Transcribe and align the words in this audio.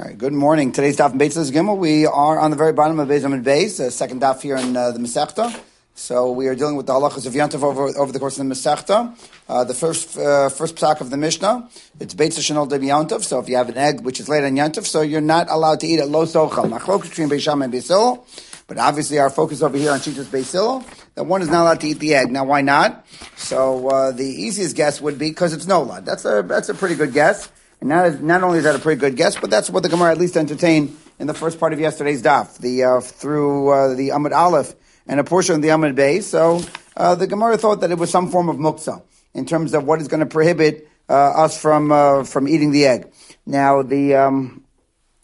All 0.00 0.06
right, 0.06 0.16
good 0.16 0.32
morning. 0.32 0.72
Today's 0.72 0.96
daf 0.96 1.12
in 1.12 1.18
Beitzah 1.18 1.52
Gimel. 1.52 1.76
We 1.76 2.06
are 2.06 2.38
on 2.38 2.50
the 2.50 2.56
very 2.56 2.72
bottom 2.72 2.98
of 3.00 3.06
Beis 3.06 3.20
Amud 3.20 3.44
Beis, 3.44 3.76
the 3.76 3.90
second 3.90 4.22
daf 4.22 4.40
here 4.40 4.56
in 4.56 4.74
uh, 4.74 4.92
the 4.92 4.98
Masechta. 4.98 5.54
So 5.94 6.32
we 6.32 6.48
are 6.48 6.54
dealing 6.54 6.76
with 6.76 6.86
the 6.86 6.94
halachas 6.94 7.26
of 7.26 7.34
Yantav 7.34 7.62
over, 7.62 7.88
over 7.98 8.10
the 8.10 8.18
course 8.18 8.38
of 8.38 8.48
the 8.48 8.54
Masechta. 8.54 9.14
Uh, 9.46 9.64
the 9.64 9.74
first 9.74 10.16
uh, 10.16 10.48
first 10.48 10.76
psak 10.76 11.02
of 11.02 11.10
the 11.10 11.18
Mishnah, 11.18 11.68
it's 12.00 12.14
Beitzah 12.14 12.40
Shanol 12.40 12.66
de 12.66 12.78
Yantav. 12.78 13.22
So 13.22 13.40
if 13.40 13.48
you 13.50 13.56
have 13.56 13.68
an 13.68 13.76
egg 13.76 14.00
which 14.00 14.20
is 14.20 14.28
laid 14.30 14.42
on 14.42 14.52
Yantav, 14.52 14.86
so 14.86 15.02
you're 15.02 15.20
not 15.20 15.50
allowed 15.50 15.80
to 15.80 15.86
eat 15.86 15.98
it 15.98 16.06
lo 16.06 16.24
sochal. 16.24 16.64
Machlok 16.70 17.02
between 17.02 17.28
Beisham 17.28 17.62
and 17.62 17.70
Beisil. 17.70 18.24
But 18.68 18.78
obviously 18.78 19.18
our 19.18 19.28
focus 19.28 19.60
over 19.60 19.76
here 19.76 19.90
on 19.90 19.98
Shitas 19.98 20.24
Beis 20.24 20.50
Hillel, 20.50 20.82
that 21.16 21.24
one 21.24 21.42
is 21.42 21.50
not 21.50 21.62
allowed 21.64 21.80
to 21.80 21.88
eat 21.88 21.98
the 21.98 22.14
egg. 22.14 22.30
Now 22.30 22.46
why 22.46 22.62
not? 22.62 23.04
So 23.36 23.88
uh, 23.88 24.12
the 24.12 24.24
easiest 24.24 24.76
guess 24.76 24.98
would 25.02 25.18
be 25.18 25.28
because 25.28 25.52
it's 25.52 25.66
nolad. 25.66 26.06
That's 26.06 26.24
a, 26.24 26.42
that's 26.42 26.70
a 26.70 26.74
pretty 26.74 26.94
good 26.94 27.12
guess. 27.12 27.50
And 27.80 27.88
not, 27.88 28.20
not 28.20 28.42
only 28.42 28.58
is 28.58 28.64
that 28.64 28.76
a 28.76 28.78
pretty 28.78 29.00
good 29.00 29.16
guess, 29.16 29.38
but 29.38 29.50
that's 29.50 29.70
what 29.70 29.82
the 29.82 29.88
Gemara 29.88 30.12
at 30.12 30.18
least 30.18 30.36
entertained 30.36 30.96
in 31.18 31.26
the 31.26 31.34
first 31.34 31.58
part 31.58 31.72
of 31.72 31.80
yesterday's 31.80 32.22
daf, 32.22 32.58
the 32.58 32.84
uh, 32.84 33.00
through 33.00 33.68
uh, 33.70 33.94
the 33.94 34.10
Amud 34.10 34.32
Aleph 34.32 34.74
and 35.06 35.18
a 35.18 35.24
portion 35.24 35.54
of 35.54 35.62
the 35.62 35.68
Amud 35.68 35.94
Bay. 35.94 36.20
So 36.20 36.62
uh, 36.96 37.14
the 37.14 37.26
Gemara 37.26 37.56
thought 37.56 37.80
that 37.80 37.90
it 37.90 37.98
was 37.98 38.10
some 38.10 38.30
form 38.30 38.48
of 38.48 38.56
muksa 38.56 39.02
in 39.34 39.46
terms 39.46 39.72
of 39.74 39.84
what 39.84 40.00
is 40.00 40.08
going 40.08 40.20
to 40.20 40.26
prohibit 40.26 40.88
uh, 41.08 41.12
us 41.12 41.60
from 41.60 41.90
uh, 41.90 42.24
from 42.24 42.48
eating 42.48 42.70
the 42.70 42.86
egg. 42.86 43.10
Now 43.46 43.82
the 43.82 44.14
um, 44.14 44.64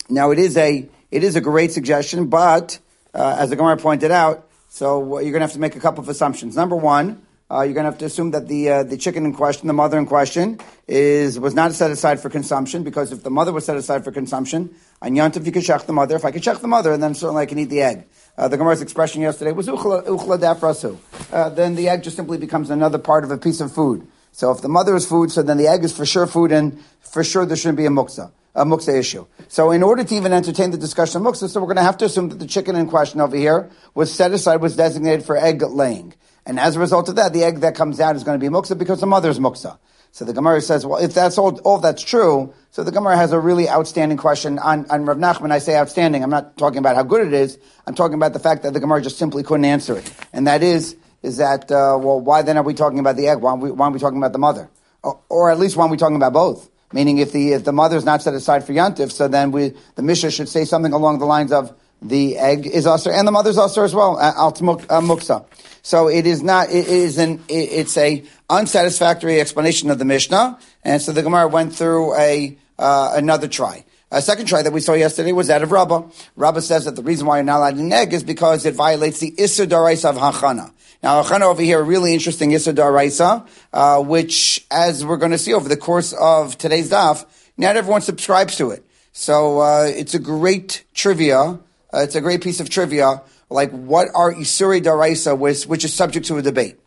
now 0.08 0.30
it 0.30 0.38
is 0.38 0.56
a 0.56 0.88
it 1.10 1.24
is 1.24 1.36
a 1.36 1.40
great 1.40 1.72
suggestion, 1.72 2.28
but 2.28 2.78
uh, 3.12 3.36
as 3.38 3.50
the 3.50 3.56
Gemara 3.56 3.76
pointed 3.76 4.10
out, 4.10 4.48
so 4.68 5.20
you're 5.20 5.32
going 5.32 5.40
to 5.40 5.46
have 5.46 5.52
to 5.52 5.60
make 5.60 5.76
a 5.76 5.80
couple 5.80 6.02
of 6.02 6.08
assumptions. 6.08 6.56
Number 6.56 6.76
one 6.76 7.25
uh, 7.48 7.62
you're 7.62 7.74
going 7.74 7.84
to 7.84 7.90
have 7.90 7.98
to 7.98 8.04
assume 8.04 8.32
that 8.32 8.48
the 8.48 8.68
uh, 8.68 8.82
the 8.82 8.96
chicken 8.96 9.24
in 9.24 9.32
question, 9.32 9.68
the 9.68 9.72
mother 9.72 9.98
in 9.98 10.06
question, 10.06 10.58
is 10.88 11.38
was 11.38 11.54
not 11.54 11.72
set 11.72 11.90
aside 11.90 12.18
for 12.18 12.28
consumption 12.28 12.82
because 12.82 13.12
if 13.12 13.22
the 13.22 13.30
mother 13.30 13.52
was 13.52 13.64
set 13.64 13.76
aside 13.76 14.02
for 14.02 14.10
consumption, 14.10 14.74
on 15.00 15.12
Yantav 15.12 15.46
you 15.46 15.52
can 15.52 15.62
shecht 15.62 15.86
the 15.86 15.92
mother. 15.92 16.16
If 16.16 16.24
I 16.24 16.32
can 16.32 16.42
shecht 16.42 16.60
the 16.60 16.68
mother, 16.68 16.92
and 16.92 17.02
then 17.02 17.14
certainly 17.14 17.42
I 17.42 17.46
can 17.46 17.58
eat 17.58 17.70
the 17.70 17.82
egg. 17.82 18.04
Uh, 18.36 18.48
the 18.48 18.56
Gemara's 18.56 18.82
expression 18.82 19.22
yesterday 19.22 19.52
was 19.52 19.68
uchla, 19.68 20.04
uchla 20.06 20.38
dafrasu. 20.38 20.98
Uh, 21.32 21.48
then 21.50 21.76
the 21.76 21.88
egg 21.88 22.02
just 22.02 22.16
simply 22.16 22.36
becomes 22.36 22.68
another 22.68 22.98
part 22.98 23.22
of 23.22 23.30
a 23.30 23.38
piece 23.38 23.60
of 23.60 23.72
food. 23.72 24.06
So 24.32 24.50
if 24.50 24.60
the 24.60 24.68
mother 24.68 24.94
is 24.96 25.06
food, 25.06 25.30
so 25.30 25.42
then 25.42 25.56
the 25.56 25.68
egg 25.68 25.84
is 25.84 25.96
for 25.96 26.04
sure 26.04 26.26
food, 26.26 26.50
and 26.52 26.82
for 27.00 27.22
sure 27.22 27.46
there 27.46 27.56
shouldn't 27.56 27.78
be 27.78 27.86
a 27.86 27.90
muksa, 27.90 28.32
a 28.54 28.64
muksa 28.64 28.98
issue. 28.98 29.24
So 29.48 29.70
in 29.70 29.82
order 29.82 30.04
to 30.04 30.14
even 30.14 30.32
entertain 30.32 30.72
the 30.72 30.76
discussion 30.76 31.24
of 31.24 31.32
muksa, 31.32 31.48
so 31.48 31.60
we're 31.60 31.68
going 31.68 31.76
to 31.76 31.82
have 31.82 31.96
to 31.98 32.04
assume 32.06 32.28
that 32.28 32.40
the 32.40 32.46
chicken 32.46 32.76
in 32.76 32.88
question 32.88 33.20
over 33.20 33.36
here 33.36 33.70
was 33.94 34.12
set 34.12 34.32
aside, 34.32 34.60
was 34.60 34.76
designated 34.76 35.24
for 35.24 35.36
egg 35.38 35.62
laying. 35.62 36.12
And 36.46 36.60
as 36.60 36.76
a 36.76 36.80
result 36.80 37.08
of 37.08 37.16
that, 37.16 37.32
the 37.32 37.42
egg 37.42 37.60
that 37.60 37.74
comes 37.74 38.00
out 38.00 38.16
is 38.16 38.24
going 38.24 38.38
to 38.38 38.44
be 38.44 38.50
muksa 38.50 38.78
because 38.78 39.00
the 39.00 39.06
mother's 39.06 39.38
muksa. 39.40 39.78
So 40.12 40.24
the 40.24 40.32
Gemara 40.32 40.62
says, 40.62 40.86
well, 40.86 41.02
if 41.02 41.12
that's 41.12 41.36
all, 41.36 41.58
all 41.60 41.78
that's 41.78 42.02
true, 42.02 42.54
so 42.70 42.84
the 42.84 42.92
Gemara 42.92 43.16
has 43.16 43.32
a 43.32 43.38
really 43.38 43.68
outstanding 43.68 44.16
question 44.16 44.58
on, 44.58 44.86
on 44.88 45.04
Rav 45.04 45.18
Nachman. 45.18 45.50
I 45.52 45.58
say 45.58 45.76
outstanding. 45.76 46.22
I'm 46.22 46.30
not 46.30 46.56
talking 46.56 46.78
about 46.78 46.96
how 46.96 47.02
good 47.02 47.26
it 47.26 47.34
is. 47.34 47.58
I'm 47.86 47.94
talking 47.94 48.14
about 48.14 48.32
the 48.32 48.38
fact 48.38 48.62
that 48.62 48.72
the 48.72 48.80
Gemara 48.80 49.02
just 49.02 49.18
simply 49.18 49.42
couldn't 49.42 49.66
answer 49.66 49.98
it. 49.98 50.10
And 50.32 50.46
that 50.46 50.62
is, 50.62 50.96
is 51.22 51.36
that, 51.36 51.70
uh, 51.70 51.98
well, 52.00 52.20
why 52.20 52.40
then 52.42 52.56
are 52.56 52.62
we 52.62 52.72
talking 52.72 52.98
about 52.98 53.16
the 53.16 53.28
egg? 53.28 53.40
Why, 53.40 53.52
we, 53.54 53.70
why 53.70 53.88
are 53.88 53.90
we 53.90 53.98
talking 53.98 54.16
about 54.16 54.32
the 54.32 54.38
mother? 54.38 54.70
Or, 55.02 55.20
or, 55.28 55.50
at 55.50 55.58
least 55.58 55.76
why 55.76 55.84
are 55.84 55.90
we 55.90 55.98
talking 55.98 56.16
about 56.16 56.32
both? 56.32 56.70
Meaning 56.92 57.18
if 57.18 57.32
the, 57.32 57.52
if 57.52 57.64
the 57.64 57.72
mother 57.72 57.96
is 57.96 58.04
not 58.04 58.22
set 58.22 58.32
aside 58.32 58.64
for 58.64 58.72
Yantif, 58.72 59.12
so 59.12 59.28
then 59.28 59.50
we, 59.50 59.74
the 59.96 60.02
Mishnah 60.02 60.30
should 60.30 60.48
say 60.48 60.64
something 60.64 60.92
along 60.92 61.18
the 61.18 61.26
lines 61.26 61.52
of, 61.52 61.76
the 62.08 62.38
egg 62.38 62.66
is 62.66 62.86
usher, 62.86 63.12
and 63.12 63.26
the 63.26 63.32
mother's 63.32 63.58
usher 63.58 63.84
as 63.84 63.94
well, 63.94 64.20
al 64.20 64.48
uh, 64.48 64.52
muksa. 65.00 65.44
So 65.82 66.08
it 66.08 66.26
is 66.26 66.42
not, 66.42 66.70
it 66.70 66.88
is 66.88 67.18
an, 67.18 67.42
it's 67.48 67.96
a 67.96 68.24
unsatisfactory 68.50 69.40
explanation 69.40 69.90
of 69.90 69.98
the 69.98 70.04
Mishnah, 70.04 70.58
and 70.84 71.00
so 71.00 71.12
the 71.12 71.22
Gemara 71.22 71.48
went 71.48 71.74
through 71.74 72.16
a, 72.16 72.56
uh, 72.78 73.12
another 73.14 73.48
try. 73.48 73.84
A 74.10 74.22
second 74.22 74.46
try 74.46 74.62
that 74.62 74.72
we 74.72 74.80
saw 74.80 74.92
yesterday 74.92 75.32
was 75.32 75.48
that 75.48 75.62
of 75.62 75.72
Rabbah. 75.72 76.08
Rabbah 76.36 76.60
says 76.60 76.84
that 76.84 76.94
the 76.94 77.02
reason 77.02 77.26
why 77.26 77.38
you're 77.38 77.44
not 77.44 77.58
allowed 77.58 77.76
an 77.76 77.92
egg 77.92 78.12
is 78.14 78.22
because 78.22 78.64
it 78.64 78.74
violates 78.74 79.18
the 79.18 79.32
Issur 79.32 79.66
Daraisa 79.66 80.10
of 80.10 80.16
Hachana. 80.16 80.72
Now, 81.02 81.22
Hachana 81.22 81.42
over 81.42 81.60
here, 81.60 81.80
a 81.80 81.82
really 81.82 82.14
interesting 82.14 82.50
Issur 82.50 82.72
Daraisa, 82.72 83.46
uh, 83.72 84.02
which, 84.02 84.64
as 84.70 85.04
we're 85.04 85.16
going 85.16 85.32
to 85.32 85.38
see 85.38 85.54
over 85.54 85.68
the 85.68 85.76
course 85.76 86.12
of 86.12 86.56
today's 86.56 86.90
daf, 86.90 87.26
not 87.56 87.76
everyone 87.76 88.00
subscribes 88.00 88.56
to 88.56 88.70
it. 88.70 88.84
So, 89.12 89.58
uh, 89.58 89.84
it's 89.84 90.14
a 90.14 90.20
great 90.20 90.84
trivia 90.94 91.58
uh, 91.92 91.98
it's 91.98 92.14
a 92.14 92.20
great 92.20 92.42
piece 92.42 92.60
of 92.60 92.70
trivia. 92.70 93.22
Like, 93.48 93.70
what 93.70 94.08
are 94.14 94.32
Isuri 94.32 94.82
Daraisa, 94.82 95.38
which, 95.38 95.64
which 95.64 95.84
is 95.84 95.94
subject 95.94 96.26
to 96.26 96.36
a 96.36 96.42
debate? 96.42 96.78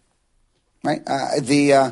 Right? 0.84 1.02
Uh, 1.06 1.40
the, 1.42 1.74
uh, 1.74 1.92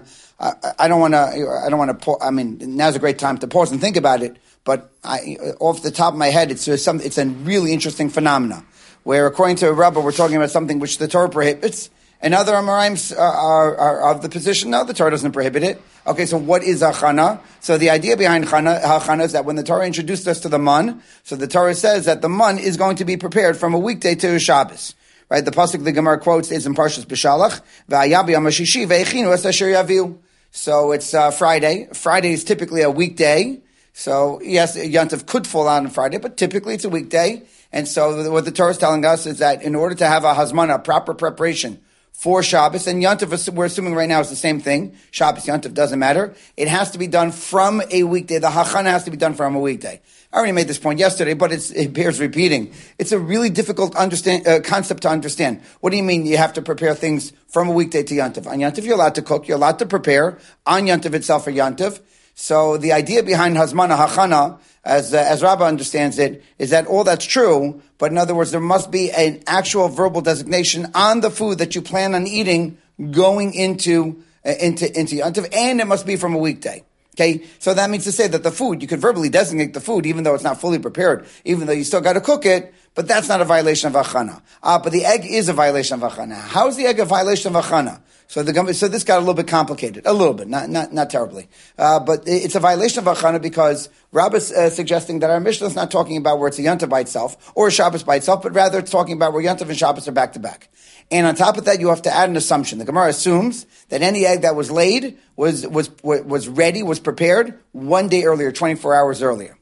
I 0.78 0.88
don't 0.88 1.00
want 1.00 1.14
to, 1.14 1.20
I 1.20 1.70
don't 1.70 1.80
want 1.80 2.02
to, 2.02 2.18
I 2.22 2.32
mean, 2.32 2.76
now's 2.76 2.96
a 2.96 3.00
great 3.00 3.18
time 3.18 3.38
to 3.40 3.48
pause 3.48 3.72
and 3.72 3.82
think 3.82 3.98
about 3.98 4.22
it, 4.22 4.38
but 4.64 4.92
I, 5.04 5.38
off 5.60 5.82
the 5.82 5.92
top 5.92 6.14
of 6.14 6.20
my 6.20 6.28
head, 6.28 6.52
it's, 6.52 6.82
some, 6.82 7.00
it's 7.02 7.18
a 7.18 7.26
really 7.26 7.74
interesting 7.74 8.10
phenomena 8.10 8.66
where 9.04 9.26
according 9.26 9.56
to 9.56 9.70
a 9.70 9.74
Rabbi, 9.74 10.02
we're 10.02 10.12
talking 10.12 10.36
about 10.36 10.52
something 10.52 10.80
which 10.80 10.98
the 10.98 11.08
Torah 11.08 11.30
prohibits, 11.30 11.90
and 12.22 12.34
other 12.34 12.54
Amoraim 12.54 13.16
are, 13.18 13.22
are, 13.22 13.78
are, 13.78 14.12
of 14.12 14.22
the 14.22 14.30
position, 14.30 14.72
no, 14.72 14.84
the 14.84 14.94
Torah 14.94 15.12
doesn't 15.12 15.34
prohibit 15.34 15.64
it. 15.64 15.82
Okay, 16.08 16.26
so 16.26 16.38
what 16.38 16.64
is 16.64 16.82
a 16.82 16.92
chana? 16.92 17.40
So 17.60 17.78
the 17.78 17.90
idea 17.90 18.18
behind 18.18 18.46
chana, 18.48 18.82
chana 18.82 19.24
is 19.24 19.34
that 19.34 19.46
when 19.46 19.56
the 19.56 19.64
Torah 19.64 19.86
introduced 19.86 20.28
us 20.28 20.40
to 20.42 20.50
the 20.50 20.58
mun, 20.58 21.04
so 21.24 21.36
the 21.36 21.48
Torah 21.48 21.76
says 21.76 22.06
that 22.06 22.22
the 22.22 22.30
mun 22.30 22.58
is 22.58 22.76
going 22.78 22.96
to 22.98 23.06
be 23.06 23.18
prepared 23.18 23.58
from 23.58 23.74
a 23.74 23.80
weekday 23.80 24.16
to 24.16 24.36
a 24.36 24.40
Shabbos. 24.40 24.96
Right, 25.30 25.44
the 25.44 25.52
pasuk 25.52 25.84
the 25.84 25.92
Gemara 25.92 26.20
quotes 26.20 26.52
is 26.52 26.66
in 26.66 26.74
Parshas 26.74 27.06
B'Shalach, 27.06 27.62
"Va'ayabi 27.90 28.30
amashishi 28.30 28.88
ve'echinu 28.88 29.34
es 29.34 29.46
asher 29.46 29.66
yaviu." 29.66 30.18
So 30.52 30.94
it's 30.94 31.14
uh, 31.14 31.32
Friday. 31.32 31.90
Friday 31.92 32.32
is 32.32 32.46
typically 32.46 32.82
a 32.82 32.90
weekday. 32.90 33.60
So 33.92 34.40
yes, 34.42 34.78
Yantav 34.78 35.26
could 35.26 35.46
fall 35.46 35.68
on 35.68 35.90
Friday, 35.90 36.18
but 36.18 36.38
typically 36.38 36.76
it's 36.76 36.86
a 36.86 36.90
weekday. 36.90 37.44
And 37.74 37.90
so 37.90 38.32
what 38.32 38.46
the 38.46 38.52
Torah 38.52 38.72
is 38.72 38.78
telling 38.78 39.04
us 39.04 39.26
is 39.26 39.40
that 39.40 39.62
in 39.62 39.76
order 39.76 39.96
to 39.96 40.08
have 40.08 40.24
a 40.24 40.34
hazmana, 40.34 40.82
proper 40.82 41.14
preparation 41.14 41.82
for 42.18 42.42
Shabbos, 42.42 42.88
and 42.88 43.04
Yantav, 43.04 43.54
we're 43.54 43.66
assuming 43.66 43.94
right 43.94 44.10
now 44.10 44.20
is 44.20 44.32
the 44.32 44.36
same 44.36 44.60
thing. 44.60 44.98
Shabbos, 45.12 45.46
Yantav, 45.46 45.76
doesn't 45.76 46.00
matter. 46.00 46.34
It 46.58 46.68
has 46.68 46.90
to 46.92 46.98
be 46.98 47.06
done 47.06 47.32
from 47.32 47.80
a 47.92 48.02
weekday. 48.02 48.40
The 48.40 48.48
Hachana 48.50 48.86
has 48.86 49.04
to 49.04 49.12
be 49.12 49.18
done 49.18 49.36
from 49.36 49.56
a 49.56 49.60
weekday. 49.60 50.02
I 50.34 50.38
already 50.38 50.52
made 50.54 50.68
this 50.68 50.80
point 50.80 50.98
yesterday, 50.98 51.36
but 51.36 51.52
it 51.52 51.94
bears 51.94 52.20
repeating. 52.20 52.74
It's 52.98 53.12
a 53.12 53.20
really 53.20 53.52
difficult 53.52 53.96
understand, 53.96 54.48
uh, 54.48 54.62
concept 54.62 55.04
to 55.04 55.10
understand. 55.10 55.62
What 55.82 55.92
do 55.92 55.98
you 55.98 56.02
mean 56.02 56.26
you 56.26 56.38
have 56.38 56.54
to 56.54 56.64
prepare 56.64 56.96
things 56.96 57.34
from 57.50 57.70
a 57.70 57.72
weekday 57.72 58.02
to 58.02 58.16
Yantav? 58.16 58.48
On 58.48 58.58
Yantav, 58.58 58.84
you're 58.84 58.96
allowed 58.96 59.14
to 59.14 59.22
cook, 59.22 59.48
you're 59.48 59.58
allowed 59.58 59.78
to 59.78 59.86
prepare. 59.86 60.40
On 60.66 60.82
Yantav 60.88 61.14
itself 61.14 61.44
for 61.44 61.52
Yantav, 61.52 62.02
so 62.40 62.78
the 62.78 62.94
idea 62.94 63.24
behind 63.24 63.58
Hazmana 63.58 63.98
Hachana, 63.98 64.60
as, 64.86 65.12
uh, 65.12 65.18
as 65.18 65.42
Rabbah 65.42 65.66
understands 65.66 66.20
it, 66.20 66.44
is 66.60 66.70
that 66.70 66.86
all 66.86 67.04
that's 67.04 67.26
true, 67.26 67.82
but 67.98 68.12
in 68.12 68.18
other 68.20 68.36
words, 68.36 68.52
there 68.52 68.62
must 68.62 68.92
be 68.92 69.10
an 69.10 69.42
actual 69.48 69.90
verbal 69.90 70.22
designation 70.22 70.92
on 70.94 71.22
the 71.22 71.32
food 71.32 71.58
that 71.58 71.74
you 71.74 71.82
plan 71.82 72.14
on 72.14 72.28
eating 72.28 72.78
going 73.10 73.56
into, 73.56 74.24
uh, 74.46 74.54
into, 74.62 74.86
into 74.98 75.16
Yantiv, 75.16 75.50
and 75.52 75.82
it 75.82 75.88
must 75.88 76.06
be 76.06 76.16
from 76.16 76.36
a 76.36 76.38
weekday. 76.38 76.84
Okay, 77.16 77.44
so 77.58 77.74
that 77.74 77.90
means 77.90 78.04
to 78.04 78.12
say 78.12 78.28
that 78.28 78.44
the 78.44 78.52
food, 78.52 78.84
you 78.84 78.88
could 78.88 79.02
verbally 79.02 79.30
designate 79.30 79.74
the 79.74 79.82
food 79.82 80.06
even 80.06 80.24
though 80.24 80.36
it's 80.36 80.44
not 80.44 80.62
fully 80.62 80.78
prepared, 80.78 81.26
even 81.44 81.66
though 81.66 81.74
you 81.74 81.84
still 81.84 82.02
got 82.02 82.14
to 82.14 82.22
cook 82.22 82.46
it, 82.46 82.72
but 82.98 83.08
that's 83.08 83.30
not 83.30 83.42
a 83.42 83.46
violation 83.46 83.96
of 83.96 84.06
achana. 84.06 84.42
Ah, 84.64 84.80
but 84.80 84.92
the 84.92 85.06
egg 85.06 85.24
is 85.24 85.50
a 85.50 85.54
violation 85.54 86.02
of 86.02 86.12
achana. 86.12 86.34
How 86.34 86.68
is 86.68 86.78
the 86.78 86.88
egg 86.88 87.00
a 87.00 87.06
violation 87.06 87.56
of 87.56 87.64
achana? 87.64 88.02
So 88.26 88.42
the 88.42 88.74
so 88.74 88.88
this 88.88 89.04
got 89.04 89.18
a 89.18 89.20
little 89.20 89.36
bit 89.36 89.48
complicated, 89.48 90.08
a 90.08 90.14
little 90.14 90.34
bit, 90.34 90.48
not 90.48 90.68
not 90.68 90.92
not 90.92 91.12
terribly, 91.12 91.48
uh, 91.78 92.00
but 92.00 92.24
it's 92.26 92.56
a 92.56 92.60
violation 92.60 93.08
of 93.08 93.16
achana 93.16 93.40
because 93.40 93.90
Rabbis 94.12 94.52
uh, 94.52 94.72
suggesting 94.72 95.20
that 95.20 95.30
our 95.30 95.40
Mishnah 95.40 95.68
is 95.68 95.76
not 95.76 95.92
talking 95.92 96.18
about 96.18 96.40
where 96.40 96.48
it's 96.48 96.58
a 96.58 96.64
yontav 96.64 96.90
by 96.90 97.02
itself 97.02 97.52
or 97.54 97.68
a 97.68 97.72
Shabbos 97.72 98.02
by 98.02 98.16
itself, 98.16 98.42
but 98.42 98.56
rather 98.56 98.80
it's 98.80 98.90
talking 98.90 99.14
about 99.14 99.32
where 99.32 99.44
yontav 99.44 99.70
and 99.70 99.78
Shabbos 99.78 100.08
are 100.08 100.12
back 100.12 100.34
to 100.34 100.40
back. 100.40 100.68
And 101.12 101.28
on 101.28 101.36
top 101.36 101.60
of 101.60 101.66
that, 101.66 101.80
you 101.80 101.90
have 101.90 102.02
to 102.02 102.12
add 102.12 102.30
an 102.32 102.36
assumption. 102.36 102.80
The 102.80 102.86
Gemara 102.86 103.10
assumes 103.10 103.68
that 103.90 104.02
any 104.02 104.26
egg 104.26 104.42
that 104.42 104.56
was 104.56 104.72
laid 104.72 105.20
was 105.36 105.68
was 105.68 105.92
was 106.02 106.48
ready, 106.48 106.82
was 106.82 107.00
prepared 107.00 107.60
one 107.74 108.10
day 108.10 108.24
earlier, 108.24 108.52
twenty 108.52 108.74
four 108.74 108.96
hours 108.96 109.22
earlier. 109.22 109.57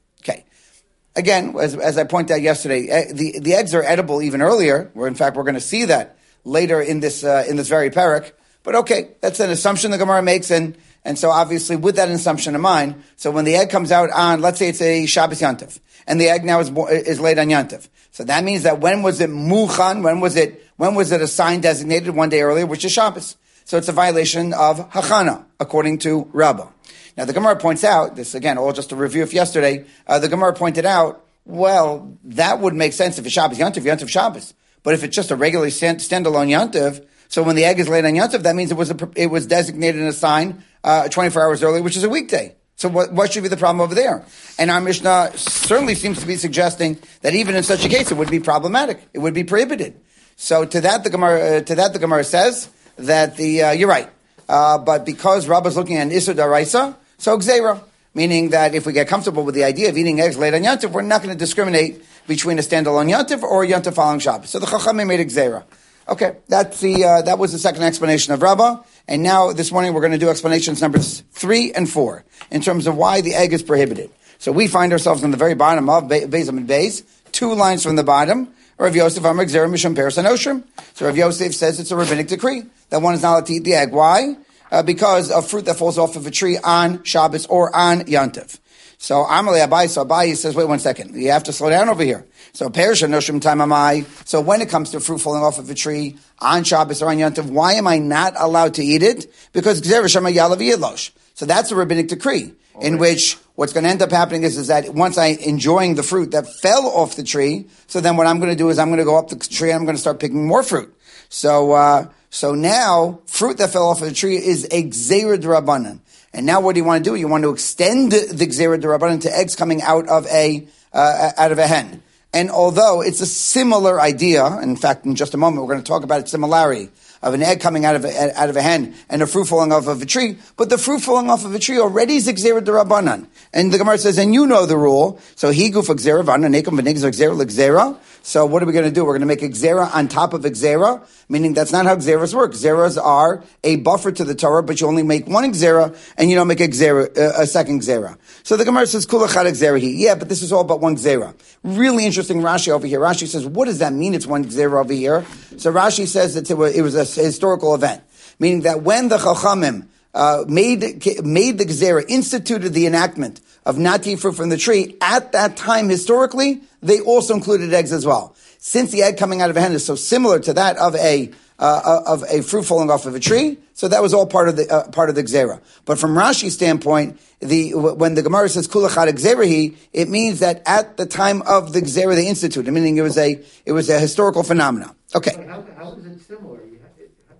Again, 1.15 1.55
as, 1.59 1.75
as 1.75 1.97
I 1.97 2.03
pointed 2.03 2.33
out 2.33 2.41
yesterday, 2.41 2.87
eh, 2.87 3.13
the, 3.13 3.39
the 3.39 3.53
eggs 3.53 3.73
are 3.73 3.83
edible 3.83 4.21
even 4.21 4.41
earlier. 4.41 4.91
Where 4.93 5.07
in 5.07 5.15
fact 5.15 5.35
we're 5.35 5.43
going 5.43 5.55
to 5.55 5.61
see 5.61 5.85
that 5.85 6.17
later 6.43 6.81
in 6.81 6.99
this 6.99 7.23
uh, 7.23 7.45
in 7.47 7.57
this 7.57 7.67
very 7.67 7.89
parak. 7.89 8.31
But 8.63 8.75
okay, 8.75 9.11
that's 9.21 9.39
an 9.39 9.49
assumption 9.49 9.91
the 9.91 9.97
Gemara 9.97 10.21
makes, 10.21 10.49
and 10.51 10.77
and 11.03 11.19
so 11.19 11.29
obviously 11.29 11.75
with 11.75 11.97
that 11.97 12.09
assumption 12.09 12.55
in 12.55 12.61
mind, 12.61 13.03
so 13.15 13.29
when 13.31 13.45
the 13.45 13.55
egg 13.55 13.69
comes 13.69 13.91
out 13.91 14.09
on, 14.11 14.41
let's 14.41 14.57
say 14.57 14.69
it's 14.69 14.81
a 14.81 15.05
Shabbos 15.05 15.39
Yantiv, 15.39 15.79
and 16.07 16.19
the 16.19 16.29
egg 16.29 16.43
now 16.43 16.59
is 16.59 16.69
is 16.69 17.19
laid 17.19 17.37
on 17.37 17.47
Yantiv, 17.47 17.87
so 18.11 18.23
that 18.23 18.43
means 18.43 18.63
that 18.63 18.79
when 18.79 19.03
was 19.03 19.21
it 19.21 19.29
muchan? 19.29 20.03
When 20.03 20.19
was 20.19 20.35
it 20.35 20.63
when 20.77 20.95
was 20.95 21.11
it 21.11 21.21
a 21.21 21.27
sign 21.27 21.61
designated 21.61 22.15
one 22.15 22.29
day 22.29 22.41
earlier, 22.41 22.65
which 22.65 22.85
is 22.85 22.91
Shabbos? 22.91 23.35
So 23.65 23.77
it's 23.77 23.87
a 23.87 23.93
violation 23.93 24.53
of 24.53 24.91
hachana 24.91 25.45
according 25.59 25.99
to 25.99 26.29
Rabbah. 26.33 26.69
Now 27.17 27.25
the 27.25 27.33
Gemara 27.33 27.55
points 27.55 27.83
out 27.83 28.15
this 28.15 28.35
again, 28.35 28.57
all 28.57 28.73
just 28.73 28.91
a 28.91 28.95
review 28.95 29.23
of 29.23 29.33
yesterday. 29.33 29.85
Uh, 30.07 30.19
the 30.19 30.29
Gemara 30.29 30.53
pointed 30.53 30.85
out, 30.85 31.25
well, 31.45 32.17
that 32.23 32.59
would 32.59 32.73
make 32.73 32.93
sense 32.93 33.17
if 33.17 33.25
it's 33.25 33.33
Shabbos 33.33 33.57
Yantiv, 33.57 33.83
Yantiv 33.83 34.09
Shabbos. 34.09 34.53
But 34.83 34.93
if 34.93 35.03
it's 35.03 35.15
just 35.15 35.31
a 35.31 35.35
regularly 35.35 35.71
stand, 35.71 35.99
standalone 35.99 36.49
Yantiv, 36.49 37.05
so 37.27 37.43
when 37.43 37.55
the 37.55 37.65
egg 37.65 37.79
is 37.79 37.89
laid 37.89 38.05
on 38.05 38.13
Yantav, 38.13 38.43
that 38.43 38.55
means 38.55 38.71
it 38.71 38.77
was 38.77 38.91
a, 38.91 39.09
it 39.15 39.27
was 39.27 39.47
designated 39.47 39.99
and 39.99 40.09
assigned 40.09 40.63
uh, 40.83 41.07
24 41.09 41.43
hours 41.43 41.63
early, 41.63 41.81
which 41.81 41.97
is 41.97 42.03
a 42.03 42.09
weekday. 42.09 42.55
So 42.77 42.89
what, 42.89 43.11
what 43.13 43.31
should 43.31 43.43
be 43.43 43.49
the 43.49 43.57
problem 43.57 43.81
over 43.81 43.95
there? 43.95 44.25
And 44.59 44.69
our 44.69 44.81
Mishnah 44.81 45.31
certainly 45.35 45.95
seems 45.95 46.19
to 46.19 46.27
be 46.27 46.35
suggesting 46.35 46.99
that 47.21 47.33
even 47.33 47.55
in 47.55 47.63
such 47.63 47.85
a 47.85 47.89
case, 47.89 48.11
it 48.11 48.17
would 48.17 48.29
be 48.29 48.39
problematic. 48.39 49.01
It 49.13 49.19
would 49.19 49.33
be 49.33 49.43
prohibited. 49.43 49.99
So 50.35 50.65
to 50.65 50.81
that, 50.81 51.03
the 51.03 51.09
Gemara, 51.09 51.57
uh, 51.57 51.61
to 51.61 51.75
that, 51.75 51.93
the 51.93 51.99
Gemara 51.99 52.25
says 52.25 52.69
that 52.97 53.37
the, 53.37 53.63
uh, 53.63 53.71
you're 53.71 53.89
right. 53.89 54.09
Uh, 54.47 54.77
but 54.77 55.05
because 55.05 55.47
Rabba's 55.47 55.77
looking 55.77 55.97
at 55.97 56.09
Isser 56.09 56.35
Daraisa, 56.35 56.95
so 57.17 57.37
Gzera. 57.37 57.81
Meaning 58.13 58.51
that 58.51 58.73
if 58.73 58.85
we 58.85 58.93
get 58.93 59.09
comfortable 59.09 59.43
with 59.43 59.55
the 59.55 59.65
idea 59.65 59.89
of 59.89 59.97
eating 59.97 60.21
eggs 60.21 60.37
late 60.37 60.53
on 60.53 60.61
Yantif, 60.61 60.89
we're 60.91 61.01
not 61.01 61.21
going 61.21 61.35
to 61.35 61.37
discriminate 61.37 62.01
between 62.27 62.57
a 62.57 62.61
standalone 62.61 63.11
Yantif 63.11 63.43
or 63.43 63.65
a 63.65 63.67
Yantif 63.67 63.93
following 63.93 64.19
Shabbos. 64.19 64.49
So 64.49 64.57
the 64.57 64.67
Chachamim 64.67 65.05
made 65.05 65.19
a 65.19 65.25
Gzera. 65.25 65.65
Okay, 66.07 66.37
that's 66.47 66.79
the, 66.79 67.03
uh, 67.03 67.21
that 67.23 67.39
was 67.39 67.51
the 67.51 67.59
second 67.59 67.83
explanation 67.83 68.33
of 68.33 68.41
Rabbah. 68.41 68.83
And 69.09 69.21
now 69.21 69.51
this 69.51 69.69
morning 69.69 69.93
we're 69.93 69.99
going 69.99 70.13
to 70.13 70.17
do 70.17 70.29
explanations 70.29 70.81
numbers 70.81 71.23
three 71.31 71.73
and 71.73 71.89
four 71.89 72.23
in 72.49 72.61
terms 72.61 72.87
of 72.87 72.95
why 72.95 73.19
the 73.19 73.33
egg 73.33 73.51
is 73.51 73.61
prohibited. 73.61 74.09
So 74.37 74.53
we 74.53 74.69
find 74.69 74.93
ourselves 74.93 75.23
on 75.25 75.31
the 75.31 75.37
very 75.37 75.53
bottom 75.53 75.89
of 75.89 76.05
Bezim 76.05 76.57
and 76.57 76.67
Bez, 76.67 77.03
two 77.33 77.53
lines 77.53 77.83
from 77.83 77.97
the 77.97 78.03
bottom. 78.03 78.47
Rav 78.77 78.95
Yosef 78.95 79.25
Amar 79.25 79.43
Gzera 79.43 79.69
Misham 79.69 79.93
Peres 79.93 80.15
Anoshim. 80.15 80.63
So 80.93 81.05
Rav 81.05 81.17
Yosef 81.17 81.53
says 81.53 81.81
it's 81.81 81.91
a 81.91 81.97
rabbinic 81.97 82.27
decree 82.27 82.63
that 82.91 83.01
one 83.01 83.13
is 83.13 83.23
not 83.23 83.31
allowed 83.31 83.45
to 83.47 83.53
eat 83.53 83.65
the 83.65 83.73
egg. 83.73 83.91
Why? 83.91 84.37
Uh, 84.75 84.83
because 84.83 85.31
of 85.31 85.49
fruit 85.49 85.63
that 85.63 85.77
falls 85.77 85.97
off 85.97 86.17
of 86.17 86.27
a 86.27 86.31
tree 86.31 86.57
on 86.61 87.01
Shabbos 87.03 87.45
or 87.45 87.73
on 87.73 88.01
Yantiv. 88.01 88.59
So 88.97 89.23
Amalei 89.23 89.65
Abaye, 89.65 89.87
so 89.87 90.03
Abaye 90.03 90.35
says, 90.35 90.53
wait 90.53 90.67
one 90.67 90.79
second, 90.79 91.15
you 91.15 91.31
have 91.31 91.45
to 91.45 91.53
slow 91.53 91.69
down 91.69 91.87
over 91.87 92.03
here. 92.03 92.25
So 92.51 92.67
Perisha 92.67 93.07
Noshim 93.07 93.41
Time 93.41 93.59
Amai. 93.59 94.03
So 94.27 94.41
when 94.41 94.59
it 94.59 94.67
comes 94.67 94.89
to 94.89 94.99
fruit 94.99 95.19
falling 95.19 95.43
off 95.43 95.59
of 95.59 95.69
a 95.69 95.75
tree 95.75 96.17
on 96.39 96.65
Shabbos 96.65 97.01
or 97.01 97.09
on 97.09 97.15
Yantiv, 97.15 97.49
why 97.49 97.75
am 97.75 97.87
I 97.87 97.99
not 97.99 98.33
allowed 98.35 98.73
to 98.73 98.83
eat 98.83 99.01
it? 99.01 99.33
Because 99.53 99.81
Gzera 99.81 100.11
Shema 100.11 100.27
Yalav 100.27 100.57
Yidlosh. 100.57 101.11
So 101.35 101.45
that's 101.45 101.71
a 101.71 101.75
rabbinic 101.77 102.09
decree 102.09 102.51
in 102.81 102.95
right. 102.95 102.99
which 102.99 103.37
what's 103.55 103.71
going 103.71 103.85
to 103.85 103.89
end 103.89 104.01
up 104.01 104.11
happening 104.11 104.43
is, 104.43 104.57
is 104.57 104.67
that 104.67 104.93
once 104.93 105.17
I 105.17 105.27
enjoying 105.27 105.95
the 105.95 106.03
fruit 106.03 106.31
that 106.31 106.47
fell 106.61 106.85
off 106.87 107.15
the 107.15 107.23
tree, 107.23 107.69
so 107.87 108.01
then 108.01 108.17
what 108.17 108.27
I'm 108.27 108.39
going 108.39 108.51
to 108.51 108.57
do 108.57 108.67
is 108.67 108.77
I'm 108.77 108.89
going 108.89 108.99
to 108.99 109.05
go 109.05 109.17
up 109.17 109.29
the 109.29 109.37
tree 109.37 109.69
and 109.69 109.79
I'm 109.79 109.85
going 109.85 109.95
to 109.95 110.01
start 110.01 110.19
picking 110.19 110.45
more 110.45 110.63
fruit. 110.63 110.93
So, 111.29 111.71
uh, 111.71 112.07
so 112.35 112.53
now 112.53 113.21
fruit 113.27 113.59
that 113.59 113.69
fell 113.69 113.87
off 113.87 114.01
of 114.01 114.09
the 114.09 114.13
tree 114.13 114.35
is 114.35 114.65
a 114.65 114.83
Gzera 114.83 115.37
Rabbanan. 115.37 115.99
And 116.33 116.45
now 116.45 116.59
what 116.59 116.75
do 116.75 116.81
you 116.81 116.83
want 116.83 117.05
to 117.05 117.09
do? 117.09 117.15
You 117.15 117.29
want 117.29 117.45
to 117.45 117.49
extend 117.49 118.11
the 118.11 118.45
Gzera 118.45 118.77
Rabbanan 118.77 119.21
to 119.21 119.33
eggs 119.33 119.55
coming 119.55 119.81
out 119.81 120.09
of 120.09 120.27
a, 120.27 120.67
uh, 120.91 121.31
out 121.37 121.53
of 121.53 121.59
a 121.59 121.65
hen. 121.65 122.03
And 122.33 122.51
although 122.51 122.99
it's 122.99 123.21
a 123.21 123.25
similar 123.25 124.01
idea, 124.01 124.59
in 124.59 124.75
fact, 124.75 125.05
in 125.05 125.15
just 125.15 125.33
a 125.33 125.37
moment, 125.37 125.61
we're 125.61 125.71
going 125.71 125.83
to 125.83 125.87
talk 125.87 126.03
about 126.03 126.19
its 126.19 126.31
similarity 126.31 126.89
of 127.21 127.33
an 127.33 127.41
egg 127.41 127.59
coming 127.59 127.85
out 127.85 127.95
of 127.95 128.05
a, 128.05 128.39
out 128.39 128.49
of 128.49 128.55
a 128.55 128.61
hen 128.61 128.93
and 129.09 129.21
a 129.21 129.27
fruit 129.27 129.45
falling 129.45 129.71
off 129.71 129.87
of 129.87 130.01
a 130.01 130.05
tree, 130.05 130.37
but 130.57 130.69
the 130.69 130.77
fruit 130.77 130.99
falling 130.99 131.29
off 131.29 131.45
of 131.45 131.53
a 131.53 131.59
tree 131.59 131.79
already 131.79 132.15
is 132.15 132.27
Gzera 132.27 132.61
Rabbanan. 132.61 133.27
And 133.53 133.73
the 133.73 133.77
Gemara 133.77 133.97
says, 133.97 134.17
and 134.17 134.33
you 134.33 134.45
know 134.45 134.65
the 134.65 134.77
rule, 134.77 135.19
so 135.35 135.51
he 135.51 135.69
goof 135.69 135.87
Gzera 135.87 136.23
Vanan, 136.23 136.53
Nekum 136.53 136.79
Venigzer 136.79 137.11
Gzera 137.11 137.35
Gzera. 137.41 137.97
So 138.25 138.43
what 138.47 138.63
are 138.63 138.65
we 138.65 138.73
going 138.73 138.85
to 138.85 138.91
do? 138.91 139.05
We're 139.05 139.11
going 139.11 139.21
to 139.21 139.27
make 139.27 139.43
a 139.43 139.49
Gzera 139.49 139.93
on 139.93 140.07
top 140.07 140.33
of 140.33 140.43
a 140.45 140.49
Gzera, 140.49 141.07
meaning 141.29 141.53
that's 141.53 141.71
not 141.71 141.85
how 141.85 141.95
Gzeras 141.95 142.33
work. 142.33 142.53
Gzeras 142.53 142.99
are 142.99 143.43
a 143.63 143.75
buffer 143.75 144.11
to 144.11 144.23
the 144.23 144.33
Torah, 144.33 144.63
but 144.63 144.81
you 144.81 144.87
only 144.87 145.03
make 145.03 145.27
one 145.27 145.43
Gzera 145.53 145.95
and 146.17 146.31
you 146.31 146.35
don't 146.35 146.47
make 146.47 146.59
a 146.59 146.67
Gzera, 146.67 147.15
uh, 147.15 147.43
a 147.43 147.45
second 147.45 147.81
Gzera. 147.81 148.17
So 148.41 148.57
the 148.57 148.65
Gemara 148.65 148.87
says, 148.87 149.05
Kula 149.05 149.31
Chad 149.31 149.45
Gzera 149.45 149.79
Yeah, 149.79 150.15
but 150.15 150.27
this 150.27 150.41
is 150.41 150.51
all 150.51 150.63
but 150.63 150.81
one 150.81 150.95
Gzera. 150.95 151.35
Really 151.63 152.05
interesting 152.05 152.41
Rashi 152.41 152.69
over 152.69 152.87
here. 152.87 152.99
Rashi 152.99 153.27
says, 153.27 153.45
what 153.45 153.65
does 153.65 153.77
that 153.77 153.93
mean? 153.93 154.15
It's 154.15 154.25
one 154.25 154.45
Gzera 154.45 154.81
over 154.81 154.93
here. 154.93 155.23
So 155.57 155.71
Rashi 155.71 156.07
says 156.07 156.33
that 156.33 156.49
it 156.49 156.55
was, 156.55 156.75
it 156.75 156.81
historical 157.23 157.75
event, 157.75 158.03
meaning 158.39 158.61
that 158.61 158.83
when 158.83 159.09
the 159.09 159.17
Chachamim 159.17 159.87
uh, 160.13 160.45
made 160.47 160.81
made 161.23 161.57
the 161.57 161.65
Gezerah, 161.65 162.05
instituted 162.07 162.73
the 162.73 162.85
enactment 162.87 163.41
of 163.65 163.77
not 163.77 164.03
to 164.03 164.11
eat 164.11 164.19
fruit 164.19 164.33
from 164.35 164.49
the 164.49 164.57
tree, 164.57 164.95
at 165.01 165.33
that 165.33 165.57
time 165.57 165.89
historically, 165.89 166.61
they 166.81 166.99
also 167.01 167.33
included 167.33 167.73
eggs 167.73 167.91
as 167.91 168.05
well. 168.05 168.35
Since 168.57 168.91
the 168.91 169.03
egg 169.03 169.17
coming 169.17 169.41
out 169.41 169.49
of 169.49 169.57
a 169.57 169.61
hen 169.61 169.73
is 169.73 169.85
so 169.85 169.95
similar 169.95 170.39
to 170.39 170.53
that 170.53 170.77
of 170.77 170.95
a 170.95 171.31
uh, 171.59 172.01
of 172.05 172.23
a 172.29 172.41
fruit 172.41 172.63
falling 172.63 172.89
off 172.89 173.05
of 173.05 173.15
a 173.15 173.19
tree, 173.19 173.57
so 173.73 173.87
that 173.87 174.01
was 174.01 174.13
all 174.13 174.25
part 174.25 174.49
of 174.49 174.55
the 174.55 174.69
uh, 174.69 174.89
part 174.89 175.09
of 175.09 175.15
the 175.15 175.23
gzera. 175.23 175.61
But 175.85 175.99
from 175.99 176.15
Rashi's 176.15 176.53
standpoint, 176.53 177.19
the 177.39 177.73
when 177.73 178.15
the 178.15 178.21
Gemara 178.21 178.49
says 178.49 178.67
kulachad 178.67 179.09
gzerahi, 179.09 179.75
it 179.91 180.09
means 180.09 180.39
that 180.39 180.61
at 180.65 180.97
the 180.97 181.05
time 181.05 181.41
of 181.43 181.73
the 181.73 181.81
gzera 181.81 182.15
they 182.15 182.27
instituted, 182.27 182.71
meaning 182.71 182.97
it 182.97 183.01
was 183.01 183.17
a 183.17 183.41
it 183.65 183.73
was 183.73 183.89
a 183.89 183.99
historical 183.99 184.43
phenomenon. 184.43 184.95
Okay. 185.13 185.45
How, 185.47 185.65
how 185.77 185.93
is 185.93 186.05
it 186.05 186.21
similar? 186.21 186.61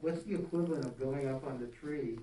What's 0.06 0.22
the 0.22 0.36
equivalent 0.36 0.86
of 0.86 1.00
going 1.00 1.28
up 1.28 1.48
on 1.48 1.60
the 1.60 1.66
tree 1.66 2.20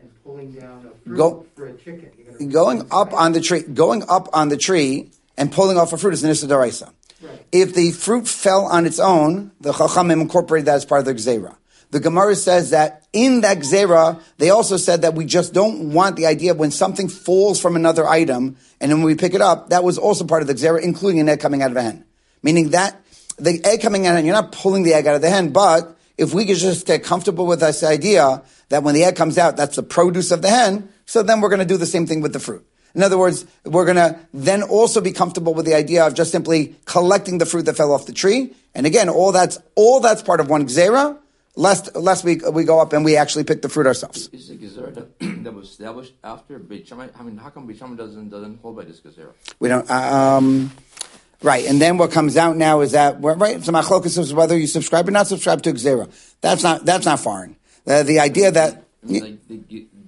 and 0.00 0.08
pulling 0.22 0.52
down 0.52 0.86
a 0.86 1.04
fruit 1.04 1.16
Go, 1.16 1.46
for 1.56 1.66
a 1.66 1.72
chicken? 1.72 2.12
Going 2.48 2.86
up 2.92 3.12
on 3.12 3.32
the 3.32 3.40
tree, 3.40 3.62
going 3.62 4.04
up 4.08 4.28
on 4.32 4.50
the 4.50 4.56
tree 4.56 5.10
and 5.36 5.50
pulling 5.50 5.76
off 5.76 5.92
a 5.92 5.98
fruit 5.98 6.14
is 6.14 6.22
an 6.22 6.30
issa 6.30 6.46
daraisa. 6.46 6.92
Right. 7.20 7.44
If 7.50 7.74
the 7.74 7.90
fruit 7.90 8.28
fell 8.28 8.66
on 8.66 8.86
its 8.86 9.00
own, 9.00 9.50
the 9.60 9.72
chachamim 9.72 10.20
incorporated 10.20 10.66
that 10.66 10.76
as 10.76 10.84
part 10.84 11.00
of 11.00 11.06
the 11.06 11.14
gzera. 11.14 11.56
The 11.90 11.98
Gemara 11.98 12.36
says 12.36 12.70
that 12.70 13.04
in 13.12 13.40
that 13.40 13.58
gzera, 13.58 14.20
they 14.38 14.50
also 14.50 14.76
said 14.76 15.02
that 15.02 15.14
we 15.14 15.24
just 15.24 15.52
don't 15.52 15.92
want 15.92 16.14
the 16.14 16.26
idea 16.26 16.52
of 16.52 16.58
when 16.58 16.70
something 16.70 17.08
falls 17.08 17.60
from 17.60 17.74
another 17.74 18.06
item, 18.06 18.56
and 18.80 18.92
then 18.92 18.98
when 18.98 19.06
we 19.06 19.16
pick 19.16 19.34
it 19.34 19.40
up, 19.40 19.70
that 19.70 19.82
was 19.82 19.98
also 19.98 20.24
part 20.24 20.42
of 20.42 20.46
the 20.46 20.54
gzera, 20.54 20.80
including 20.80 21.18
an 21.18 21.28
egg 21.28 21.40
coming 21.40 21.62
out 21.62 21.72
of 21.72 21.76
a 21.76 21.82
hen. 21.82 22.04
Meaning 22.44 22.68
that 22.68 23.00
the 23.38 23.60
egg 23.64 23.82
coming 23.82 24.06
out, 24.06 24.14
and 24.14 24.24
you're 24.24 24.36
not 24.36 24.52
pulling 24.52 24.84
the 24.84 24.94
egg 24.94 25.08
out 25.08 25.16
of 25.16 25.20
the 25.20 25.30
hen, 25.30 25.52
but 25.52 25.93
if 26.16 26.34
we 26.34 26.46
could 26.46 26.56
just 26.56 26.86
get 26.86 27.02
comfortable 27.02 27.46
with 27.46 27.60
this 27.60 27.82
idea 27.82 28.42
that 28.68 28.82
when 28.82 28.94
the 28.94 29.04
egg 29.04 29.16
comes 29.16 29.38
out, 29.38 29.56
that's 29.56 29.76
the 29.76 29.82
produce 29.82 30.30
of 30.30 30.42
the 30.42 30.48
hen, 30.48 30.88
so 31.06 31.22
then 31.22 31.40
we're 31.40 31.48
going 31.48 31.60
to 31.60 31.64
do 31.64 31.76
the 31.76 31.86
same 31.86 32.06
thing 32.06 32.20
with 32.20 32.32
the 32.32 32.40
fruit. 32.40 32.64
In 32.94 33.02
other 33.02 33.18
words, 33.18 33.44
we're 33.64 33.84
going 33.84 33.96
to 33.96 34.18
then 34.32 34.62
also 34.62 35.00
be 35.00 35.10
comfortable 35.10 35.52
with 35.52 35.66
the 35.66 35.74
idea 35.74 36.06
of 36.06 36.14
just 36.14 36.30
simply 36.30 36.76
collecting 36.84 37.38
the 37.38 37.46
fruit 37.46 37.66
that 37.66 37.76
fell 37.76 37.92
off 37.92 38.06
the 38.06 38.12
tree. 38.12 38.54
And 38.74 38.86
again, 38.86 39.08
all 39.08 39.32
that's, 39.32 39.58
all 39.74 39.98
that's 39.98 40.22
part 40.22 40.38
of 40.38 40.48
one 40.48 40.66
gzera, 40.66 41.18
lest, 41.56 41.94
lest 41.96 42.24
we, 42.24 42.36
we 42.52 42.62
go 42.62 42.80
up 42.80 42.92
and 42.92 43.04
we 43.04 43.16
actually 43.16 43.42
pick 43.42 43.62
the 43.62 43.68
fruit 43.68 43.88
ourselves. 43.88 44.28
Is 44.28 44.48
the 44.48 44.56
gzera 44.56 44.94
that, 44.94 45.18
that, 45.44 45.52
was 45.52 45.70
established 45.70 46.14
after 46.22 46.60
Beit 46.60 46.92
I 46.92 47.22
mean, 47.24 47.36
how 47.36 47.50
come 47.50 47.66
Beit 47.66 47.80
doesn't, 47.80 48.28
doesn't 48.28 48.60
hold 48.60 48.76
by 48.76 48.84
this 48.84 49.00
gzera? 49.00 49.32
We 49.58 49.68
don't, 49.68 49.90
um, 49.90 50.70
Right, 51.44 51.66
and 51.66 51.78
then 51.78 51.98
what 51.98 52.10
comes 52.10 52.38
out 52.38 52.56
now 52.56 52.80
is 52.80 52.92
that 52.92 53.22
right. 53.22 53.62
So 53.62 53.70
machlokas 53.70 54.16
is 54.16 54.32
whether 54.32 54.56
you 54.56 54.66
subscribe 54.66 55.06
or 55.06 55.10
not 55.10 55.26
subscribe 55.26 55.60
to 55.64 55.74
Gzera. 55.74 56.10
That's 56.40 56.62
not 56.62 56.86
that's 56.86 57.04
not 57.04 57.20
foreign. 57.20 57.56
Uh, 57.86 58.02
the 58.02 58.18
idea 58.18 58.50
that 58.50 58.84
like, 59.02 59.36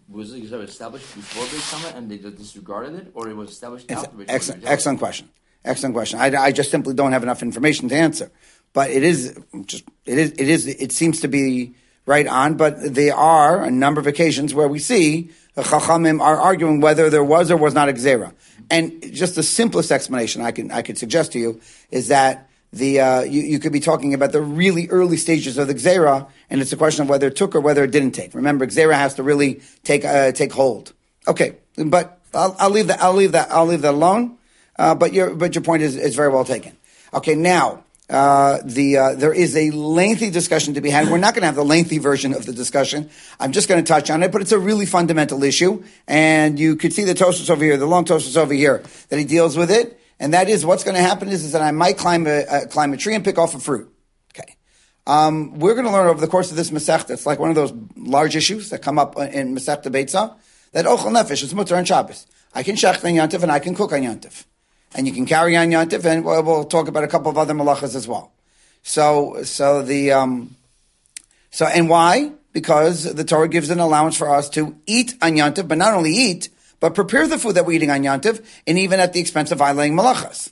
was 0.08 0.32
it 0.32 0.42
established 0.44 1.14
before 1.14 1.44
Beit 1.44 1.60
Shammai 1.60 1.98
and 1.98 2.10
they 2.10 2.16
just 2.16 2.36
disregarded 2.36 2.94
it, 2.94 3.10
or 3.12 3.28
it 3.28 3.36
was 3.36 3.50
established 3.50 3.90
after 3.90 4.16
Beit 4.16 4.30
Excellent, 4.30 4.64
excellent 4.64 4.98
question. 4.98 5.28
Excellent 5.62 5.94
question. 5.94 6.18
I, 6.20 6.34
I 6.36 6.52
just 6.52 6.70
simply 6.70 6.94
don't 6.94 7.12
have 7.12 7.22
enough 7.22 7.42
information 7.42 7.90
to 7.90 7.94
answer, 7.94 8.30
but 8.72 8.88
it 8.88 9.02
is 9.02 9.38
just 9.66 9.84
it 10.06 10.16
is 10.16 10.30
it 10.32 10.48
is 10.48 10.66
it 10.66 10.90
seems 10.90 11.20
to 11.20 11.28
be 11.28 11.74
right 12.06 12.26
on. 12.26 12.54
But 12.54 12.94
there 12.94 13.14
are 13.14 13.62
a 13.62 13.70
number 13.70 14.00
of 14.00 14.06
occasions 14.06 14.54
where 14.54 14.68
we 14.68 14.78
see 14.78 15.32
the 15.56 15.62
Chachamim 15.62 16.20
are 16.20 16.38
arguing 16.38 16.80
whether 16.80 17.10
there 17.10 17.24
was 17.24 17.50
or 17.50 17.56
was 17.56 17.74
not 17.74 17.88
a 17.88 17.92
Gzera. 17.92 18.32
And 18.70 19.12
just 19.12 19.34
the 19.34 19.42
simplest 19.42 19.90
explanation 19.90 20.42
I 20.42 20.52
can 20.52 20.70
I 20.70 20.82
could 20.82 20.98
suggest 20.98 21.32
to 21.32 21.38
you 21.38 21.60
is 21.90 22.08
that 22.08 22.48
the 22.72 23.00
uh, 23.00 23.20
you, 23.22 23.42
you, 23.42 23.58
could 23.58 23.72
be 23.72 23.80
talking 23.80 24.12
about 24.12 24.32
the 24.32 24.42
really 24.42 24.88
early 24.88 25.16
stages 25.16 25.56
of 25.56 25.66
the 25.66 25.74
Gzera, 25.74 26.28
and 26.50 26.60
it's 26.60 26.72
a 26.72 26.76
question 26.76 27.02
of 27.02 27.08
whether 27.08 27.28
it 27.28 27.36
took 27.36 27.54
or 27.54 27.60
whether 27.60 27.82
it 27.84 27.90
didn't 27.90 28.12
take. 28.12 28.34
Remember, 28.34 28.66
Gzera 28.66 28.94
has 28.94 29.14
to 29.14 29.22
really 29.22 29.62
take 29.82 30.04
uh, 30.04 30.32
take 30.32 30.52
hold. 30.52 30.92
Okay, 31.26 31.56
but 31.76 32.20
I'll, 32.34 32.54
I'll, 32.58 32.70
leave 32.70 32.88
that 32.88 33.00
I'll 33.00 33.14
leave 33.14 33.32
that 33.32 33.50
I'll 33.50 33.66
leave 33.66 33.82
that 33.82 33.94
alone. 33.94 34.36
Uh, 34.78 34.94
but 34.94 35.14
your 35.14 35.34
but 35.34 35.54
your 35.54 35.62
point 35.62 35.82
is, 35.82 35.96
is 35.96 36.14
very 36.14 36.28
well 36.28 36.44
taken. 36.44 36.76
Okay, 37.14 37.34
now 37.34 37.84
uh, 38.08 38.58
the 38.64 38.96
uh, 38.96 39.14
there 39.14 39.32
is 39.32 39.56
a 39.56 39.70
lengthy 39.70 40.30
discussion 40.30 40.74
to 40.74 40.80
be 40.80 40.90
had. 40.90 41.10
We're 41.10 41.18
not 41.18 41.34
going 41.34 41.42
to 41.42 41.46
have 41.46 41.56
the 41.56 41.64
lengthy 41.64 41.98
version 41.98 42.34
of 42.34 42.46
the 42.46 42.52
discussion. 42.52 43.10
I'm 43.40 43.50
just 43.50 43.68
going 43.68 43.82
to 43.82 43.88
touch 43.88 44.10
on 44.10 44.22
it, 44.22 44.30
but 44.30 44.40
it's 44.42 44.52
a 44.52 44.58
really 44.58 44.86
fundamental 44.86 45.42
issue, 45.42 45.82
and 46.06 46.58
you 46.58 46.76
could 46.76 46.92
see 46.92 47.02
the 47.02 47.14
Tosfos 47.14 47.50
over 47.50 47.64
here, 47.64 47.76
the 47.76 47.86
long 47.86 48.04
Tosfos 48.04 48.36
over 48.36 48.54
here, 48.54 48.84
that 49.08 49.18
he 49.18 49.24
deals 49.24 49.56
with 49.56 49.72
it, 49.72 49.98
and 50.20 50.34
that 50.34 50.48
is 50.48 50.64
what's 50.64 50.84
going 50.84 50.94
to 50.94 51.02
happen 51.02 51.28
is, 51.28 51.44
is 51.44 51.52
that 51.52 51.62
I 51.62 51.72
might 51.72 51.98
climb 51.98 52.28
a, 52.28 52.44
uh, 52.44 52.66
climb 52.66 52.92
a 52.92 52.96
tree 52.96 53.14
and 53.14 53.24
pick 53.24 53.38
off 53.38 53.56
a 53.56 53.58
fruit. 53.58 53.92
Okay, 54.32 54.54
um, 55.08 55.58
we're 55.58 55.74
going 55.74 55.86
to 55.86 55.92
learn 55.92 56.06
over 56.06 56.20
the 56.20 56.28
course 56.28 56.50
of 56.52 56.56
this 56.56 56.70
Masechta. 56.70 57.10
It's 57.10 57.26
like 57.26 57.40
one 57.40 57.50
of 57.50 57.56
those 57.56 57.72
large 57.96 58.36
issues 58.36 58.70
that 58.70 58.82
come 58.82 59.00
up 59.00 59.18
in 59.18 59.52
Masechta 59.52 59.90
Beitza 59.90 60.36
that 60.70 60.84
Ochel 60.84 61.10
Nefesh 61.10 61.42
is 61.42 61.52
mutter 61.54 61.74
on 61.74 61.84
Shabbos. 61.84 62.26
I 62.54 62.62
can 62.62 62.76
shech 62.76 63.04
on 63.04 63.12
Yantif 63.12 63.42
and 63.42 63.50
I 63.50 63.58
can 63.58 63.74
cook 63.74 63.92
on 63.92 64.02
Yantif 64.02 64.44
and 64.96 65.06
you 65.06 65.12
can 65.12 65.26
carry 65.26 65.56
on 65.56 65.68
Yantif, 65.68 66.04
and 66.04 66.24
we'll, 66.24 66.42
we'll, 66.42 66.64
talk 66.64 66.88
about 66.88 67.04
a 67.04 67.08
couple 67.08 67.30
of 67.30 67.36
other 67.36 67.52
malachas 67.52 67.94
as 67.94 68.08
well. 68.08 68.32
So, 68.82 69.42
so 69.42 69.82
the, 69.82 70.12
um, 70.12 70.56
so, 71.50 71.66
and 71.66 71.88
why? 71.88 72.32
Because 72.52 73.04
the 73.14 73.24
Torah 73.24 73.48
gives 73.48 73.68
an 73.68 73.78
allowance 73.78 74.16
for 74.16 74.34
us 74.34 74.48
to 74.50 74.74
eat 74.86 75.14
on 75.20 75.32
Yantif, 75.32 75.68
but 75.68 75.76
not 75.76 75.92
only 75.92 76.12
eat, 76.12 76.48
but 76.80 76.94
prepare 76.94 77.28
the 77.28 77.38
food 77.38 77.56
that 77.56 77.66
we're 77.66 77.74
eating 77.74 77.90
on 77.90 78.02
Yantif, 78.02 78.44
and 78.66 78.78
even 78.78 78.98
at 78.98 79.12
the 79.12 79.20
expense 79.20 79.52
of 79.52 79.58
violating 79.58 79.96
malachas. 79.96 80.50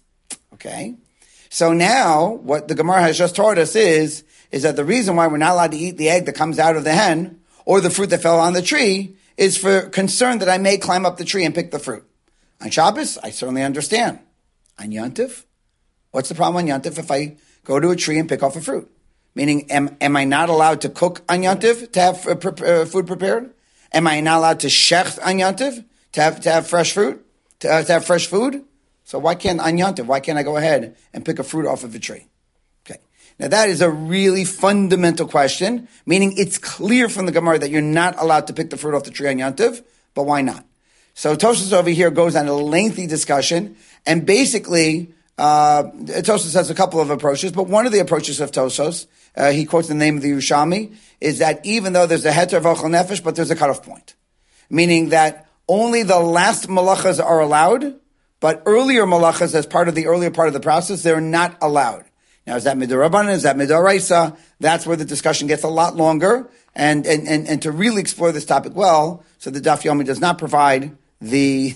Okay? 0.53 0.95
So 1.49 1.73
now, 1.73 2.29
what 2.29 2.69
the 2.69 2.75
Gemara 2.75 3.01
has 3.01 3.17
just 3.17 3.37
taught 3.37 3.57
us 3.57 3.75
is, 3.75 4.25
is 4.51 4.63
that 4.63 4.77
the 4.77 4.85
reason 4.85 5.17
why 5.17 5.27
we're 5.27 5.39
not 5.39 5.53
allowed 5.53 5.71
to 5.71 5.79
eat 5.79 5.97
the 5.97 6.11
egg 6.11 6.27
that 6.27 6.35
comes 6.35 6.59
out 6.59 6.77
of 6.77 6.85
the 6.85 6.93
hen, 6.93 7.41
or 7.65 7.81
the 7.81 7.91
fruit 7.91 8.11
that 8.11 8.23
fell 8.23 8.39
on 8.39 8.53
the 8.53 8.63
tree, 8.63 9.17
is 9.39 9.57
for 9.57 9.89
concern 9.89 10.39
that 10.41 10.51
I 10.51 10.59
may 10.59 10.77
climb 10.77 11.07
up 11.07 11.17
the 11.17 11.25
tree 11.25 11.45
and 11.45 11.55
pick 11.55 11.71
the 11.71 11.79
fruit. 11.79 12.05
On 12.61 12.71
Shabbos, 12.71 13.19
I 13.19 13.31
certainly 13.31 13.63
understand. 13.63 14.19
On 14.79 14.91
Yantif, 14.91 15.45
what's 16.11 16.29
the 16.29 16.35
problem 16.35 16.65
on 16.65 16.83
Yantif 16.83 16.99
if 16.99 17.11
I 17.11 17.37
go 17.65 17.79
to 17.79 17.91
a 17.91 17.97
tree 17.97 18.19
and 18.19 18.29
pick 18.29 18.43
off 18.43 18.57
a 18.57 18.61
fruit? 18.61 18.91
Meaning, 19.35 19.71
am, 19.71 19.97
am 20.01 20.17
I 20.17 20.25
not 20.25 20.49
allowed 20.49 20.81
to 20.83 20.89
cook 20.89 21.23
on 21.29 21.41
Yantif 21.41 21.93
to 21.93 22.01
have 22.01 22.27
uh, 22.27 22.35
pre- 22.37 22.67
uh, 22.67 22.85
food 22.85 23.07
prepared? 23.07 23.53
Am 23.93 24.07
I 24.07 24.21
not 24.21 24.39
allowed 24.39 24.61
to 24.61 24.69
shecht 24.69 25.19
on 25.25 25.37
Yantiv 25.37 25.85
to 26.13 26.21
have 26.21 26.41
to 26.41 26.51
have 26.51 26.67
fresh 26.67 26.93
fruit 26.93 27.25
to, 27.61 27.73
uh, 27.73 27.83
to 27.83 27.93
have 27.93 28.05
fresh 28.05 28.27
food? 28.27 28.65
So 29.05 29.19
why 29.19 29.35
can't 29.35 29.61
on 29.61 29.77
Yantiv? 29.77 30.07
Why 30.07 30.21
can't 30.21 30.39
I 30.39 30.43
go 30.43 30.57
ahead 30.57 30.97
and 31.13 31.25
pick 31.25 31.39
a 31.39 31.45
fruit 31.45 31.67
off 31.67 31.85
of 31.85 31.95
a 31.95 31.99
tree? 31.99 32.27
Okay, 32.87 33.01
now 33.39 33.49
that 33.49 33.69
is 33.69 33.81
a 33.81 33.91
really 33.91 34.45
fundamental 34.45 35.27
question. 35.27 35.89
Meaning 36.07 36.35
it's 36.37 36.59
clear 36.59 37.09
from 37.09 37.27
the 37.27 37.33
Gemara 37.33 37.59
that 37.59 37.71
you're 37.71 37.83
not 37.83 38.15
allowed 38.19 38.47
to 38.49 38.53
pick 38.53 38.71
the 38.71 38.77
fruit 38.77 38.95
off 38.95 39.05
the 39.05 39.11
tree 39.11 39.29
on 39.29 39.37
Yantiv, 39.37 39.85
but 40.15 40.25
why 40.25 40.43
not? 40.43 40.65
So 41.15 41.37
Tosfos 41.37 41.73
over 41.73 41.91
here 41.91 42.11
goes 42.11 42.37
on 42.37 42.49
a 42.49 42.55
lengthy 42.55 43.07
discussion, 43.07 43.77
and 44.05 44.27
basically 44.27 45.15
uh, 45.39 45.85
has 46.07 46.71
a 46.71 46.75
couple 46.75 47.01
of 47.01 47.11
approaches, 47.11 47.53
but 47.53 47.69
one 47.69 47.87
of 47.87 47.93
the 47.93 48.01
approaches 48.01 48.41
of 48.41 48.51
Tosfos, 48.51 49.07
uh, 49.37 49.51
he 49.51 49.65
quotes 49.65 49.89
the 49.89 49.95
name 49.95 50.17
of 50.17 50.23
the 50.23 50.33
Yerushalmi, 50.33 50.95
is 51.21 51.39
that 51.39 51.65
even 51.65 51.93
though 51.93 52.07
there's 52.07 52.25
a 52.25 52.31
heter 52.31 52.55
of 52.55 52.65
nefesh, 52.65 53.23
but 53.23 53.37
there's 53.37 53.51
a 53.51 53.57
cutoff 53.57 53.85
point, 53.85 54.15
meaning 54.69 55.11
that 55.11 55.49
only 55.69 56.03
the 56.03 56.19
last 56.19 56.69
malachas 56.69 57.25
are 57.25 57.41
allowed, 57.41 57.99
but 58.41 58.63
earlier 58.67 59.07
malachas, 59.07 59.55
as 59.55 59.67
part 59.67 59.89
of 59.89 59.95
the 59.95 60.07
earlier 60.07 60.31
part 60.31 60.49
of 60.49 60.55
the 60.55 60.61
process, 60.61 61.03
they're 61.03 61.21
not 61.21 61.57
allowed. 61.63 62.05
Now, 62.47 62.57
is 62.57 62.65
that 62.65 62.77
midarabanan? 62.77 63.31
Is 63.31 63.45
that 63.45 63.57
midaraisa? 63.57 64.37
That's 64.61 64.87
where 64.87 64.97
the 64.97 65.05
discussion 65.05 65.49
gets 65.49 65.63
a 65.63 65.69
lot 65.69 65.97
longer. 65.97 66.51
And, 66.75 67.07
and, 67.07 67.27
and, 67.27 67.49
and 67.49 67.63
to 67.63 67.73
really 67.73 68.01
explore 68.01 68.33
this 68.33 68.45
topic 68.45 68.75
well, 68.75 69.25
so 69.39 69.49
the 69.49 69.61
Daf 69.61 69.83
Yomi 69.83 70.05
does 70.05 70.21
not 70.21 70.39
provide 70.39 70.97
the, 71.25 71.71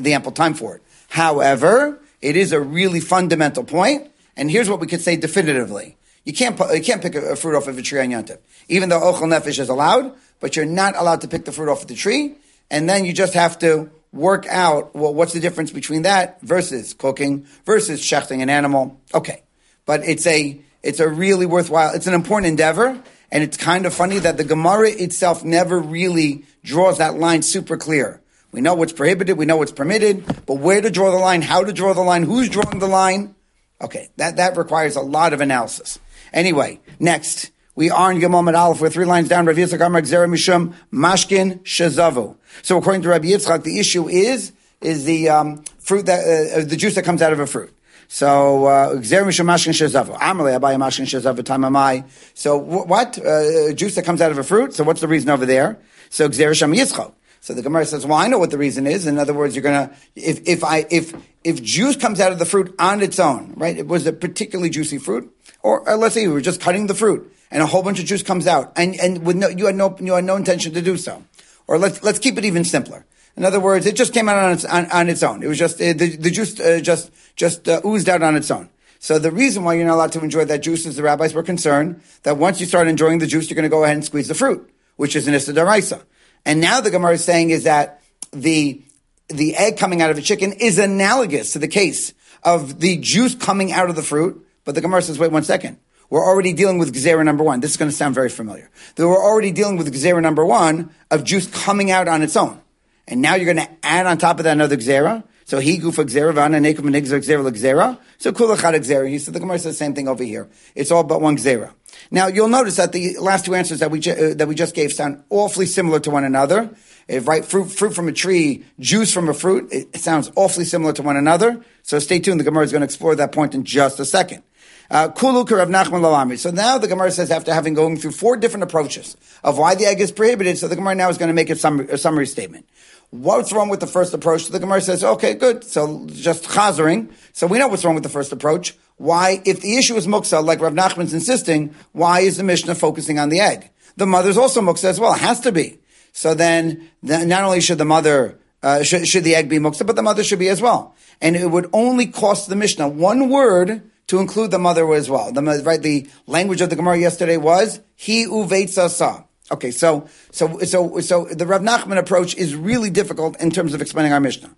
the 0.00 0.14
ample 0.14 0.32
time 0.32 0.54
for 0.54 0.76
it. 0.76 0.82
However, 1.08 2.00
it 2.20 2.36
is 2.36 2.52
a 2.52 2.60
really 2.60 3.00
fundamental 3.00 3.64
point, 3.64 4.10
and 4.36 4.50
here's 4.50 4.68
what 4.68 4.80
we 4.80 4.86
could 4.86 5.00
say 5.00 5.16
definitively. 5.16 5.96
You 6.24 6.32
can't, 6.32 6.58
you 6.72 6.80
can't 6.80 7.02
pick 7.02 7.14
a, 7.14 7.32
a 7.32 7.36
fruit 7.36 7.56
off 7.56 7.68
of 7.68 7.76
a 7.76 7.82
tree 7.82 8.00
on 8.00 8.08
Yantiv. 8.08 8.38
Even 8.68 8.88
though 8.88 9.00
Ochel 9.00 9.28
Nefesh 9.28 9.58
is 9.58 9.68
allowed, 9.68 10.14
but 10.40 10.56
you're 10.56 10.64
not 10.64 10.96
allowed 10.96 11.20
to 11.22 11.28
pick 11.28 11.44
the 11.44 11.52
fruit 11.52 11.70
off 11.70 11.82
of 11.82 11.88
the 11.88 11.94
tree, 11.94 12.36
and 12.70 12.88
then 12.88 13.04
you 13.04 13.12
just 13.12 13.34
have 13.34 13.58
to 13.58 13.90
work 14.12 14.46
out, 14.48 14.94
well, 14.94 15.12
what's 15.12 15.32
the 15.32 15.40
difference 15.40 15.70
between 15.70 16.02
that 16.02 16.40
versus 16.42 16.94
cooking, 16.94 17.46
versus 17.64 18.00
shechting 18.00 18.42
an 18.42 18.50
animal. 18.50 19.00
Okay. 19.14 19.42
But 19.84 20.04
it's 20.04 20.26
a, 20.26 20.60
it's 20.82 21.00
a 21.00 21.08
really 21.08 21.46
worthwhile, 21.46 21.94
it's 21.94 22.06
an 22.06 22.14
important 22.14 22.50
endeavor, 22.50 23.02
and 23.30 23.42
it's 23.42 23.56
kind 23.56 23.86
of 23.86 23.94
funny 23.94 24.18
that 24.18 24.36
the 24.36 24.44
Gemara 24.44 24.90
itself 24.90 25.42
never 25.44 25.78
really 25.78 26.44
draws 26.62 26.98
that 26.98 27.18
line 27.18 27.42
super 27.42 27.76
clear. 27.76 28.20
We 28.52 28.60
know 28.60 28.74
what's 28.74 28.92
prohibited, 28.92 29.38
we 29.38 29.46
know 29.46 29.56
what's 29.56 29.72
permitted, 29.72 30.24
but 30.44 30.56
where 30.56 30.82
to 30.82 30.90
draw 30.90 31.10
the 31.10 31.16
line, 31.16 31.40
how 31.40 31.64
to 31.64 31.72
draw 31.72 31.94
the 31.94 32.02
line, 32.02 32.22
who's 32.22 32.50
drawing 32.50 32.78
the 32.78 32.86
line. 32.86 33.34
Okay, 33.80 34.10
that, 34.18 34.36
that 34.36 34.58
requires 34.58 34.94
a 34.94 35.00
lot 35.00 35.32
of 35.32 35.40
analysis. 35.40 35.98
Anyway, 36.34 36.78
next, 37.00 37.50
we 37.74 37.90
are 37.90 38.12
in 38.12 38.20
Gimel 38.20 38.54
Aleph, 38.54 38.80
we're 38.80 38.90
three 38.90 39.06
lines 39.06 39.28
down, 39.28 39.46
Rav 39.46 39.56
Yitzchak 39.56 39.84
Amar 39.84 40.02
Gzera 40.02 40.28
Mishum, 40.28 40.74
Mashkin 40.92 41.60
Shazavu. 41.62 42.36
So 42.60 42.76
according 42.76 43.02
to 43.02 43.08
Rabbi 43.08 43.28
Yitzchak, 43.28 43.62
the 43.62 43.80
issue 43.80 44.06
is, 44.06 44.52
is 44.82 45.06
the 45.06 45.30
um, 45.30 45.64
fruit 45.78 46.04
that, 46.04 46.20
uh, 46.20 46.60
uh 46.60 46.64
the 46.66 46.76
juice 46.76 46.94
that 46.96 47.04
comes 47.04 47.22
out 47.22 47.32
of 47.32 47.40
a 47.40 47.46
fruit. 47.46 47.74
So 48.08 48.66
uh, 48.66 48.96
Gzer 48.96 49.24
Mishum 49.24 49.46
Mashkin 49.46 49.72
Shazavu. 49.72 50.14
Amalei 50.18 50.60
Abaye 50.60 50.76
Mashkin 50.76 51.06
Shazavu 51.06 51.38
Tamamai. 51.38 52.04
So 52.34 52.58
what? 52.58 53.18
Uh, 53.18 53.72
juice 53.72 53.94
that 53.94 54.04
comes 54.04 54.20
out 54.20 54.30
of 54.30 54.36
a 54.36 54.44
fruit. 54.44 54.74
So 54.74 54.84
what's 54.84 55.00
the 55.00 55.08
reason 55.08 55.30
over 55.30 55.46
there? 55.46 55.78
So 56.10 56.28
Gzer 56.28 56.54
Sham 56.54 56.74
Yitzchak. 56.74 57.14
So 57.42 57.54
the 57.54 57.62
Gemara 57.62 57.84
says, 57.84 58.06
well, 58.06 58.18
I 58.18 58.28
know 58.28 58.38
what 58.38 58.52
the 58.52 58.56
reason 58.56 58.86
is. 58.86 59.04
In 59.08 59.18
other 59.18 59.34
words, 59.34 59.56
you're 59.56 59.64
gonna, 59.64 59.92
if, 60.14 60.46
if 60.46 60.62
I, 60.62 60.86
if, 60.90 61.12
if 61.42 61.60
juice 61.60 61.96
comes 61.96 62.20
out 62.20 62.30
of 62.30 62.38
the 62.38 62.46
fruit 62.46 62.72
on 62.78 63.02
its 63.02 63.18
own, 63.18 63.54
right? 63.56 63.76
It 63.76 63.88
was 63.88 64.06
a 64.06 64.12
particularly 64.12 64.70
juicy 64.70 64.98
fruit, 64.98 65.36
or, 65.60 65.80
or 65.88 65.96
let's 65.96 66.14
say 66.14 66.22
you 66.22 66.32
were 66.32 66.40
just 66.40 66.60
cutting 66.60 66.86
the 66.86 66.94
fruit 66.94 67.34
and 67.50 67.60
a 67.60 67.66
whole 67.66 67.82
bunch 67.82 67.98
of 67.98 68.04
juice 68.04 68.22
comes 68.22 68.46
out 68.46 68.72
and, 68.76 68.94
and 68.94 69.26
with 69.26 69.34
no, 69.34 69.48
you 69.48 69.66
had 69.66 69.74
no, 69.74 69.96
you 69.98 70.12
had 70.12 70.22
no 70.22 70.36
intention 70.36 70.72
to 70.74 70.80
do 70.80 70.96
so. 70.96 71.24
Or 71.66 71.78
let's, 71.78 72.00
let's 72.04 72.20
keep 72.20 72.38
it 72.38 72.44
even 72.44 72.62
simpler. 72.62 73.04
In 73.36 73.44
other 73.44 73.58
words, 73.58 73.86
it 73.86 73.96
just 73.96 74.14
came 74.14 74.28
out 74.28 74.36
on 74.36 74.52
its, 74.52 74.64
on, 74.64 74.88
on 74.92 75.08
its 75.08 75.24
own. 75.24 75.42
It 75.42 75.48
was 75.48 75.58
just, 75.58 75.80
uh, 75.80 75.94
the, 75.94 76.16
the 76.16 76.30
juice 76.30 76.60
uh, 76.60 76.78
just, 76.80 77.10
just 77.34 77.68
uh, 77.68 77.80
oozed 77.84 78.08
out 78.08 78.22
on 78.22 78.36
its 78.36 78.52
own. 78.52 78.68
So 79.00 79.18
the 79.18 79.32
reason 79.32 79.64
why 79.64 79.74
you're 79.74 79.86
not 79.86 79.94
allowed 79.94 80.12
to 80.12 80.20
enjoy 80.22 80.44
that 80.44 80.62
juice 80.62 80.86
is 80.86 80.94
the 80.94 81.02
rabbis 81.02 81.34
were 81.34 81.42
concerned 81.42 82.02
that 82.22 82.36
once 82.36 82.60
you 82.60 82.66
start 82.66 82.86
enjoying 82.86 83.18
the 83.18 83.26
juice, 83.26 83.50
you're 83.50 83.56
going 83.56 83.64
to 83.64 83.68
go 83.68 83.82
ahead 83.82 83.96
and 83.96 84.04
squeeze 84.04 84.28
the 84.28 84.34
fruit, 84.34 84.72
which 84.94 85.16
is 85.16 85.26
an 85.26 85.34
Issa 85.34 85.54
Daraisa. 85.54 86.02
And 86.44 86.60
now 86.60 86.80
the 86.80 86.90
Gemara 86.90 87.14
is 87.14 87.24
saying 87.24 87.50
is 87.50 87.64
that 87.64 88.02
the, 88.32 88.82
the 89.28 89.54
egg 89.56 89.76
coming 89.76 90.02
out 90.02 90.10
of 90.10 90.18
a 90.18 90.22
chicken 90.22 90.52
is 90.52 90.78
analogous 90.78 91.52
to 91.52 91.58
the 91.58 91.68
case 91.68 92.14
of 92.42 92.80
the 92.80 92.96
juice 92.98 93.34
coming 93.34 93.72
out 93.72 93.88
of 93.88 93.96
the 93.96 94.02
fruit. 94.02 94.46
But 94.64 94.74
the 94.74 94.80
Gemara 94.80 95.02
says, 95.02 95.18
wait 95.18 95.32
one 95.32 95.44
second. 95.44 95.78
We're 96.10 96.24
already 96.24 96.52
dealing 96.52 96.78
with 96.78 96.94
Gzera 96.94 97.24
number 97.24 97.42
one. 97.42 97.60
This 97.60 97.70
is 97.70 97.76
going 97.78 97.90
to 97.90 97.96
sound 97.96 98.14
very 98.14 98.28
familiar. 98.28 98.70
That 98.96 99.08
We're 99.08 99.24
already 99.24 99.50
dealing 99.50 99.78
with 99.78 99.92
Gzera 99.92 100.20
number 100.20 100.44
one 100.44 100.90
of 101.10 101.24
juice 101.24 101.46
coming 101.46 101.90
out 101.90 102.06
on 102.06 102.20
its 102.22 102.36
own. 102.36 102.60
And 103.08 103.22
now 103.22 103.34
you're 103.34 103.52
going 103.52 103.66
to 103.66 103.72
add 103.82 104.06
on 104.06 104.18
top 104.18 104.38
of 104.38 104.44
that 104.44 104.52
another 104.52 104.76
Gzera. 104.76 105.24
So 105.52 105.58
he 105.58 105.76
gufa 105.76 106.06
Gzera, 106.06 106.32
vana 106.32 106.58
nekum 106.58 106.88
Gzera 106.90 107.50
Gzera. 107.50 107.98
So 108.16 108.32
kulachad 108.32 108.74
Gzera. 108.74 109.06
He 109.06 109.18
said 109.18 109.34
the 109.34 109.40
Gemara 109.40 109.58
says 109.58 109.74
the 109.74 109.84
same 109.84 109.94
thing 109.94 110.08
over 110.08 110.24
here. 110.24 110.48
It's 110.74 110.90
all 110.90 111.04
but 111.04 111.20
one 111.20 111.36
Gzera. 111.36 111.74
Now 112.10 112.28
you'll 112.28 112.48
notice 112.48 112.76
that 112.76 112.92
the 112.92 113.18
last 113.18 113.44
two 113.44 113.54
answers 113.54 113.80
that 113.80 113.90
we 113.90 114.00
ju- 114.00 114.12
uh, 114.12 114.34
that 114.36 114.48
we 114.48 114.54
just 114.54 114.74
gave 114.74 114.94
sound 114.94 115.22
awfully 115.28 115.66
similar 115.66 116.00
to 116.00 116.10
one 116.10 116.24
another. 116.24 116.70
If 117.06 117.28
right 117.28 117.44
fruit 117.44 117.66
fruit 117.66 117.92
from 117.92 118.08
a 118.08 118.12
tree, 118.12 118.64
juice 118.80 119.12
from 119.12 119.28
a 119.28 119.34
fruit, 119.34 119.68
it, 119.70 119.94
sounds 119.96 120.32
awfully 120.36 120.64
similar 120.64 120.94
to 120.94 121.02
one 121.02 121.18
another. 121.18 121.62
So 121.82 121.98
stay 121.98 122.18
tuned. 122.18 122.40
The 122.40 122.44
Gemara 122.44 122.64
is 122.64 122.72
going 122.72 122.80
to 122.80 122.86
explore 122.86 123.14
that 123.16 123.32
point 123.32 123.54
in 123.54 123.64
just 123.64 124.00
a 124.00 124.06
second. 124.06 124.44
Uh, 124.90 125.08
Kulu 125.10 125.44
Karav 125.44 125.68
Nachman 125.68 126.38
So 126.38 126.50
now 126.50 126.78
the 126.78 126.88
Gemara 126.88 127.10
says 127.10 127.30
after 127.30 127.52
having 127.52 127.74
going 127.74 127.98
through 127.98 128.12
four 128.12 128.38
different 128.38 128.64
approaches 128.64 129.18
of 129.44 129.58
why 129.58 129.74
the 129.74 129.84
egg 129.84 130.00
is 130.00 130.12
prohibited, 130.12 130.56
so 130.56 130.66
the 130.66 130.76
Gemara 130.76 130.94
now 130.94 131.10
is 131.10 131.18
going 131.18 131.28
to 131.28 131.34
make 131.34 131.50
a 131.50 131.56
summary, 131.56 131.88
a 131.90 131.98
summary 131.98 132.26
statement. 132.26 132.66
What's 133.12 133.52
wrong 133.52 133.68
with 133.68 133.80
the 133.80 133.86
first 133.86 134.14
approach? 134.14 134.46
The 134.46 134.58
Gemara 134.58 134.80
says, 134.80 135.04
okay, 135.04 135.34
good. 135.34 135.64
So 135.64 136.06
just 136.06 136.44
chazering. 136.44 137.12
So 137.34 137.46
we 137.46 137.58
know 137.58 137.68
what's 137.68 137.84
wrong 137.84 137.94
with 137.94 138.04
the 138.04 138.08
first 138.08 138.32
approach. 138.32 138.74
Why, 138.96 139.42
if 139.44 139.60
the 139.60 139.76
issue 139.76 139.96
is 139.96 140.06
muksa, 140.06 140.42
like 140.42 140.60
Rav 140.60 140.72
Nachman's 140.72 141.12
insisting, 141.12 141.74
why 141.92 142.20
is 142.20 142.38
the 142.38 142.42
Mishnah 142.42 142.74
focusing 142.74 143.18
on 143.18 143.28
the 143.28 143.40
egg? 143.40 143.68
The 143.96 144.06
mother's 144.06 144.38
also 144.38 144.62
muksa 144.62 144.84
as 144.84 144.98
well. 144.98 145.12
It 145.12 145.20
has 145.20 145.40
to 145.40 145.52
be. 145.52 145.80
So 146.12 146.32
then, 146.32 146.88
not 147.02 147.44
only 147.44 147.60
should 147.60 147.76
the 147.76 147.84
mother, 147.84 148.38
uh, 148.62 148.82
should, 148.82 149.06
should 149.06 149.24
the 149.24 149.34
egg 149.34 149.50
be 149.50 149.58
muksa, 149.58 149.86
but 149.86 149.96
the 149.96 150.02
mother 150.02 150.24
should 150.24 150.38
be 150.38 150.48
as 150.48 150.62
well. 150.62 150.94
And 151.20 151.36
it 151.36 151.50
would 151.50 151.68
only 151.74 152.06
cost 152.06 152.48
the 152.48 152.56
Mishnah 152.56 152.88
one 152.88 153.28
word 153.28 153.90
to 154.06 154.20
include 154.20 154.52
the 154.52 154.58
mother 154.58 154.90
as 154.94 155.10
well. 155.10 155.30
The, 155.32 155.42
right, 155.42 155.82
the 155.82 156.08
language 156.26 156.62
of 156.62 156.70
the 156.70 156.76
Gemara 156.76 156.96
yesterday 156.96 157.36
was, 157.36 157.80
he 157.94 158.26
uveitza 158.26 158.88
sa. 158.88 159.24
Okay, 159.52 159.70
so, 159.70 160.08
so, 160.30 160.58
so, 160.60 161.00
so 161.00 161.26
the 161.26 161.46
Rav 161.46 161.60
Nachman 161.60 161.98
approach 161.98 162.34
is 162.36 162.56
really 162.56 162.88
difficult 162.88 163.38
in 163.40 163.50
terms 163.50 163.74
of 163.74 163.82
explaining 163.82 164.12
our 164.12 164.20
Mishnah. 164.20 164.50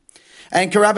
And. 0.53 0.73
And 0.73 0.95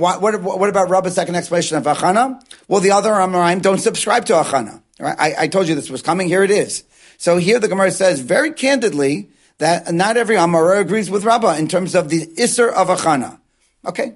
what, 0.00 0.20
what, 0.20 0.42
what 0.42 0.68
about 0.68 0.90
Rabba's 0.90 1.14
second 1.14 1.36
explanation 1.36 1.76
of 1.76 1.84
Achana? 1.84 2.42
Well, 2.66 2.80
the 2.80 2.90
other 2.90 3.10
Amoraim 3.10 3.62
don't 3.62 3.78
subscribe 3.78 4.24
to 4.26 4.32
Achana. 4.32 4.82
Right? 4.98 5.16
I, 5.18 5.44
I, 5.44 5.48
told 5.48 5.68
you 5.68 5.74
this 5.74 5.90
was 5.90 6.02
coming. 6.02 6.26
Here 6.26 6.42
it 6.42 6.50
is. 6.50 6.84
So 7.18 7.36
here 7.36 7.60
the 7.60 7.68
Gemara 7.68 7.90
says 7.90 8.20
very 8.20 8.52
candidly 8.52 9.28
that 9.58 9.92
not 9.92 10.16
every 10.16 10.36
Amora 10.36 10.80
agrees 10.80 11.10
with 11.10 11.24
Rabbah 11.24 11.56
in 11.56 11.68
terms 11.68 11.94
of 11.94 12.08
the 12.08 12.26
Isser 12.26 12.72
of 12.72 12.88
Achana. 12.88 13.38
Okay. 13.86 14.14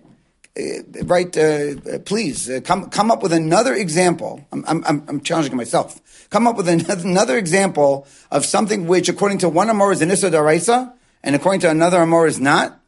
Uh, 0.59 0.83
right, 1.05 1.37
uh, 1.37 1.99
please 2.05 2.51
uh, 2.51 2.61
come 2.65 2.91
come 2.91 3.11
up 3.11 3.23
with 3.23 3.33
another 3.33 3.75
example. 3.75 4.45
I'm, 4.51 4.65
I'm, 4.67 5.05
I'm 5.07 5.21
challenging 5.21 5.57
myself. 5.57 6.01
Come 6.31 6.47
up 6.47 6.57
with 6.57 6.69
another 7.05 7.39
example 7.39 8.07
of 8.31 8.45
something 8.45 8.87
which, 8.87 9.09
according 9.09 9.39
to 9.39 9.49
one 9.49 9.71
Amor, 9.71 9.93
is 9.93 10.03
an 10.03 10.11
Issa 10.11 10.31
Daraisa, 10.31 10.93
and 11.23 11.35
according 11.35 11.61
to 11.61 11.71
another 11.71 11.99
Amor, 11.99 12.27
is 12.27 12.41
not. 12.41 12.81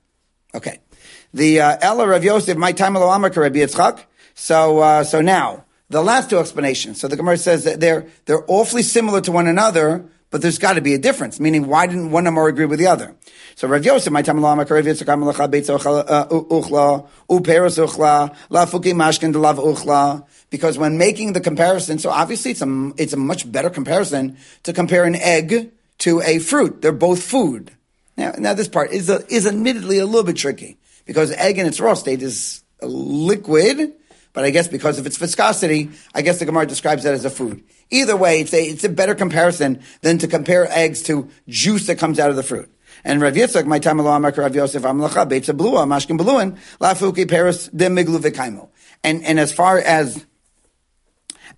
Okay. 0.55 0.81
The 1.33 1.61
uh, 1.61 1.77
Ella 1.81 2.07
Rav 2.09 2.25
Yosef, 2.25 2.57
my 2.57 2.73
time 2.73 2.97
Rabbi 2.97 3.11
Yitzchak. 3.31 4.05
So, 4.35 4.81
uh, 4.81 5.05
so 5.05 5.21
now 5.21 5.65
the 5.91 6.03
last 6.03 6.31
two 6.31 6.39
explanations. 6.39 7.01
So 7.01 7.09
the 7.09 7.17
Gemara 7.17 7.37
says 7.37 7.65
that 7.65 7.81
they're 7.81 8.07
they're 8.25 8.45
awfully 8.49 8.83
similar 8.83 9.21
to 9.23 9.33
one 9.33 9.47
another, 9.47 10.05
but 10.31 10.41
there's 10.41 10.59
got 10.59 10.75
to 10.75 10.81
be 10.81 10.95
a 10.95 10.99
difference. 10.99 11.39
Meaning, 11.39 11.67
why 11.67 11.87
didn't 11.87 12.11
one 12.11 12.25
more 12.33 12.49
agree 12.49 12.65
with 12.65 12.79
the 12.79 12.87
other? 12.87 13.15
So 13.57 13.69
Rav 13.69 13.85
Yosef, 13.85 14.13
my 14.13 14.23
time 14.23 14.43
Rav 14.43 14.57
Yitzchak 14.57 15.05
Malacha 15.05 15.51
Beitz 15.51 15.69
Uchla 15.69 17.09
Uperos 17.29 17.87
Uchla 17.87 18.35
Lafuki 18.51 18.93
Mashkin 18.95 19.33
Delav 19.33 19.57
Uchla. 19.57 20.25
Because 20.51 20.77
when 20.77 20.99
making 20.99 21.33
the 21.33 21.41
comparison, 21.41 21.99
so 21.99 22.11
obviously 22.11 22.51
it's 22.51 22.63
a 22.63 22.93
it's 22.97 23.13
a 23.13 23.17
much 23.17 23.51
better 23.51 23.71
comparison 23.71 24.37
to 24.65 24.73
compare 24.73 25.05
an 25.05 25.15
egg 25.15 25.71
to 25.99 26.21
a 26.23 26.39
fruit. 26.39 26.83
They're 26.83 26.93
both 26.93 27.23
food. 27.23 27.71
Now, 28.17 28.33
now 28.37 28.55
this 28.55 28.69
part 28.69 28.91
is 28.91 29.09
a, 29.09 29.25
is 29.33 29.47
admittedly 29.47 29.99
a 29.99 30.07
little 30.07 30.25
bit 30.25 30.37
tricky 30.37 30.79
because 31.07 31.31
egg 31.33 31.59
in 31.59 31.67
its 31.67 31.81
raw 31.81 31.95
state 31.95 32.21
is 32.23 32.63
liquid, 32.83 33.95
but 34.33 34.45
I 34.45 34.51
guess 34.51 34.69
because 34.69 34.99
of 34.99 35.07
its 35.07 35.17
viscosity, 35.17 35.91
I 36.15 36.23
guess 36.23 36.39
the 36.39 36.45
Gemara 36.45 36.67
describes 36.67 37.05
that 37.05 37.15
as 37.15 37.25
a 37.25 37.31
food. 37.31 37.63
Either 37.91 38.17
way, 38.17 38.41
it's 38.41 38.53
a, 38.53 38.63
it's 38.63 38.85
a 38.85 38.89
better 38.89 39.15
comparison 39.15 39.83
than 40.03 40.19
to 40.19 40.29
compare 40.29 40.71
eggs 40.71 41.03
to 41.05 41.29
juice 41.49 41.87
that 41.87 41.99
comes 41.99 42.19
out 42.19 42.31
of 42.31 42.37
the 42.37 42.43
fruit. 42.43 42.71
And 43.05 43.21
Rav 43.21 43.35
Yitzchak, 43.35 43.67
my 43.67 43.79
time 43.79 43.99
along, 43.99 44.23
Rav 44.23 44.55
Yosef 44.55 44.83
Amlacha, 44.83 45.29
Beitza 45.29 45.57
Blua, 45.57 45.87
Mashkin 45.87 46.19
Bluin, 46.19 46.59
Lafuki 46.81 47.29
Paris 47.29 47.69
de 47.69 47.87
Miglu 47.87 48.19
Vikaimo. 48.19 48.69
And, 49.03 49.25
and 49.25 49.41
as 49.41 49.53
far 49.53 49.79
as 49.79 50.27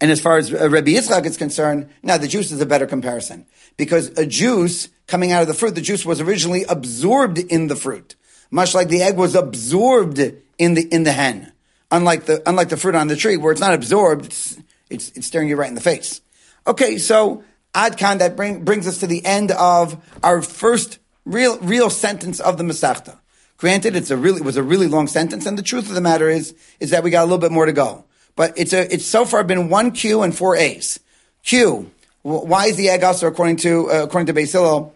and 0.02 0.10
as 0.10 0.20
far 0.20 0.36
as 0.36 0.52
uh, 0.52 0.68
Rabbi 0.68 0.90
Yitzchak 0.90 1.24
is 1.26 1.36
concerned, 1.36 1.88
now 2.02 2.18
the 2.18 2.26
juice 2.26 2.50
is 2.50 2.60
a 2.60 2.66
better 2.66 2.86
comparison 2.86 3.46
because 3.76 4.08
a 4.18 4.26
juice 4.26 4.88
coming 5.06 5.30
out 5.30 5.42
of 5.42 5.48
the 5.48 5.54
fruit, 5.54 5.76
the 5.76 5.80
juice 5.80 6.04
was 6.04 6.20
originally 6.20 6.64
absorbed 6.64 7.38
in 7.38 7.68
the 7.68 7.76
fruit, 7.76 8.16
much 8.50 8.74
like 8.74 8.88
the 8.88 9.00
egg 9.00 9.16
was 9.16 9.36
absorbed 9.36 10.18
in 10.58 10.74
the 10.74 10.82
in 10.92 11.04
the 11.04 11.12
hen. 11.12 11.52
Unlike 11.92 12.24
the 12.24 12.42
unlike 12.48 12.68
the 12.68 12.76
fruit 12.76 12.96
on 12.96 13.06
the 13.06 13.14
tree, 13.14 13.36
where 13.36 13.52
it's 13.52 13.60
not 13.60 13.74
absorbed, 13.74 14.24
it's 14.24 14.58
it's, 14.90 15.12
it's 15.14 15.28
staring 15.28 15.48
you 15.48 15.54
right 15.54 15.68
in 15.68 15.76
the 15.76 15.80
face. 15.80 16.20
Okay, 16.66 16.98
so 16.98 17.44
Adkan 17.72 18.18
that 18.18 18.34
bring, 18.34 18.64
brings 18.64 18.88
us 18.88 18.98
to 18.98 19.06
the 19.06 19.24
end 19.24 19.52
of 19.52 20.02
our 20.24 20.42
first 20.42 20.98
real 21.24 21.60
real 21.60 21.90
sentence 21.90 22.40
of 22.40 22.58
the 22.58 22.64
Masechta. 22.64 23.20
Granted, 23.56 23.94
it's 23.94 24.10
a 24.10 24.16
really 24.16 24.40
it 24.40 24.44
was 24.44 24.56
a 24.56 24.64
really 24.64 24.88
long 24.88 25.06
sentence, 25.06 25.46
and 25.46 25.56
the 25.56 25.62
truth 25.62 25.88
of 25.88 25.94
the 25.94 26.00
matter 26.00 26.28
is 26.28 26.56
is 26.80 26.90
that 26.90 27.04
we 27.04 27.10
got 27.10 27.22
a 27.22 27.26
little 27.26 27.38
bit 27.38 27.52
more 27.52 27.66
to 27.66 27.72
go. 27.72 28.04
But 28.36 28.54
it's 28.56 28.72
a, 28.72 28.92
it's 28.92 29.06
so 29.06 29.24
far 29.24 29.44
been 29.44 29.68
one 29.68 29.92
Q 29.92 30.22
and 30.22 30.36
four 30.36 30.56
A's. 30.56 31.00
Q, 31.44 31.90
why 32.22 32.66
is 32.66 32.76
the 32.76 32.88
egg 32.88 33.02
also 33.04 33.26
according 33.26 33.56
to, 33.56 33.90
uh, 33.90 34.04
according 34.04 34.26
to 34.26 34.34
Beis 34.34 34.52
Hillel 34.52 34.94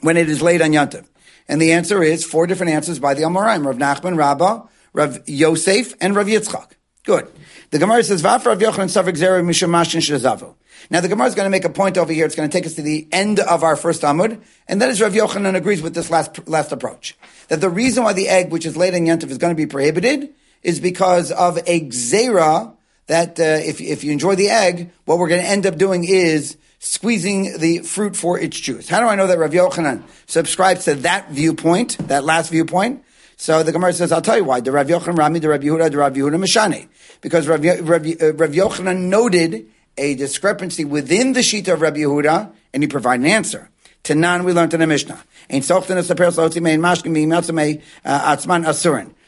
when 0.00 0.16
it 0.16 0.28
is 0.28 0.42
laid 0.42 0.62
on 0.62 0.70
Yantav? 0.70 1.06
And 1.48 1.60
the 1.60 1.72
answer 1.72 2.02
is 2.02 2.24
four 2.24 2.46
different 2.46 2.72
answers 2.72 2.98
by 2.98 3.14
the 3.14 3.22
Amoraim, 3.22 3.64
Rav 3.64 3.76
Nachman, 3.76 4.16
Rabbah, 4.16 4.62
Rav 4.92 5.28
Yosef, 5.28 5.94
and 6.00 6.16
Rav 6.16 6.26
Yitzchak. 6.26 6.72
Good. 7.04 7.28
The 7.70 7.78
Gemara 7.78 8.02
says, 8.02 8.22
Vafra 8.22 8.46
Rav 8.46 8.58
Yochanan 8.58 8.90
Savik 8.90 9.16
Zera 9.16 9.44
Mishamashin 9.44 10.00
Shazavu. 10.00 10.54
Now 10.90 11.00
the 11.00 11.08
Gemara 11.08 11.28
is 11.28 11.34
going 11.34 11.46
to 11.46 11.50
make 11.50 11.64
a 11.64 11.70
point 11.70 11.98
over 11.98 12.12
here. 12.12 12.26
It's 12.26 12.34
going 12.34 12.48
to 12.48 12.52
take 12.52 12.66
us 12.66 12.74
to 12.74 12.82
the 12.82 13.06
end 13.12 13.38
of 13.40 13.62
our 13.62 13.76
first 13.76 14.02
Amud, 14.02 14.40
and 14.68 14.82
that 14.82 14.88
is 14.88 15.00
Rav 15.00 15.12
Yochanan 15.12 15.54
agrees 15.54 15.82
with 15.82 15.94
this 15.94 16.10
last 16.10 16.48
last 16.48 16.72
approach. 16.72 17.16
That 17.48 17.60
the 17.60 17.70
reason 17.70 18.04
why 18.04 18.12
the 18.12 18.28
egg, 18.28 18.50
which 18.50 18.66
is 18.66 18.76
laid 18.76 18.94
on 18.94 19.02
Yantav, 19.02 19.30
is 19.30 19.38
going 19.38 19.52
to 19.52 19.56
be 19.56 19.66
prohibited 19.66 20.34
is 20.62 20.80
because 20.80 21.30
of 21.32 21.58
a 21.58 21.80
gzera 21.80 22.74
that 23.06 23.38
uh, 23.38 23.42
if, 23.42 23.80
if 23.80 24.02
you 24.04 24.12
enjoy 24.12 24.34
the 24.34 24.48
egg, 24.48 24.90
what 25.04 25.18
we're 25.18 25.28
going 25.28 25.42
to 25.42 25.48
end 25.48 25.66
up 25.66 25.78
doing 25.78 26.04
is 26.04 26.56
squeezing 26.78 27.58
the 27.58 27.78
fruit 27.78 28.16
for 28.16 28.38
its 28.38 28.58
juice. 28.58 28.88
How 28.88 29.00
do 29.00 29.06
I 29.06 29.14
know 29.14 29.26
that 29.26 29.38
Rav 29.38 29.50
Yochanan 29.50 30.02
subscribes 30.26 30.84
to 30.84 30.94
that 30.96 31.30
viewpoint, 31.30 31.98
that 32.08 32.24
last 32.24 32.50
viewpoint? 32.50 33.04
So 33.36 33.62
the 33.62 33.72
Gemara 33.72 33.92
says, 33.92 34.12
I'll 34.12 34.22
tell 34.22 34.36
you 34.36 34.44
why. 34.44 34.60
The 34.60 34.72
Rav 34.72 34.86
Yochanan 34.86 35.18
Rami, 35.18 35.40
the 35.40 35.48
Rav 35.50 35.60
Yehuda, 35.60 35.90
the 35.90 35.98
Rav 35.98 36.14
Yehuda 36.14 36.42
Mishane. 36.42 36.88
Because 37.20 37.46
Rav, 37.46 37.62
Rav, 37.62 38.06
uh, 38.06 38.32
Rav 38.34 38.50
Yochanan 38.50 39.02
noted 39.08 39.68
a 39.98 40.14
discrepancy 40.14 40.84
within 40.84 41.32
the 41.32 41.42
sheet 41.42 41.68
of 41.68 41.80
Rav 41.80 41.94
Yehuda, 41.94 42.52
and 42.72 42.82
he 42.82 42.88
provided 42.88 43.24
an 43.24 43.30
answer. 43.30 43.70
Tanan, 44.04 44.44
we 44.44 44.52
learned 44.52 44.74
in 44.74 44.80
the 44.80 44.86
Mishnah. 44.86 45.22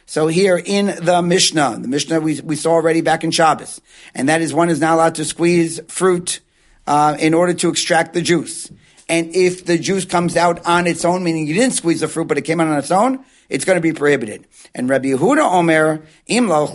So 0.08 0.26
here 0.26 0.56
in 0.56 0.86
the 1.04 1.20
Mishnah, 1.20 1.80
the 1.82 1.88
Mishnah 1.88 2.20
we, 2.20 2.40
we 2.40 2.56
saw 2.56 2.72
already 2.72 3.02
back 3.02 3.24
in 3.24 3.30
Shabbos, 3.30 3.82
and 4.14 4.30
that 4.30 4.40
is 4.40 4.54
one 4.54 4.70
is 4.70 4.80
not 4.80 4.94
allowed 4.94 5.16
to 5.16 5.24
squeeze 5.26 5.80
fruit 5.88 6.40
uh, 6.86 7.18
in 7.20 7.34
order 7.34 7.52
to 7.52 7.68
extract 7.68 8.14
the 8.14 8.22
juice. 8.22 8.72
And 9.10 9.36
if 9.36 9.66
the 9.66 9.76
juice 9.76 10.06
comes 10.06 10.34
out 10.34 10.64
on 10.64 10.86
its 10.86 11.04
own, 11.04 11.24
meaning 11.24 11.46
you 11.46 11.52
didn't 11.52 11.74
squeeze 11.74 12.00
the 12.00 12.08
fruit, 12.08 12.26
but 12.26 12.38
it 12.38 12.42
came 12.42 12.58
out 12.58 12.68
on 12.68 12.78
its 12.78 12.90
own, 12.90 13.22
it's 13.50 13.66
going 13.66 13.76
to 13.76 13.82
be 13.82 13.92
prohibited. 13.92 14.46
And 14.74 14.88
Rabbi 14.88 15.08
Yehuda 15.08 15.52
Omer, 15.52 16.02
im 16.26 16.50
aser. 16.50 16.72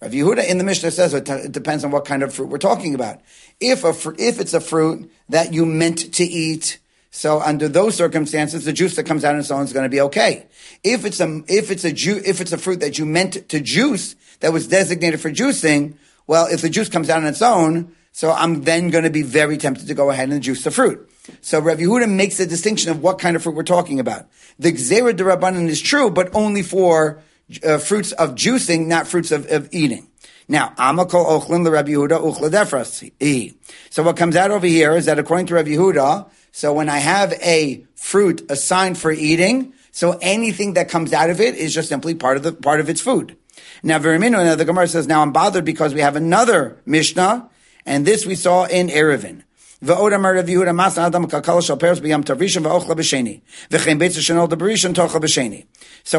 Rabbi 0.00 0.14
Yehuda 0.14 0.48
in 0.48 0.56
the 0.56 0.64
Mishnah 0.64 0.90
says 0.92 1.12
it, 1.12 1.52
depends 1.52 1.84
on 1.84 1.90
what 1.90 2.06
kind 2.06 2.22
of 2.22 2.32
fruit 2.32 2.48
we're 2.48 2.56
talking 2.56 2.94
about. 2.94 3.20
If 3.60 3.84
a 3.84 3.92
fr- 3.92 4.14
if 4.18 4.40
it's 4.40 4.54
a 4.54 4.62
fruit 4.62 5.12
that 5.28 5.52
you 5.52 5.66
meant 5.66 6.14
to 6.14 6.24
eat, 6.24 6.78
so 7.10 7.40
under 7.40 7.68
those 7.68 7.94
circumstances, 7.94 8.64
the 8.64 8.72
juice 8.72 8.96
that 8.96 9.04
comes 9.04 9.24
out 9.24 9.34
on 9.34 9.40
its 9.40 9.50
own 9.50 9.64
is 9.64 9.72
going 9.72 9.84
to 9.84 9.88
be 9.88 10.00
okay. 10.02 10.46
If 10.84 11.04
it's 11.04 11.20
a, 11.20 11.42
if 11.48 11.70
it's 11.70 11.84
a 11.84 11.92
ju- 11.92 12.22
if 12.24 12.40
it's 12.40 12.52
a 12.52 12.58
fruit 12.58 12.80
that 12.80 12.98
you 12.98 13.06
meant 13.06 13.48
to 13.48 13.60
juice 13.60 14.14
that 14.40 14.52
was 14.52 14.68
designated 14.68 15.20
for 15.20 15.30
juicing, 15.30 15.94
well, 16.26 16.46
if 16.46 16.60
the 16.60 16.68
juice 16.68 16.88
comes 16.88 17.08
out 17.08 17.22
on 17.22 17.26
its 17.26 17.42
own, 17.42 17.94
so 18.12 18.30
I'm 18.30 18.62
then 18.62 18.90
going 18.90 19.04
to 19.04 19.10
be 19.10 19.22
very 19.22 19.56
tempted 19.56 19.86
to 19.86 19.94
go 19.94 20.10
ahead 20.10 20.28
and 20.28 20.42
juice 20.42 20.64
the 20.64 20.70
fruit. 20.70 21.08
So 21.40 21.60
Rav 21.60 21.78
Yehuda 21.78 22.10
makes 22.10 22.40
a 22.40 22.46
distinction 22.46 22.90
of 22.90 23.02
what 23.02 23.18
kind 23.18 23.36
of 23.36 23.42
fruit 23.42 23.54
we're 23.54 23.62
talking 23.62 24.00
about. 24.00 24.26
The 24.58 24.72
Gzera 24.72 25.12
Rabbanan 25.12 25.68
is 25.68 25.80
true, 25.80 26.10
but 26.10 26.34
only 26.34 26.62
for 26.62 27.22
uh, 27.64 27.78
fruits 27.78 28.12
of 28.12 28.34
juicing, 28.34 28.86
not 28.86 29.06
fruits 29.06 29.30
of, 29.30 29.50
of 29.50 29.68
eating. 29.72 30.08
Now, 30.48 30.70
Amakol 30.78 31.26
Ochlin 31.26 31.64
the 31.64 31.70
Rabbi 31.70 31.90
Yehuda 31.90 32.20
Uchla 32.20 32.50
Defras. 32.50 33.52
So 33.90 34.02
what 34.02 34.16
comes 34.16 34.34
out 34.34 34.50
over 34.50 34.66
here 34.66 34.96
is 34.96 35.04
that 35.04 35.18
according 35.18 35.46
to 35.46 35.54
Rabbi 35.54 35.70
Yehuda, 35.70 36.30
so 36.52 36.72
when 36.72 36.88
I 36.88 36.98
have 36.98 37.32
a 37.42 37.84
fruit 37.94 38.50
assigned 38.50 38.98
for 38.98 39.12
eating, 39.12 39.72
so 39.90 40.18
anything 40.22 40.74
that 40.74 40.88
comes 40.88 41.12
out 41.12 41.30
of 41.30 41.40
it 41.40 41.54
is 41.54 41.74
just 41.74 41.88
simply 41.88 42.14
part 42.14 42.36
of 42.36 42.42
the 42.42 42.52
part 42.52 42.80
of 42.80 42.88
its 42.88 43.00
food. 43.00 43.36
Now, 43.82 43.98
Verimino, 43.98 44.56
the 44.56 44.64
Gemara 44.64 44.88
says, 44.88 45.06
now 45.06 45.22
I'm 45.22 45.32
bothered 45.32 45.64
because 45.64 45.94
we 45.94 46.00
have 46.00 46.16
another 46.16 46.80
Mishnah, 46.86 47.48
and 47.86 48.06
this 48.06 48.26
we 48.26 48.34
saw 48.34 48.64
in 48.64 48.88
Eruvin. 48.88 49.42
So 49.80 49.94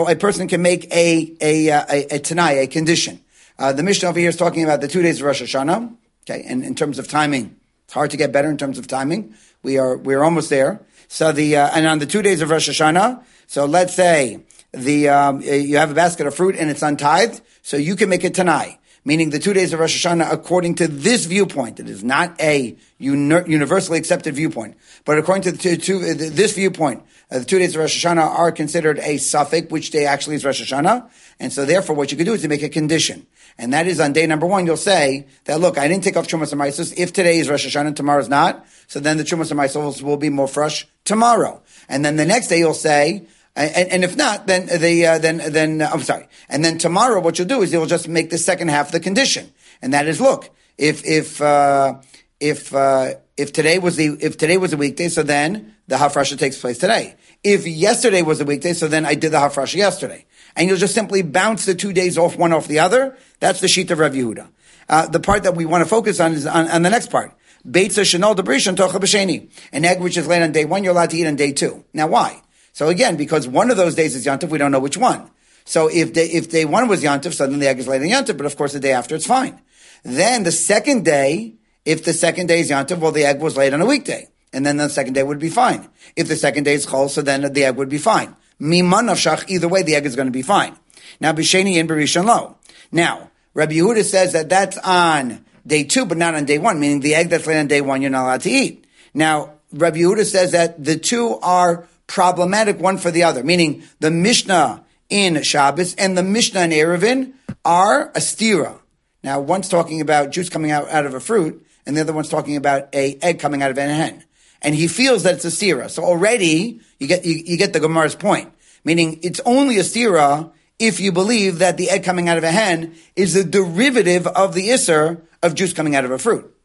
a 0.07 0.15
person 0.15 0.47
can 0.47 0.61
make 0.61 0.93
a, 0.93 1.35
a, 1.41 1.67
a, 1.67 2.07
a 2.11 2.19
tanai, 2.19 2.53
a 2.53 2.67
condition. 2.67 3.19
Uh, 3.57 3.73
the 3.73 3.83
Mishnah 3.83 4.07
over 4.07 4.19
here 4.19 4.29
is 4.29 4.37
talking 4.37 4.63
about 4.63 4.79
the 4.79 4.87
two 4.87 5.01
days 5.01 5.19
of 5.19 5.25
Rosh 5.25 5.41
Hashanah. 5.41 5.93
Okay, 6.29 6.45
and 6.47 6.63
in 6.63 6.75
terms 6.75 6.99
of 6.99 7.09
timing, 7.09 7.57
it's 7.83 7.93
hard 7.93 8.11
to 8.11 8.17
get 8.17 8.31
better 8.31 8.49
in 8.49 8.57
terms 8.57 8.77
of 8.77 8.87
timing. 8.87 9.33
We 9.63 9.78
are 9.78 9.98
we're 9.98 10.24
almost 10.24 10.50
there. 10.50 10.82
So 11.08 11.32
the 11.32 11.58
uh, 11.58 11.69
and 11.74 11.86
on 11.86 12.00
the 12.00 12.06
two 12.06 12.22
days 12.22 12.41
of 12.41 12.50
Rosh 12.50 12.69
Hashanah. 12.69 13.24
So 13.48 13.65
let's 13.65 13.93
say 13.93 14.41
the 14.72 15.10
um, 15.10 15.41
you 15.41 15.78
have 15.78 15.91
a 15.91 15.95
basket 15.95 16.28
of 16.28 16.36
fruit 16.36 16.56
and 16.56 16.69
it's 16.69 16.82
untithed, 16.82 17.41
so 17.62 17.78
you 17.78 17.95
can 17.95 18.10
make 18.10 18.24
it 18.24 18.34
tanai. 18.34 18.78
Meaning 19.10 19.32
the 19.32 19.39
two 19.39 19.54
days 19.54 19.74
of 19.74 19.80
Rosh 19.80 20.06
Hashanah, 20.06 20.32
according 20.32 20.76
to 20.76 20.88
this 20.88 21.26
viewpoint, 21.26 21.80
it 21.80 21.89
is 21.89 22.04
not 22.04 22.39
a 22.39 22.78
uni- 23.00 23.52
universally 23.52 23.98
accepted 23.98 24.36
viewpoint, 24.36 24.78
but 25.04 25.17
according 25.17 25.41
to, 25.41 25.52
the, 25.52 25.78
to 25.78 25.98
uh, 25.98 26.13
this 26.15 26.54
viewpoint, 26.54 27.02
uh, 27.32 27.39
the 27.39 27.45
two 27.45 27.58
days 27.58 27.74
of 27.74 27.82
Rosh 27.82 28.06
Hashanah 28.06 28.38
are 28.38 28.52
considered 28.52 29.00
a 29.00 29.17
suffix, 29.17 29.72
which 29.72 29.89
day 29.89 30.06
actually 30.06 30.36
is 30.36 30.45
Rosh 30.45 30.62
Hashanah. 30.62 31.10
And 31.39 31.52
so 31.52 31.65
therefore 31.65 31.95
what 31.95 32.12
you 32.12 32.19
could 32.19 32.26
do 32.26 32.36
is 32.36 32.43
to 32.43 32.48
make 32.48 32.62
a 32.62 32.69
condition. 32.69 33.26
And 33.58 33.74
that 33.74 33.88
is 33.88 34.00
on 34.00 34.13
day 34.13 34.28
number 34.28 34.45
one, 34.45 34.67
you'll 34.67 34.78
say 34.78 35.26
that, 35.45 35.60
look, 35.60 35.80
I 35.80 35.88
didn't 35.88 36.04
take 36.04 36.15
off 36.15 36.28
Trumas 36.28 36.52
and 36.54 36.93
If 36.95 37.12
today 37.12 37.39
is 37.39 37.50
Rosh 37.50 37.65
Hashanah 37.65 37.88
and 37.88 37.98
tomorrow 37.98 38.22
is 38.22 38.30
not, 38.30 38.63
so 38.86 39.00
then 39.00 39.17
the 39.17 39.24
Trumas 39.24 39.50
and 39.50 40.06
will 40.06 40.17
be 40.17 40.30
more 40.30 40.48
fresh 40.48 40.88
tomorrow. 41.04 41.63
And 41.88 42.06
then 42.06 42.15
the 42.15 42.26
next 42.26 42.50
day 42.50 42.60
you'll 42.60 42.76
say, 42.76 43.26
and, 43.55 43.89
and 43.91 44.03
if 44.03 44.15
not, 44.15 44.47
then 44.47 44.67
the 44.67 45.05
uh, 45.05 45.17
then 45.17 45.41
then 45.51 45.81
uh, 45.81 45.89
I'm 45.91 46.01
sorry. 46.01 46.27
And 46.47 46.63
then 46.63 46.77
tomorrow, 46.77 47.19
what 47.19 47.38
you'll 47.38 47.47
do 47.47 47.62
is 47.62 47.73
you'll 47.73 47.85
just 47.85 48.07
make 48.07 48.29
the 48.29 48.38
second 48.38 48.69
half 48.69 48.91
the 48.91 48.99
condition, 48.99 49.51
and 49.81 49.93
that 49.93 50.07
is 50.07 50.21
look 50.21 50.49
if 50.77 51.05
if 51.05 51.41
uh, 51.41 51.99
if 52.39 52.73
uh, 52.73 53.13
if 53.38 53.51
today 53.53 53.79
was 53.79 53.95
the 53.95 54.17
if 54.21 54.38
today 54.38 54.57
was 54.57 54.73
a 54.73 54.77
weekday, 54.77 55.09
so 55.09 55.23
then 55.23 55.75
the 55.88 55.97
hafrasha 55.97 56.38
takes 56.38 56.59
place 56.59 56.77
today. 56.77 57.15
If 57.43 57.67
yesterday 57.67 58.21
was 58.21 58.41
a 58.41 58.45
weekday, 58.45 58.73
so 58.73 58.88
then 58.88 59.05
I 59.05 59.15
did 59.15 59.31
the 59.31 59.38
hafrasha 59.38 59.75
yesterday, 59.75 60.25
and 60.55 60.67
you'll 60.67 60.77
just 60.77 60.93
simply 60.93 61.21
bounce 61.21 61.65
the 61.65 61.75
two 61.75 61.93
days 61.93 62.17
off 62.17 62.38
one 62.38 62.53
off 62.53 62.67
the 62.67 62.79
other. 62.79 63.17
That's 63.39 63.62
the 63.62 63.67
sheet 63.67 63.91
of 63.91 63.99
Rav 63.99 64.13
Yehuda. 64.13 64.47
Uh, 64.88 65.07
the 65.07 65.19
part 65.19 65.43
that 65.43 65.55
we 65.55 65.65
want 65.65 65.83
to 65.83 65.89
focus 65.89 66.19
on 66.19 66.33
is 66.33 66.45
on, 66.45 66.67
on 66.69 66.81
the 66.81 66.89
next 66.89 67.12
part. 67.12 67.33
Beitza 67.67 68.03
shenol 68.03 68.35
debrishan 68.35 68.75
tocha 68.75 68.99
b'sheni. 68.99 69.51
An 69.71 69.85
egg 69.85 70.01
which 70.01 70.17
is 70.17 70.27
laid 70.27 70.41
on 70.41 70.51
day 70.51 70.65
one, 70.65 70.83
you're 70.83 70.93
allowed 70.93 71.12
to 71.12 71.17
eat 71.17 71.27
on 71.27 71.35
day 71.35 71.51
two. 71.51 71.83
Now 71.93 72.07
why? 72.07 72.41
So 72.79 72.87
again, 72.87 73.17
because 73.17 73.45
one 73.45 73.71
of 73.71 73.75
those 73.75 73.93
days 73.93 74.15
is 74.15 74.25
Yantif, 74.25 74.47
we 74.47 74.57
don't 74.57 74.71
know 74.71 74.79
which 74.79 74.95
one. 74.95 75.29
So 75.65 75.89
if 75.89 76.13
day, 76.13 76.27
if 76.27 76.49
day 76.49 76.63
one 76.63 76.87
was 76.87 77.03
Yantif, 77.03 77.37
then 77.37 77.59
the 77.59 77.67
egg 77.67 77.77
is 77.77 77.89
laid 77.89 78.01
on 78.01 78.07
Yantif, 78.07 78.37
but 78.37 78.45
of 78.45 78.55
course 78.55 78.71
the 78.71 78.79
day 78.79 78.93
after 78.93 79.15
it's 79.15 79.27
fine. 79.27 79.59
Then 80.03 80.43
the 80.43 80.53
second 80.53 81.03
day, 81.03 81.55
if 81.83 82.05
the 82.05 82.13
second 82.13 82.47
day 82.47 82.61
is 82.61 82.69
Yantif, 82.69 82.99
well 82.99 83.11
the 83.11 83.25
egg 83.25 83.41
was 83.41 83.57
laid 83.57 83.73
on 83.73 83.81
a 83.81 83.85
weekday. 83.85 84.29
And 84.53 84.65
then 84.65 84.77
the 84.77 84.87
second 84.87 85.11
day 85.11 85.23
would 85.23 85.39
be 85.39 85.49
fine. 85.49 85.89
If 86.15 86.29
the 86.29 86.37
second 86.37 86.63
day 86.63 86.73
is 86.73 86.85
Chol, 86.85 87.09
so 87.09 87.21
then 87.21 87.51
the 87.51 87.65
egg 87.65 87.75
would 87.75 87.89
be 87.89 87.97
fine. 87.97 88.33
Miman 88.61 89.09
shach, 89.09 89.43
either 89.49 89.67
way 89.67 89.83
the 89.83 89.95
egg 89.95 90.05
is 90.05 90.15
going 90.15 90.27
to 90.27 90.31
be 90.31 90.41
fine. 90.41 90.73
Now, 91.19 91.33
Bisheni 91.33 91.81
and 91.81 91.89
Barishon 91.89 92.27
Lo. 92.27 92.55
Now, 92.93 93.29
Rabbi 93.55 93.73
Yehuda 93.73 94.05
says 94.05 94.31
that 94.31 94.47
that's 94.47 94.77
on 94.77 95.43
day 95.67 95.83
two, 95.83 96.05
but 96.05 96.17
not 96.17 96.33
on 96.33 96.45
day 96.45 96.59
one, 96.59 96.79
meaning 96.79 97.01
the 97.01 97.15
egg 97.15 97.27
that's 97.27 97.45
laid 97.45 97.59
on 97.59 97.67
day 97.67 97.81
one, 97.81 98.01
you're 98.01 98.09
not 98.09 98.23
allowed 98.23 98.41
to 98.43 98.49
eat. 98.49 98.85
Now, 99.13 99.55
Rabbi 99.73 99.97
Yehuda 99.97 100.23
says 100.23 100.53
that 100.53 100.81
the 100.81 100.97
two 100.97 101.37
are 101.43 101.85
problematic 102.10 102.80
one 102.80 102.98
for 102.98 103.12
the 103.12 103.24
other, 103.24 103.43
meaning 103.43 103.84
the 104.00 104.12
Mishnah 104.12 104.84
in 105.10 105.41
Shabbos 105.43 105.95
and 105.95 106.17
the 106.17 106.24
Mishnah 106.24 106.62
in 106.62 106.72
Eruvin 106.72 107.34
are 107.63 108.10
a 108.10 108.19
stira. 108.19 108.80
Now, 109.24 109.39
one's 109.39 109.69
talking 109.69 110.02
about 110.02 110.32
juice 110.32 110.50
coming 110.50 110.72
out, 110.72 110.89
out 110.89 111.06
of 111.06 111.13
a 111.13 111.19
fruit, 111.19 111.65
and 111.86 111.95
the 111.95 112.02
other 112.02 112.12
one's 112.12 112.30
talking 112.30 112.58
about 112.58 112.93
a 112.93 113.17
egg 113.22 113.39
coming 113.39 113.62
out 113.62 113.72
of 113.72 113.78
a 113.78 113.82
hen. 113.82 114.24
And 114.62 114.76
he 114.76 114.88
feels 114.88 115.24
that 115.24 115.36
it's 115.36 115.45
a 115.45 115.50
stira. 115.50 115.89
So 115.89 116.04
already, 116.04 116.82
you 117.00 117.08
get, 117.08 117.26
you, 117.26 117.36
you 117.45 117.58
get 117.58 117.74
the 117.74 117.80
Gemara's 117.80 118.15
point. 118.15 118.52
Meaning, 118.84 119.19
it's 119.22 119.39
only 119.45 119.78
a 119.78 119.84
stira 119.84 120.52
if 120.80 121.00
you 121.00 121.12
believe 121.12 121.60
that 121.60 121.78
the 121.78 121.89
egg 121.89 122.04
coming 122.04 122.28
out 122.28 122.38
of 122.38 122.43
a 122.43 122.52
hen 122.52 122.95
is 123.15 123.36
a 123.36 123.43
derivative 123.43 124.26
of 124.26 124.54
the 124.54 124.69
isser 124.69 125.22
of 125.43 125.54
juice 125.54 125.74
coming 125.74 125.95
out 125.95 126.06
of 126.06 126.12
a 126.12 126.17
fruit. 126.17 126.56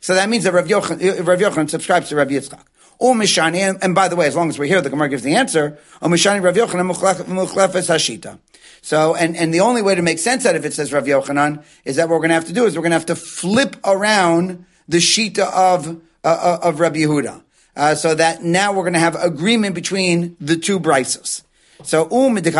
So 0.00 0.14
that 0.14 0.28
means 0.28 0.44
that 0.44 0.52
Rav 0.52 0.66
Yochanan, 0.66 1.26
Rav 1.26 1.38
Yochanan 1.38 1.70
subscribes 1.70 2.08
to 2.10 2.16
Rav 2.16 2.28
Yitzchak. 2.28 2.62
Or 3.02 3.16
Mishani, 3.16 3.56
and, 3.56 3.82
and 3.82 3.96
by 3.96 4.06
the 4.06 4.14
way, 4.14 4.28
as 4.28 4.36
long 4.36 4.48
as 4.48 4.60
we're 4.60 4.66
here, 4.66 4.80
the 4.80 4.88
Gemara 4.88 5.08
gives 5.08 5.24
the 5.24 5.34
answer. 5.34 5.76
Or 6.00 6.08
Mishani 6.08 6.40
Rav 6.40 6.54
Yochanan 6.54 6.88
Muchlefes 6.88 7.88
Hashita. 7.88 8.38
So, 8.80 9.16
and, 9.16 9.36
and 9.36 9.52
the 9.52 9.58
only 9.58 9.82
way 9.82 9.96
to 9.96 10.02
make 10.02 10.20
sense 10.20 10.46
out 10.46 10.54
of 10.54 10.64
it, 10.64 10.72
says 10.72 10.92
Rav 10.92 11.04
Yochanan, 11.04 11.64
is 11.84 11.96
that 11.96 12.08
what 12.08 12.14
we're 12.14 12.20
going 12.20 12.28
to 12.28 12.34
have 12.34 12.44
to 12.44 12.52
do 12.52 12.64
is 12.64 12.76
we're 12.76 12.82
going 12.82 12.92
to 12.92 12.98
have 12.98 13.06
to 13.06 13.16
flip 13.16 13.74
around 13.84 14.64
the 14.86 14.98
Shita 14.98 15.52
of, 15.52 16.00
uh 16.22 16.58
of 16.62 16.78
Rabbi 16.78 17.00
Yehuda. 17.00 17.42
Uh, 17.74 17.96
so 17.96 18.14
that 18.14 18.44
now 18.44 18.72
we're 18.72 18.84
going 18.84 18.92
to 18.92 19.00
have 19.00 19.16
agreement 19.16 19.74
between 19.74 20.36
the 20.40 20.56
two 20.56 20.78
brises. 20.78 21.42
So, 21.82 22.04
um, 22.04 22.36
and 22.36 22.44
now 22.44 22.52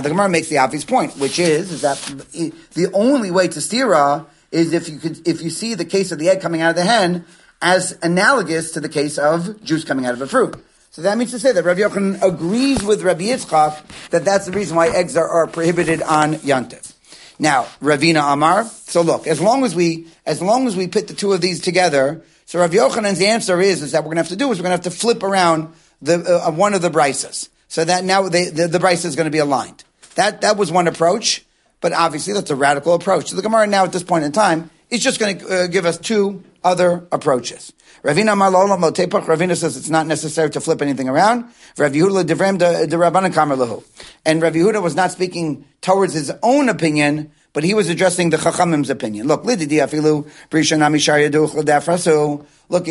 the 0.00 0.08
Gemara 0.08 0.28
makes 0.28 0.48
the 0.48 0.58
obvious 0.58 0.84
point, 0.84 1.16
which 1.16 1.40
is, 1.40 1.72
is 1.72 1.80
that 1.80 1.98
the 2.74 2.92
only 2.92 3.32
way 3.32 3.48
to 3.48 3.58
stira 3.58 4.26
is 4.52 4.72
if 4.72 4.88
you 4.88 4.98
could, 4.98 5.26
if 5.26 5.42
you 5.42 5.50
see 5.50 5.74
the 5.74 5.84
case 5.84 6.12
of 6.12 6.20
the 6.20 6.28
egg 6.28 6.40
coming 6.40 6.60
out 6.60 6.70
of 6.70 6.76
the 6.76 6.84
hen 6.84 7.24
as 7.62 7.96
analogous 8.02 8.72
to 8.72 8.80
the 8.80 8.88
case 8.88 9.16
of 9.16 9.62
juice 9.62 9.84
coming 9.84 10.04
out 10.04 10.14
of 10.14 10.20
a 10.20 10.26
fruit. 10.26 10.56
So 10.90 11.00
that 11.02 11.16
means 11.16 11.30
to 11.30 11.38
say 11.38 11.52
that 11.52 11.64
Rabbi 11.64 11.80
Yochanan 11.80 12.20
agrees 12.22 12.82
with 12.82 13.02
Rabbi 13.02 13.22
Yitzchak 13.22 14.10
that 14.10 14.26
that's 14.26 14.44
the 14.44 14.52
reason 14.52 14.76
why 14.76 14.88
eggs 14.88 15.16
are, 15.16 15.26
are 15.26 15.46
prohibited 15.46 16.02
on 16.02 16.34
Yantiv. 16.34 16.92
Now, 17.38 17.62
Ravina 17.80 18.32
Amar. 18.32 18.64
So 18.64 19.00
look, 19.00 19.26
as 19.26 19.40
long 19.40 19.64
as 19.64 19.74
we, 19.74 20.08
as 20.26 20.42
long 20.42 20.66
as 20.66 20.76
we 20.76 20.88
put 20.88 21.08
the 21.08 21.14
two 21.14 21.32
of 21.32 21.40
these 21.40 21.60
together, 21.60 22.22
so 22.44 22.58
Rabbi 22.58 22.74
Yochanan's 22.74 23.22
answer 23.22 23.58
is, 23.60 23.80
is 23.80 23.92
that 23.92 24.00
we're 24.00 24.08
going 24.08 24.16
to 24.16 24.22
have 24.22 24.28
to 24.28 24.36
do 24.36 24.52
is 24.52 24.58
we're 24.58 24.64
going 24.64 24.78
to 24.78 24.84
have 24.84 24.92
to 24.92 25.00
flip 25.00 25.22
around 25.22 25.72
the, 26.02 26.42
uh, 26.46 26.50
one 26.50 26.74
of 26.74 26.82
the 26.82 26.90
brises. 26.90 27.48
So 27.68 27.84
that 27.86 28.04
now 28.04 28.28
they, 28.28 28.50
the, 28.50 28.68
the 28.68 28.78
brise 28.78 29.06
is 29.06 29.16
going 29.16 29.24
to 29.24 29.30
be 29.30 29.38
aligned. 29.38 29.82
That, 30.16 30.42
that 30.42 30.58
was 30.58 30.70
one 30.70 30.88
approach, 30.88 31.42
but 31.80 31.92
obviously 31.92 32.34
that's 32.34 32.50
a 32.50 32.56
radical 32.56 32.92
approach. 32.92 33.30
So 33.30 33.36
the 33.36 33.42
Gemara 33.42 33.66
now 33.66 33.84
at 33.84 33.92
this 33.92 34.02
point 34.02 34.24
in 34.24 34.32
time 34.32 34.68
is 34.92 35.02
just 35.02 35.18
going 35.18 35.38
to 35.38 35.48
uh, 35.48 35.66
give 35.68 35.86
us 35.86 35.96
two 35.96 36.44
other 36.62 37.08
approaches. 37.10 37.72
Ravina 38.04 38.36
Marlola 38.36 38.78
Motepach, 38.78 39.24
Ravina 39.24 39.56
says 39.56 39.76
it's 39.76 39.88
not 39.88 40.06
necessary 40.06 40.50
to 40.50 40.60
flip 40.60 40.82
anything 40.82 41.08
around. 41.08 41.46
Rav 41.78 41.92
Yehuda 41.92 42.24
Devrem 42.24 42.58
de 42.58 42.96
Rabbanan 42.96 43.32
Kamer 43.32 43.56
Lahu. 43.56 43.82
And 44.26 44.42
Rav 44.42 44.52
Yehuda 44.52 44.82
was 44.82 44.94
not 44.94 45.10
speaking 45.10 45.64
towards 45.80 46.12
his 46.12 46.30
own 46.42 46.68
opinion, 46.68 47.32
but 47.54 47.64
he 47.64 47.72
was 47.72 47.88
addressing 47.88 48.28
the 48.30 48.36
Chachamim's 48.36 48.90
opinion. 48.90 49.28
Look, 49.28 49.44
look, 49.44 49.60
if 49.60 49.72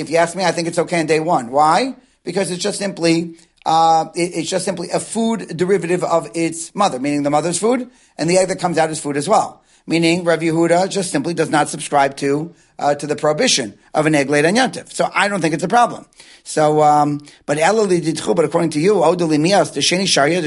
you 0.09 0.17
ask 0.17 0.35
me, 0.35 0.43
I 0.43 0.51
think 0.51 0.67
it's 0.67 0.79
okay 0.79 0.99
on 0.99 1.05
day 1.05 1.19
one. 1.19 1.51
Why? 1.51 1.95
Because 2.23 2.49
it's 2.49 2.63
just 2.63 2.79
simply, 2.79 3.35
uh, 3.65 4.05
it, 4.15 4.35
it's 4.35 4.49
just 4.49 4.65
simply 4.65 4.89
a 4.89 4.99
food 4.99 5.55
derivative 5.55 6.03
of 6.03 6.29
its 6.33 6.73
mother, 6.73 6.99
meaning 6.99 7.21
the 7.21 7.29
mother's 7.29 7.59
food, 7.59 7.91
and 8.17 8.27
the 8.27 8.37
egg 8.37 8.47
that 8.47 8.59
comes 8.59 8.79
out 8.79 8.89
is 8.89 8.99
food 8.99 9.17
as 9.17 9.29
well 9.29 9.60
meaning 9.85 10.23
Rav 10.23 10.39
Yehuda 10.39 10.89
just 10.89 11.11
simply 11.11 11.33
does 11.33 11.49
not 11.49 11.69
subscribe 11.69 12.17
to 12.17 12.53
uh, 12.79 12.95
to 12.95 13.07
the 13.07 13.15
prohibition 13.15 13.77
of 13.93 14.05
an 14.05 14.15
egg 14.15 14.29
laid 14.29 14.45
on 14.45 14.55
Yantif. 14.55 14.91
So 14.91 15.09
I 15.13 15.27
don't 15.27 15.41
think 15.41 15.53
it's 15.53 15.63
a 15.63 15.67
problem. 15.67 16.05
So, 16.43 16.81
um, 16.81 17.19
but 17.45 17.57
but 17.57 18.45
according 18.45 18.71
to 18.71 18.79
you, 18.79 18.95
Odolimias, 18.95 20.07
Sharia, 20.07 20.41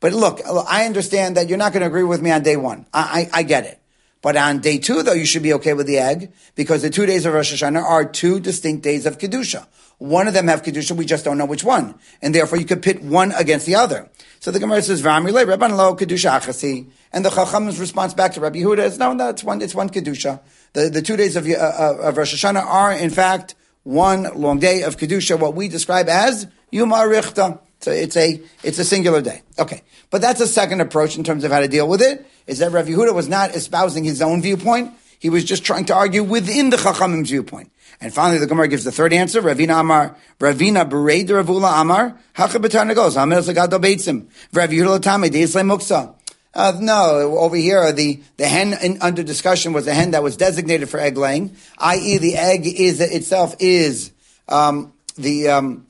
But 0.00 0.12
look, 0.12 0.40
I 0.68 0.86
understand 0.86 1.36
that 1.36 1.48
you're 1.48 1.58
not 1.58 1.72
going 1.72 1.82
to 1.82 1.86
agree 1.86 2.04
with 2.04 2.22
me 2.22 2.30
on 2.30 2.42
day 2.42 2.56
one. 2.56 2.86
I, 2.92 3.28
I, 3.32 3.40
I 3.40 3.42
get 3.42 3.66
it. 3.66 3.78
But 4.22 4.38
on 4.38 4.60
day 4.60 4.78
two, 4.78 5.02
though, 5.02 5.12
you 5.12 5.26
should 5.26 5.42
be 5.42 5.52
okay 5.54 5.74
with 5.74 5.86
the 5.86 5.98
egg 5.98 6.32
because 6.54 6.80
the 6.80 6.88
two 6.88 7.04
days 7.04 7.26
of 7.26 7.34
Rosh 7.34 7.52
Hashanah 7.52 7.82
are 7.82 8.06
two 8.06 8.40
distinct 8.40 8.82
days 8.82 9.04
of 9.04 9.18
Kedusha. 9.18 9.66
One 9.98 10.26
of 10.26 10.34
them 10.34 10.48
have 10.48 10.62
Kedusha, 10.62 10.96
we 10.96 11.04
just 11.04 11.24
don't 11.24 11.38
know 11.38 11.44
which 11.44 11.62
one. 11.62 11.94
And 12.22 12.34
therefore 12.34 12.58
you 12.58 12.64
could 12.64 12.82
pit 12.82 13.02
one 13.02 13.32
against 13.32 13.66
the 13.66 13.74
other. 13.74 14.08
So 14.44 14.50
the 14.50 14.60
Gemara 14.60 14.82
says, 14.82 15.00
Rabban 15.00 15.74
lo 15.74 15.96
Kedusha 15.96 16.38
achasi. 16.38 16.86
And 17.14 17.24
the 17.24 17.30
Chacham's 17.30 17.80
response 17.80 18.12
back 18.12 18.34
to 18.34 18.42
Rabbi 18.42 18.58
Yehuda 18.58 18.80
is, 18.80 18.98
no, 18.98 19.14
no, 19.14 19.30
it's 19.30 19.42
one, 19.42 19.62
it's 19.62 19.74
one 19.74 19.88
Kedusha. 19.88 20.38
The, 20.74 20.90
the 20.90 21.00
two 21.00 21.16
days 21.16 21.36
of, 21.36 21.48
uh, 21.48 21.54
uh, 21.54 21.96
of 22.02 22.18
Rosh 22.18 22.34
Hashanah 22.34 22.62
are, 22.62 22.92
in 22.92 23.08
fact, 23.08 23.54
one 23.84 24.24
long 24.38 24.58
day 24.58 24.82
of 24.82 24.98
Kedusha, 24.98 25.40
what 25.40 25.54
we 25.54 25.68
describe 25.68 26.10
as 26.10 26.46
Yom. 26.70 26.90
So 26.92 27.90
it's 27.90 28.18
a, 28.18 28.38
it's 28.62 28.78
a 28.78 28.84
singular 28.84 29.22
day. 29.22 29.40
Okay. 29.58 29.80
But 30.10 30.20
that's 30.20 30.42
a 30.42 30.46
second 30.46 30.82
approach 30.82 31.16
in 31.16 31.24
terms 31.24 31.44
of 31.44 31.50
how 31.50 31.60
to 31.60 31.68
deal 31.68 31.88
with 31.88 32.02
it 32.02 32.26
is 32.46 32.58
that 32.58 32.70
Rav 32.70 32.84
Yehuda 32.84 33.14
was 33.14 33.30
not 33.30 33.56
espousing 33.56 34.04
his 34.04 34.20
own 34.20 34.42
viewpoint. 34.42 34.92
He 35.24 35.30
was 35.30 35.42
just 35.42 35.64
trying 35.64 35.86
to 35.86 35.94
argue 35.94 36.22
within 36.22 36.68
the 36.68 36.76
Chachamim's 36.76 37.30
viewpoint. 37.30 37.72
And 37.98 38.12
finally, 38.12 38.36
the 38.36 38.46
Gemara 38.46 38.68
gives 38.68 38.84
the 38.84 38.92
third 38.92 39.14
answer. 39.14 39.40
Ravina 39.40 39.80
Amar, 39.80 40.18
Ravina 40.38 40.86
Bereid 40.86 41.30
Ravula 41.30 41.80
Amar, 41.80 42.18
Hacha 42.34 42.58
B'Tarna 42.58 42.94
goes, 42.94 43.16
Amir 43.16 43.38
Zagado 43.38 43.80
Beitzim, 43.80 44.26
Rav 44.52 44.68
Yehuda 44.68 45.00
Latame, 45.00 45.30
Deislay 45.30 45.62
Muksa. 45.62 46.14
Uh, 46.52 46.76
no, 46.78 47.38
over 47.38 47.56
here, 47.56 47.90
the, 47.90 48.22
the 48.36 48.46
hen 48.46 48.74
in, 48.82 49.00
under 49.00 49.22
discussion 49.22 49.72
was 49.72 49.86
a 49.86 49.94
hen 49.94 50.10
that 50.10 50.22
was 50.22 50.36
designated 50.36 50.90
for 50.90 51.00
egg 51.00 51.16
laying, 51.16 51.56
i.e. 51.78 52.18
the 52.18 52.36
egg 52.36 52.66
is, 52.66 53.00
itself 53.00 53.56
is, 53.60 54.12
um, 54.50 54.92
the, 55.16 55.48
um, 55.48 55.86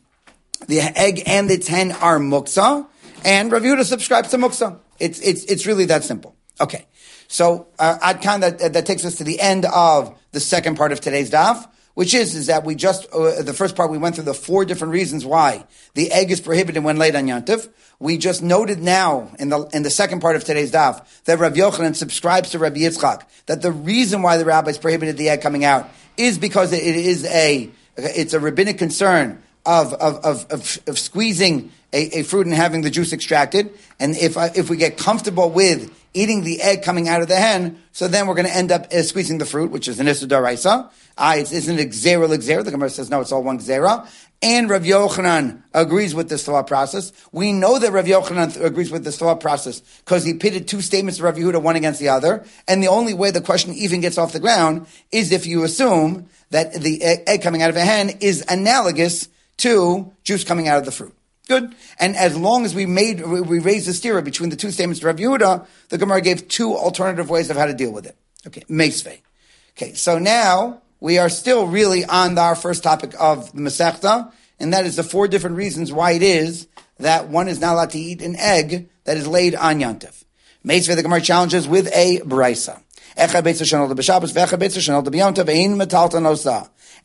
the 0.68 0.78
egg 0.78 1.24
and 1.26 1.50
its 1.50 1.66
hen 1.66 1.90
are 1.90 2.20
muksa, 2.20 2.86
and 3.24 3.50
Rav 3.50 3.62
Yehuda 3.62 3.82
subscribes 3.82 4.28
to 4.28 4.36
muksa. 4.36 4.78
It's, 5.00 5.18
it's, 5.18 5.42
it's 5.46 5.66
really 5.66 5.86
that 5.86 6.04
simple. 6.04 6.36
Okay. 6.60 6.86
So, 7.34 7.66
uh, 7.80 7.98
Adkan, 8.00 8.42
that, 8.42 8.74
that 8.74 8.86
takes 8.86 9.04
us 9.04 9.16
to 9.16 9.24
the 9.24 9.40
end 9.40 9.64
of 9.64 10.16
the 10.30 10.38
second 10.38 10.76
part 10.76 10.92
of 10.92 11.00
today's 11.00 11.32
daf, 11.32 11.68
which 11.94 12.14
is, 12.14 12.36
is 12.36 12.46
that 12.46 12.64
we 12.64 12.76
just, 12.76 13.12
uh, 13.12 13.42
the 13.42 13.52
first 13.52 13.74
part 13.74 13.90
we 13.90 13.98
went 13.98 14.14
through 14.14 14.26
the 14.26 14.34
four 14.34 14.64
different 14.64 14.92
reasons 14.92 15.26
why 15.26 15.64
the 15.94 16.12
egg 16.12 16.30
is 16.30 16.40
prohibited 16.40 16.84
when 16.84 16.96
laid 16.96 17.16
on 17.16 17.24
Yantif. 17.24 17.68
We 17.98 18.18
just 18.18 18.40
noted 18.40 18.80
now 18.80 19.32
in 19.40 19.48
the, 19.48 19.64
in 19.72 19.82
the 19.82 19.90
second 19.90 20.20
part 20.20 20.36
of 20.36 20.44
today's 20.44 20.70
daf 20.70 21.04
that 21.24 21.40
Rav 21.40 21.54
Yochanan 21.54 21.96
subscribes 21.96 22.50
to 22.50 22.60
Rabbi 22.60 22.82
Yitzchak, 22.82 23.22
that 23.46 23.62
the 23.62 23.72
reason 23.72 24.22
why 24.22 24.36
the 24.36 24.44
rabbis 24.44 24.78
prohibited 24.78 25.16
the 25.16 25.30
egg 25.30 25.42
coming 25.42 25.64
out 25.64 25.88
is 26.16 26.38
because 26.38 26.72
it 26.72 26.84
is 26.84 27.24
a, 27.24 27.68
it's 27.96 28.32
a 28.32 28.38
rabbinic 28.38 28.78
concern 28.78 29.42
of, 29.66 29.92
of, 29.94 30.24
of, 30.24 30.46
of, 30.52 30.78
of 30.86 30.98
squeezing 31.00 31.72
a, 31.94 32.18
a, 32.18 32.22
fruit 32.24 32.46
and 32.46 32.54
having 32.54 32.82
the 32.82 32.90
juice 32.90 33.12
extracted. 33.12 33.72
And 34.00 34.16
if, 34.16 34.36
uh, 34.36 34.48
if 34.54 34.68
we 34.68 34.76
get 34.76 34.98
comfortable 34.98 35.48
with 35.48 35.96
eating 36.12 36.42
the 36.42 36.60
egg 36.60 36.82
coming 36.82 37.08
out 37.08 37.22
of 37.22 37.28
the 37.28 37.36
hen, 37.36 37.78
so 37.92 38.08
then 38.08 38.26
we're 38.26 38.34
going 38.34 38.48
to 38.48 38.54
end 38.54 38.72
up 38.72 38.92
uh, 38.92 39.02
squeezing 39.02 39.38
the 39.38 39.46
fruit, 39.46 39.70
which 39.70 39.86
is 39.86 40.00
an 40.00 40.08
Issa 40.08 40.26
Daraisa. 40.26 40.90
Ah, 41.16 41.36
it 41.36 41.52
isn't 41.52 41.78
a 41.78 41.84
Gzera 41.84 42.26
Gzera. 42.28 42.64
The 42.64 42.72
Gemara 42.72 42.90
says, 42.90 43.08
no, 43.08 43.20
it's 43.20 43.30
all 43.30 43.44
one 43.44 43.58
Gzera. 43.58 44.08
And 44.42 44.68
Rav 44.68 44.82
Yochanan 44.82 45.62
agrees 45.72 46.14
with 46.14 46.28
this 46.28 46.44
thought 46.44 46.66
process. 46.66 47.12
We 47.30 47.52
know 47.52 47.78
that 47.78 47.92
Rav 47.92 48.04
Yochanan 48.04 48.62
agrees 48.62 48.90
with 48.90 49.04
this 49.04 49.16
thought 49.16 49.40
process 49.40 49.80
because 50.04 50.24
he 50.24 50.34
pitted 50.34 50.66
two 50.66 50.82
statements 50.82 51.20
of 51.20 51.24
Rav 51.24 51.36
Yehuda, 51.36 51.62
one 51.62 51.76
against 51.76 52.00
the 52.00 52.08
other. 52.08 52.44
And 52.66 52.82
the 52.82 52.88
only 52.88 53.14
way 53.14 53.30
the 53.30 53.40
question 53.40 53.72
even 53.74 54.00
gets 54.00 54.18
off 54.18 54.32
the 54.32 54.40
ground 54.40 54.86
is 55.12 55.30
if 55.30 55.46
you 55.46 55.62
assume 55.62 56.28
that 56.50 56.74
the 56.74 57.02
egg 57.02 57.42
coming 57.42 57.62
out 57.62 57.70
of 57.70 57.76
a 57.76 57.80
hen 57.80 58.10
is 58.20 58.44
analogous 58.48 59.28
to 59.58 60.12
juice 60.24 60.44
coming 60.44 60.68
out 60.68 60.78
of 60.78 60.84
the 60.84 60.92
fruit. 60.92 61.13
Good. 61.46 61.74
And 62.00 62.16
as 62.16 62.36
long 62.36 62.64
as 62.64 62.74
we 62.74 62.86
made, 62.86 63.20
we 63.24 63.58
raised 63.58 63.86
the 63.86 63.92
stira 63.92 64.24
between 64.24 64.48
the 64.50 64.56
two 64.56 64.70
statements 64.70 65.00
of 65.00 65.04
Rav 65.04 65.16
Yehuda, 65.16 65.66
the 65.90 65.98
Gemara 65.98 66.22
gave 66.22 66.48
two 66.48 66.74
alternative 66.74 67.28
ways 67.28 67.50
of 67.50 67.56
how 67.56 67.66
to 67.66 67.74
deal 67.74 67.90
with 67.90 68.06
it. 68.06 68.16
Okay. 68.46 68.62
Meisvei. 68.62 69.20
Okay. 69.76 69.92
So 69.92 70.18
now 70.18 70.80
we 71.00 71.18
are 71.18 71.28
still 71.28 71.66
really 71.66 72.04
on 72.04 72.38
our 72.38 72.54
first 72.54 72.82
topic 72.82 73.12
of 73.20 73.52
the 73.52 73.60
Masechta, 73.60 74.32
and 74.58 74.72
that 74.72 74.86
is 74.86 74.96
the 74.96 75.02
four 75.02 75.28
different 75.28 75.56
reasons 75.56 75.92
why 75.92 76.12
it 76.12 76.22
is 76.22 76.66
that 76.98 77.28
one 77.28 77.48
is 77.48 77.60
not 77.60 77.74
allowed 77.74 77.90
to 77.90 77.98
eat 77.98 78.22
an 78.22 78.36
egg 78.36 78.88
that 79.04 79.16
is 79.16 79.26
laid 79.26 79.54
on 79.54 79.80
Yantif. 79.80 80.24
Meisvei, 80.64 80.96
the 80.96 81.02
Gemara 81.02 81.20
challenges 81.20 81.68
with 81.68 81.88
a 81.94 82.20
brisa. 82.20 82.80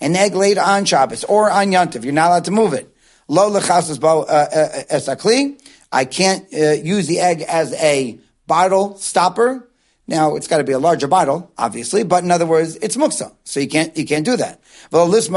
An 0.02 0.16
egg 0.16 0.36
laid 0.36 0.58
on 0.58 0.86
Shabbos 0.86 1.24
or 1.26 1.52
on 1.52 1.68
Yantiv, 1.68 2.04
you're 2.04 2.14
not 2.14 2.28
allowed 2.28 2.46
to 2.46 2.52
move 2.52 2.74
it. 2.74 2.96
Lo 3.30 3.50
lechasas 3.52 4.00
bo 4.00 4.24
uh, 4.24 4.24
uh, 4.24 4.84
esakli. 4.92 5.62
I 5.92 6.06
can't 6.06 6.52
uh, 6.52 6.72
use 6.72 7.08
the 7.08 7.20
egg 7.20 7.44
as 7.44 7.74
a 7.74 8.20
bottle 8.48 8.98
stopper. 8.98 9.70
Now 10.08 10.36
it's 10.36 10.48
got 10.48 10.58
to 10.58 10.64
be 10.64 10.74
a 10.74 10.80
larger 10.80 11.08
bottle, 11.08 11.52
obviously, 11.56 12.04
but 12.04 12.24
in 12.24 12.32
other 12.32 12.48
words, 12.48 12.76
it's 12.78 12.98
muksa, 12.98 13.32
so 13.44 13.60
you 13.60 13.68
can't 13.68 13.96
you 13.96 14.06
can't 14.06 14.26
do 14.26 14.36
that. 14.38 14.60
Let's 14.92 15.28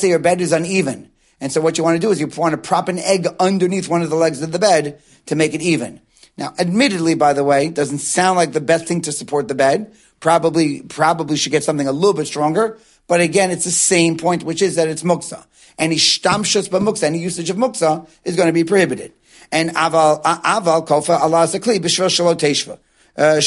say 0.00 0.08
your 0.08 0.18
bed 0.20 0.40
is 0.40 0.52
uneven, 0.52 1.10
and 1.40 1.50
so 1.50 1.60
what 1.60 1.76
you 1.76 1.82
want 1.82 1.96
to 1.96 2.00
do 2.00 2.12
is 2.12 2.20
you 2.20 2.28
want 2.28 2.52
to 2.52 2.58
prop 2.58 2.88
an 2.88 3.00
egg 3.00 3.26
underneath 3.40 3.88
one 3.88 4.02
of 4.02 4.10
the 4.10 4.16
legs 4.16 4.40
of 4.40 4.52
the 4.52 4.60
bed 4.60 5.02
to 5.26 5.34
make 5.34 5.54
it 5.54 5.60
even. 5.60 6.00
Now, 6.36 6.54
admittedly, 6.56 7.16
by 7.16 7.32
the 7.32 7.42
way, 7.42 7.68
doesn't 7.68 7.98
sound 7.98 8.36
like 8.36 8.52
the 8.52 8.60
best 8.60 8.86
thing 8.86 9.00
to 9.02 9.10
support 9.10 9.48
the 9.48 9.56
bed. 9.56 9.92
Probably, 10.20 10.82
probably 10.82 11.36
should 11.36 11.50
get 11.50 11.64
something 11.64 11.88
a 11.88 11.92
little 11.92 12.14
bit 12.14 12.28
stronger. 12.28 12.78
But 13.08 13.20
again, 13.20 13.50
it's 13.50 13.64
the 13.64 13.70
same 13.70 14.16
point, 14.16 14.44
which 14.44 14.62
is 14.62 14.76
that 14.76 14.86
it's 14.86 15.02
muksa. 15.02 15.44
Any 15.78 15.96
shtamshus 15.96 16.68
muksa, 16.68 17.04
any 17.04 17.18
usage 17.18 17.50
of 17.50 17.56
muksa 17.56 18.08
is 18.24 18.36
going 18.36 18.48
to 18.48 18.52
be 18.52 18.64
prohibited. 18.64 19.12
And 19.50 19.70
aval, 19.70 20.22
aval 20.22 20.86
kofa 20.86 21.18
Allah 21.18 21.46
zakli 21.46 21.78
b'shvil 21.78 22.08
shaloteshva. 22.08 22.78
Uh, 23.18 23.40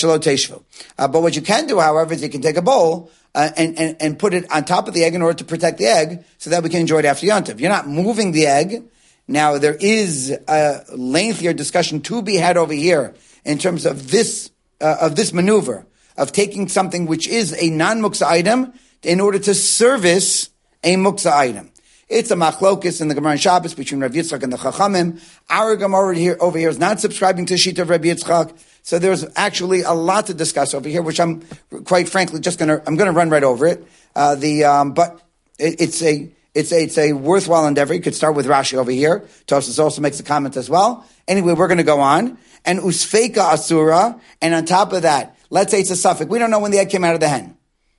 uh, 0.98 1.08
but 1.08 1.22
what 1.22 1.34
you 1.34 1.42
can 1.42 1.66
do, 1.66 1.80
however, 1.80 2.14
is 2.14 2.22
you 2.22 2.28
can 2.28 2.42
take 2.42 2.58
a 2.58 2.62
bowl 2.62 3.10
uh, 3.34 3.50
and, 3.56 3.80
and, 3.80 3.96
and 4.02 4.20
put 4.20 4.34
it 4.34 4.52
on 4.52 4.66
top 4.66 4.90
of 4.90 4.94
the 4.94 5.06
egg 5.06 5.16
in 5.16 5.22
order 5.22 5.38
to 5.38 5.46
protect 5.46 5.78
the 5.78 5.86
egg 5.86 6.26
so 6.40 6.50
that 6.50 6.62
we 6.62 6.68
can 6.68 6.82
enjoy 6.82 7.00
it 7.00 7.06
after 7.06 7.26
Yontif. 7.26 7.58
You're 7.58 7.70
not 7.70 7.88
moving 7.88 8.34
the 8.34 8.48
egg. 8.48 8.84
Now, 9.30 9.58
there 9.58 9.78
is 9.80 10.38
a 10.46 10.84
lengthier 10.94 11.54
discussion 11.54 12.02
to 12.02 12.22
be 12.22 12.36
had 12.36 12.58
over 12.58 12.74
here 12.74 13.14
in 13.46 13.60
terms 13.60 13.86
of 13.86 14.12
this, 14.12 14.52
uh, 14.82 14.98
of 15.00 15.16
this 15.16 15.32
maneuver 15.32 15.86
of 16.18 16.34
taking 16.34 16.68
something 16.68 17.06
which 17.06 17.28
is 17.28 17.56
a 17.62 17.70
non-muksa 17.70 18.24
item 18.24 18.74
in 19.04 19.20
order 19.20 19.40
to 19.40 19.54
service 19.54 20.50
a 20.84 20.96
muksa 20.96 21.32
item. 21.32 21.72
It's 22.10 22.30
a 22.30 22.36
machlokis 22.36 23.00
in 23.00 23.08
the 23.08 23.16
Gemara 23.16 23.34
and 23.34 23.42
Shabbos 23.42 23.74
between 23.74 24.02
Rav 24.02 24.12
Yitzchak 24.12 24.44
and 24.44 24.52
the 24.52 24.58
Chachamim. 24.58 25.22
Our 25.50 25.78
Gemara 25.78 26.14
here, 26.14 26.36
over 26.42 26.58
here 26.58 26.68
is 26.68 26.78
not 26.78 27.00
subscribing 27.00 27.46
to 27.46 27.54
Shita 27.54 27.80
of 27.80 27.90
Rav 27.90 28.02
Yitzchak. 28.02 28.54
So 28.84 29.00
there's 29.00 29.26
actually 29.38 29.84
a 29.84 29.94
lot 29.94 30.28
to 30.28 30.34
discuss 30.34 30.74
over 30.74 30.90
here, 30.90 31.02
which 31.02 31.22
I'm 31.22 31.42
quite 31.86 32.10
frankly 32.10 32.42
just 32.42 32.60
gonna, 32.60 32.82
I'm 32.86 32.98
gonna 32.98 33.14
run 33.14 33.30
right 33.30 33.44
over 33.44 33.66
it. 33.66 33.88
Uh, 34.14 34.36
the, 34.36 34.66
um, 34.66 34.94
but 34.94 35.22
it, 35.58 35.80
it's 35.80 36.04
a, 36.04 36.30
it's 36.54 36.74
a, 36.74 36.84
it's 36.84 36.98
a 36.98 37.14
worthwhile 37.14 37.66
endeavor. 37.66 37.94
You 37.94 38.02
could 38.02 38.16
start 38.16 38.36
with 38.36 38.46
Rashi 38.46 38.74
over 38.74 38.92
here. 38.92 39.22
Tosfos 39.48 39.80
also 39.80 40.02
makes 40.02 40.20
a 40.20 40.24
comment 40.24 40.58
as 40.58 40.70
well. 40.70 41.06
Anyway, 41.30 41.54
we're 41.54 41.70
going 41.70 41.78
to 41.78 41.84
go 41.84 42.02
on. 42.02 42.38
And 42.66 42.80
usfeka 42.80 43.54
asura. 43.54 44.20
And 44.42 44.54
on 44.54 44.66
top 44.66 44.92
of 44.92 45.04
that, 45.04 45.38
let's 45.50 45.72
say 45.72 45.80
it's 45.80 45.92
a 45.92 45.96
suffix. 45.96 46.30
We 46.30 46.40
don't 46.40 46.52
know 46.52 46.60
when 46.60 46.72
the 46.72 46.80
egg 46.80 46.90
came 46.90 47.06
out 47.06 47.14
of 47.14 47.22
the 47.22 47.30
hen. 47.30 47.56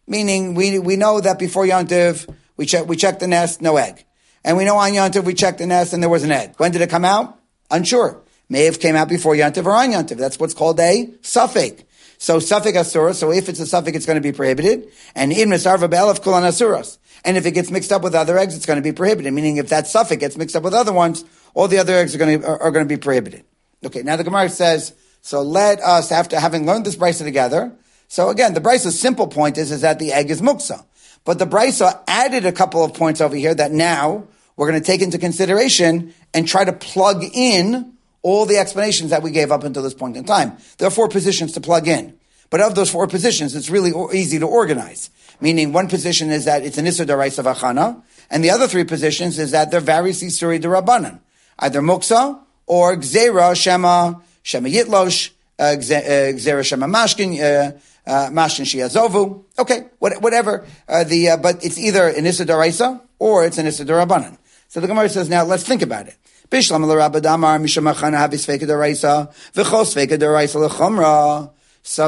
Meaning, 0.07 0.55
we, 0.55 0.79
we 0.79 0.97
know 0.97 1.21
that 1.21 1.39
before 1.39 1.65
Yontiv, 1.65 2.29
we 2.57 2.67
check, 2.67 2.87
we 2.87 2.97
checked 2.97 3.21
the 3.21 3.29
nest, 3.29 3.63
no 3.63 3.77
egg. 3.77 4.05
And 4.45 4.57
we 4.57 4.65
know 4.65 4.77
on 4.77 4.93
Yontiv, 4.93 5.25
we 5.25 5.35
checked 5.35 5.59
the 5.59 5.67
nest 5.67 5.93
and 5.93 6.03
there 6.03 6.11
was 6.11 6.25
an 6.25 6.33
egg. 6.33 6.55
When 6.57 6.73
did 6.73 6.81
it 6.81 6.91
come 6.91 7.05
out? 7.05 7.39
Unsure. 7.71 8.21
May 8.49 8.65
have 8.65 8.81
came 8.81 8.97
out 8.97 9.09
before 9.09 9.35
Yontiv 9.35 9.65
or 9.65 9.73
on 9.73 9.91
Yontiv. 9.91 10.17
That's 10.17 10.39
what's 10.39 10.55
called 10.55 10.79
a 10.81 11.15
suffix. 11.23 11.85
So 12.19 12.39
suffix 12.39 12.77
asura. 12.77 13.15
So 13.15 13.33
if 13.33 13.49
it's 13.49 13.61
a 13.61 13.67
suffix, 13.67 13.97
it's 13.97 14.07
going 14.07 14.17
to 14.17 14.21
be 14.21 14.33
prohibited. 14.33 14.89
And 15.15 15.33
in 15.33 15.49
misarva 15.49 15.89
be'elef 15.89 16.23
kulan 16.23 16.45
asuras. 16.45 16.99
And 17.25 17.37
if 17.37 17.47
it 17.47 17.53
gets 17.53 17.71
mixed 17.71 17.93
up 17.93 18.03
with 18.03 18.15
other 18.15 18.37
eggs, 18.37 18.57
it's 18.57 18.67
going 18.67 18.77
to 18.77 18.83
be 18.83 18.93
prohibited. 18.93 19.33
Meaning 19.33 19.57
if 19.57 19.69
that 19.69 19.87
suffix 19.87 20.21
gets 20.21 20.37
mixed 20.37 20.57
up 20.57 20.65
with 20.65 20.75
other 20.75 20.93
ones, 20.93 21.25
all 21.55 21.69
the 21.69 21.79
other 21.79 21.95
eggs 21.95 22.15
are 22.15 22.19
going 22.19 22.41
to, 22.41 22.47
are, 22.47 22.63
are 22.63 22.71
going 22.71 22.85
to 22.85 22.89
be 22.89 23.01
prohibited. 23.01 23.45
Okay. 23.85 24.03
Now 24.03 24.17
the 24.17 24.25
Gemara 24.25 24.49
says, 24.49 24.95
so 25.21 25.43
let 25.43 25.81
us, 25.81 26.13
after 26.13 26.39
having 26.39 26.67
learned 26.67 26.85
this 26.85 26.97
brisa 26.97 27.23
together, 27.23 27.73
so 28.13 28.29
again, 28.29 28.53
the 28.53 28.61
brisa's 28.61 29.01
simple 29.01 29.27
point 29.27 29.57
is, 29.57 29.71
is 29.71 29.81
that 29.81 29.99
the 29.99 30.13
egg 30.13 30.31
is 30.31 30.43
muksa. 30.43 30.85
But 31.25 31.39
the 31.39 31.47
brisa 31.47 31.99
added 32.07 32.45
a 32.45 32.53
couple 32.53 32.85
of 32.85 32.93
points 32.93 33.23
over 33.23 33.35
here 33.35 33.55
that 33.55 33.73
now 33.73 34.25
we're 34.55 34.69
going 34.69 34.79
to 34.79 34.87
take 34.87 35.01
into 35.01 35.17
consideration 35.17 36.13
and 36.35 36.47
try 36.47 36.63
to 36.63 36.75
plug 36.75 37.25
in 37.33 37.95
all 38.21 38.45
the 38.45 38.59
explanations 38.59 39.13
that 39.13 39.23
we 39.23 39.31
gave 39.31 39.51
up 39.51 39.65
until 39.65 39.83
this 39.83 39.95
point 39.95 40.19
in 40.19 40.25
time. 40.25 40.59
There 40.77 40.87
are 40.87 40.91
four 40.91 41.09
positions 41.09 41.53
to 41.53 41.63
plug 41.63 41.89
in. 41.89 42.13
But 42.51 42.61
of 42.61 42.75
those 42.75 42.91
four 42.91 43.07
positions, 43.07 43.57
it's 43.57 43.71
really 43.71 43.95
easy 44.15 44.39
to 44.41 44.47
organize. 44.47 45.09
Meaning 45.41 45.73
one 45.73 45.89
position 45.89 46.31
is 46.31 46.45
that 46.45 46.67
it's 46.67 46.77
an 46.77 46.85
Isser 46.85 47.07
Daraisa 47.07 47.43
Vachana, 47.43 48.03
and 48.29 48.45
the 48.45 48.51
other 48.51 48.69
three 48.69 48.85
positions 48.85 49.39
is 49.39 49.53
that 49.53 49.71
they're 49.71 49.81
various 49.81 50.23
Isuri 50.23 50.61
Darabanan. 50.61 51.19
Either 51.59 51.81
Muksa 51.81 52.39
or 52.67 52.95
Gzera 52.97 53.57
Shema, 53.57 54.17
Shema 54.43 54.69
Yitlosh, 54.69 55.31
uh, 55.59 55.63
uh 55.63 55.77
Gzera 55.77 56.63
Shema 56.63 56.87
Mashkin, 56.87 57.41
uh, 57.41 57.79
uh, 58.07 58.29
Mashkin 58.31 58.65
Shiazovu. 58.65 59.45
Okay, 59.59 59.87
whatever. 59.99 60.67
Uh, 60.89 61.05
the, 61.05 61.31
uh, 61.31 61.37
but 61.37 61.65
it's 61.65 61.79
either 61.79 62.09
an 62.09 62.25
Isser 62.25 62.47
Daraisa 62.47 63.01
or 63.19 63.45
it's 63.45 63.59
an 63.59 63.67
Isser 63.67 63.87
Darabanan. 63.87 64.39
So 64.69 64.81
the 64.81 64.87
Gemara 64.87 65.09
says, 65.09 65.29
now 65.29 65.45
let's 65.45 65.65
think 65.65 65.83
about 65.83 66.09
it. 66.09 66.17
So 66.51 66.79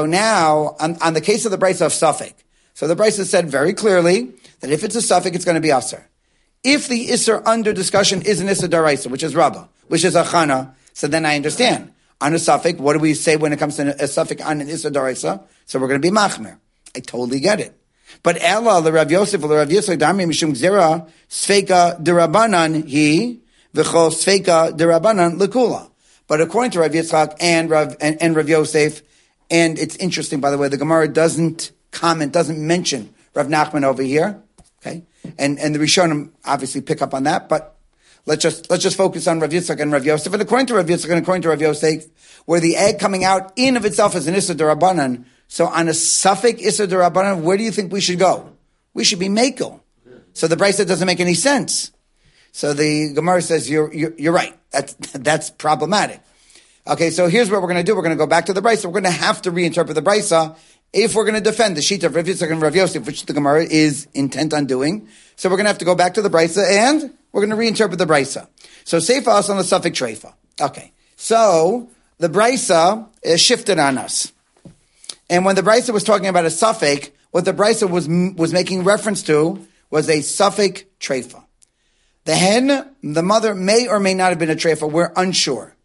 now, 0.05 0.75
on, 0.79 0.97
on 1.01 1.13
the 1.13 1.21
case 1.21 1.45
of 1.45 1.51
the 1.51 1.57
Brisa 1.57 1.85
of 1.85 1.93
Suffolk, 1.93 2.33
so 2.73 2.87
the 2.87 2.95
Brisa 2.95 3.25
said 3.25 3.49
very 3.49 3.73
clearly 3.73 4.33
that 4.59 4.69
if 4.69 4.83
it's 4.83 4.95
a 4.95 5.01
Suffolk, 5.01 5.33
it's 5.33 5.45
going 5.45 5.55
to 5.55 5.61
be 5.61 5.71
Aser. 5.71 6.07
If 6.63 6.87
the 6.87 7.07
Isser 7.07 7.41
under 7.45 7.73
discussion 7.73 8.21
is 8.21 8.39
an 8.39 8.47
Isser 8.47 8.67
Daraisa, 8.67 9.09
which 9.09 9.23
is 9.23 9.35
Rabbah, 9.35 9.67
which 9.87 10.03
is 10.03 10.13
Achana, 10.15 10.75
so 10.93 11.07
then 11.07 11.25
I 11.25 11.35
understand. 11.35 11.91
On 12.21 12.33
a 12.33 12.39
Suffolk, 12.39 12.79
what 12.79 12.93
do 12.93 12.99
we 12.99 13.13
say 13.13 13.35
when 13.35 13.51
it 13.53 13.59
comes 13.59 13.75
to 13.75 14.03
a 14.03 14.07
Suffolk 14.07 14.45
on 14.45 14.61
an 14.61 14.67
Isser 14.67 14.91
Daraisa? 14.91 15.43
So 15.65 15.79
we're 15.79 15.87
going 15.87 16.01
to 16.01 16.11
be 16.11 16.15
Machmer. 16.15 16.57
I 16.95 16.99
totally 17.01 17.39
get 17.39 17.59
it. 17.59 17.77
But 18.23 18.37
Ella, 18.41 18.81
the 18.81 18.91
Rav 18.91 19.11
Yosef, 19.11 19.41
the 19.41 19.47
Rav 19.47 19.71
Yosef, 19.71 19.99
Dami 19.99 20.25
Mishum 20.25 20.55
Zera, 20.55 21.09
Sfeka 21.29 22.01
Dirabanan, 22.01 22.87
he, 22.87 23.41
V'chol 23.73 24.11
Sfeka 24.11 24.77
Dirabanan, 24.77 25.39
Lekula. 25.39 25.91
But 26.27 26.41
according 26.41 26.71
to 26.71 26.79
Rav 26.79 26.91
Yitzchak 26.91 27.35
and 27.39 27.69
Rav, 27.69 27.95
and, 27.99 28.21
and 28.21 28.35
Rav 28.35 28.47
Yosef, 28.47 29.01
and 29.51 29.77
it's 29.77 29.95
interesting, 29.97 30.39
by 30.39 30.51
the 30.51 30.57
way, 30.57 30.69
the 30.69 30.77
Gemara 30.77 31.07
doesn't 31.07 31.71
comment, 31.91 32.31
doesn't 32.31 32.65
mention 32.65 33.13
Rav 33.33 33.47
Nachman 33.47 33.83
over 33.83 34.01
here. 34.01 34.41
Okay. 34.79 35.03
And, 35.37 35.59
and 35.59 35.75
the 35.75 35.79
Rishonim 35.79 36.31
obviously 36.45 36.81
pick 36.81 37.01
up 37.01 37.13
on 37.13 37.23
that, 37.23 37.49
but 37.49 37.74
let's 38.25 38.41
just, 38.41 38.69
let's 38.69 38.83
just 38.83 38.97
focus 38.97 39.27
on 39.27 39.39
Rav 39.39 39.49
Yitzchak 39.49 39.79
and 39.79 39.91
Rav 39.91 40.05
Yosef. 40.05 40.31
And 40.33 40.41
according 40.41 40.67
to 40.67 40.75
Rav 40.75 40.85
Yitzchak 40.85 41.09
and 41.09 41.19
according 41.19 41.41
to 41.43 41.49
Rav 41.49 41.61
Yosef, 41.61 42.05
where 42.45 42.59
the 42.59 42.75
egg 42.75 42.99
coming 42.99 43.23
out 43.23 43.53
in 43.55 43.77
of 43.77 43.85
itself 43.85 44.15
is 44.15 44.27
an 44.27 44.35
Issa 44.35 44.55
Darabanan, 44.55 45.25
so 45.47 45.67
on 45.67 45.87
a 45.87 45.93
suffix 45.93 46.61
Issa 46.61 46.87
Darabanan, 46.87 47.41
where 47.41 47.57
do 47.57 47.63
you 47.63 47.71
think 47.71 47.91
we 47.91 48.01
should 48.01 48.19
go? 48.19 48.51
We 48.93 49.03
should 49.03 49.19
be 49.19 49.29
Makel. 49.29 49.81
So 50.33 50.47
the 50.47 50.55
Brisa 50.55 50.85
doesn't 50.85 51.05
make 51.05 51.19
any 51.19 51.33
sense. 51.33 51.91
So 52.51 52.73
the 52.73 53.13
Gemara 53.13 53.41
says, 53.41 53.69
you're, 53.69 53.93
you're, 53.93 54.13
you're 54.17 54.33
right. 54.33 54.57
That's, 54.71 54.93
that's 55.13 55.49
problematic. 55.49 56.21
Okay, 56.87 57.09
so 57.09 57.27
here's 57.27 57.49
what 57.49 57.61
we're 57.61 57.67
going 57.67 57.83
to 57.83 57.83
do. 57.83 57.95
We're 57.95 58.03
going 58.03 58.15
to 58.15 58.17
go 58.17 58.27
back 58.27 58.45
to 58.45 58.53
the 58.53 58.61
Brisa. 58.61 58.85
We're 58.85 58.91
going 58.91 59.03
to 59.05 59.09
have 59.09 59.41
to 59.43 59.51
reinterpret 59.51 59.95
the 59.95 60.01
Brisa 60.01 60.55
if 60.93 61.15
we're 61.15 61.25
going 61.25 61.35
to 61.35 61.41
defend 61.41 61.75
the 61.75 61.81
sheet 61.81 62.03
of 62.03 62.15
Rav 62.15 62.25
Yitzchak 62.25 62.51
and 62.51 62.61
Rav 62.61 62.75
Yosef, 62.75 63.05
which 63.05 63.25
the 63.25 63.33
Gemara 63.33 63.63
is 63.63 64.07
intent 64.13 64.53
on 64.53 64.65
doing. 64.65 65.07
So 65.35 65.49
we're 65.49 65.57
going 65.57 65.65
to 65.65 65.69
have 65.69 65.79
to 65.79 65.85
go 65.85 65.95
back 65.95 66.13
to 66.13 66.21
the 66.21 66.29
Brisa 66.29 66.65
and 66.69 67.13
we're 67.35 67.45
going 67.45 67.73
to 67.75 67.83
reinterpret 67.83 67.97
the 67.97 68.05
Brisa. 68.05 68.47
So 68.85 69.01
for 69.01 69.31
us 69.31 69.49
on 69.49 69.57
the 69.57 69.65
suffix 69.65 69.99
Treifa. 69.99 70.33
Okay, 70.61 70.93
so 71.17 71.89
the 72.17 72.29
Brisa 72.29 73.09
is 73.21 73.41
shifted 73.41 73.77
on 73.77 73.97
us. 73.97 74.31
And 75.29 75.43
when 75.43 75.57
the 75.57 75.61
Brisa 75.61 75.91
was 75.91 76.05
talking 76.05 76.27
about 76.27 76.45
a 76.45 76.49
suffix, 76.49 77.09
what 77.31 77.43
the 77.43 77.51
Brisa 77.51 77.89
was, 77.89 78.07
was 78.07 78.53
making 78.53 78.85
reference 78.85 79.21
to 79.23 79.67
was 79.89 80.09
a 80.09 80.21
suffix 80.21 80.85
Treifa. 81.01 81.43
The 82.23 82.35
hen, 82.35 82.95
the 83.03 83.21
mother 83.21 83.53
may 83.53 83.89
or 83.89 83.99
may 83.99 84.13
not 84.13 84.29
have 84.29 84.39
been 84.39 84.49
a 84.49 84.55
Treifa. 84.55 84.89
We're 84.89 85.11
unsure. 85.17 85.75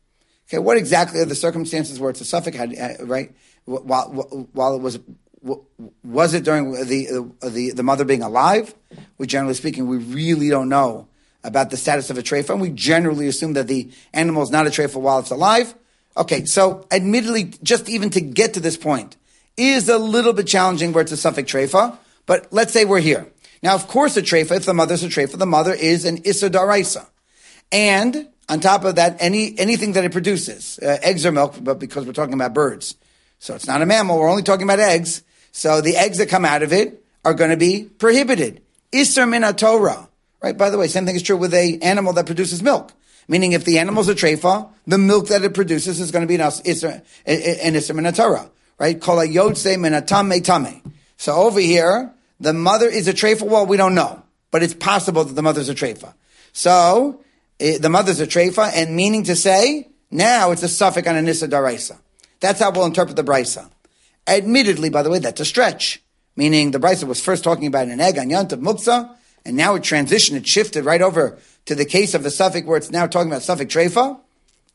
Okay, 0.48 0.58
what 0.58 0.76
exactly 0.76 1.18
are 1.18 1.24
the 1.24 1.34
circumstances 1.34 1.98
where 1.98 2.10
it's 2.10 2.20
a 2.20 2.24
suffix, 2.24 2.56
uh, 2.56 2.94
right? 3.00 3.34
While, 3.64 4.12
while 4.52 4.76
it 4.76 4.82
was, 4.82 5.00
was 6.04 6.32
it 6.32 6.44
during 6.44 6.70
the, 6.70 7.28
the, 7.42 7.72
the 7.72 7.82
mother 7.82 8.04
being 8.04 8.22
alive? 8.22 8.72
We 9.18 9.26
generally 9.26 9.54
speaking, 9.54 9.88
we 9.88 9.96
really 9.96 10.48
don't 10.48 10.68
know 10.68 11.08
about 11.42 11.70
the 11.70 11.76
status 11.76 12.10
of 12.10 12.18
a 12.18 12.22
treifa, 12.22 12.50
and 12.50 12.60
we 12.60 12.70
generally 12.70 13.28
assume 13.28 13.54
that 13.54 13.66
the 13.66 13.90
animal 14.12 14.42
is 14.42 14.50
not 14.50 14.66
a 14.66 14.70
treifa 14.70 15.00
while 15.00 15.18
it's 15.18 15.30
alive. 15.30 15.74
Okay, 16.16 16.44
so 16.44 16.86
admittedly, 16.90 17.52
just 17.62 17.88
even 17.88 18.10
to 18.10 18.20
get 18.20 18.54
to 18.54 18.60
this 18.60 18.76
point 18.76 19.16
is 19.56 19.88
a 19.88 19.98
little 19.98 20.32
bit 20.32 20.46
challenging 20.46 20.92
where 20.92 21.02
it's 21.02 21.12
a 21.12 21.16
suffix 21.16 21.52
treifa, 21.52 21.96
but 22.26 22.52
let's 22.52 22.72
say 22.72 22.84
we're 22.84 23.00
here. 23.00 23.26
Now, 23.62 23.74
of 23.74 23.88
course, 23.88 24.16
a 24.16 24.22
treifa, 24.22 24.56
if 24.56 24.64
the 24.64 24.74
mother's 24.74 25.02
a 25.02 25.08
treifa, 25.08 25.38
the 25.38 25.46
mother 25.46 25.72
is 25.72 26.04
an 26.04 26.18
issa 26.24 26.50
daraisa. 26.50 27.06
And 27.70 28.28
on 28.48 28.60
top 28.60 28.84
of 28.84 28.96
that, 28.96 29.16
any 29.20 29.56
anything 29.58 29.92
that 29.92 30.04
it 30.04 30.12
produces, 30.12 30.78
uh, 30.82 30.98
eggs 31.02 31.24
or 31.24 31.32
milk, 31.32 31.54
but 31.60 31.78
because 31.78 32.04
we're 32.06 32.12
talking 32.12 32.34
about 32.34 32.52
birds, 32.52 32.96
so 33.38 33.54
it's 33.54 33.66
not 33.66 33.80
a 33.80 33.86
mammal. 33.86 34.18
We're 34.18 34.30
only 34.30 34.42
talking 34.42 34.64
about 34.64 34.80
eggs. 34.80 35.22
So 35.52 35.80
the 35.80 35.96
eggs 35.96 36.18
that 36.18 36.28
come 36.28 36.44
out 36.44 36.62
of 36.62 36.72
it 36.72 37.04
are 37.24 37.34
going 37.34 37.50
to 37.50 37.56
be 37.56 37.84
prohibited. 37.84 38.62
Isser 38.92 39.28
min 39.28 39.42
Torah, 39.54 40.08
right? 40.42 40.56
By 40.56 40.70
the 40.70 40.78
way, 40.78 40.88
same 40.88 41.06
thing 41.06 41.16
is 41.16 41.22
true 41.22 41.36
with 41.36 41.54
a 41.54 41.78
animal 41.80 42.12
that 42.14 42.26
produces 42.26 42.62
milk. 42.62 42.92
Meaning, 43.28 43.52
if 43.52 43.64
the 43.64 43.78
animal's 43.78 44.08
a 44.08 44.14
treifa, 44.14 44.68
the 44.86 44.98
milk 44.98 45.28
that 45.28 45.44
it 45.44 45.54
produces 45.54 46.00
is 46.00 46.10
going 46.10 46.22
to 46.22 46.26
be 46.26 46.34
an 46.34 46.40
isser, 46.40 47.02
an 47.26 47.74
isser 47.74 47.94
min 47.94 48.12
Torah, 48.12 48.50
right? 48.78 49.00
Kol 49.00 49.18
yotze 49.18 49.78
min 49.78 49.92
tame. 50.04 50.94
So 51.16 51.34
over 51.34 51.60
here, 51.60 52.12
the 52.40 52.52
mother 52.52 52.88
is 52.88 53.06
a 53.06 53.12
treifa. 53.12 53.42
Well, 53.42 53.66
we 53.66 53.76
don't 53.76 53.94
know, 53.94 54.22
but 54.50 54.62
it's 54.62 54.74
possible 54.74 55.24
that 55.24 55.34
the 55.34 55.42
mother's 55.42 55.68
a 55.68 55.74
treifa. 55.74 56.14
So 56.52 57.22
eh, 57.60 57.78
the 57.78 57.88
mother's 57.88 58.20
a 58.20 58.26
treifa, 58.26 58.72
and 58.74 58.96
meaning 58.96 59.24
to 59.24 59.36
say, 59.36 59.88
now 60.10 60.50
it's 60.50 60.62
a 60.62 60.68
suffix 60.68 61.06
on 61.06 61.16
a 61.16 61.22
nissa 61.22 61.46
daraisa. 61.46 61.98
That's 62.40 62.60
how 62.60 62.70
we'll 62.70 62.86
interpret 62.86 63.16
the 63.16 63.24
brisa. 63.24 63.70
Admittedly, 64.26 64.90
by 64.90 65.02
the 65.02 65.10
way, 65.10 65.18
that's 65.18 65.40
a 65.40 65.44
stretch. 65.44 66.02
Meaning 66.36 66.70
the 66.70 66.80
brisa 66.80 67.04
was 67.04 67.20
first 67.20 67.44
talking 67.44 67.66
about 67.66 67.88
an 67.88 68.00
egg 68.00 68.18
on 68.18 68.28
yantav 68.28 68.60
muksa, 68.60 69.14
and 69.44 69.56
now 69.56 69.74
it 69.74 69.82
transitioned, 69.82 70.36
it 70.36 70.46
shifted 70.46 70.84
right 70.84 71.02
over 71.02 71.38
to 71.66 71.74
the 71.74 71.84
case 71.84 72.14
of 72.14 72.22
the 72.22 72.30
suffix 72.30 72.66
where 72.66 72.76
it's 72.76 72.90
now 72.90 73.06
talking 73.06 73.30
about 73.30 73.42
suffix 73.42 73.74
treifa. 73.74 74.18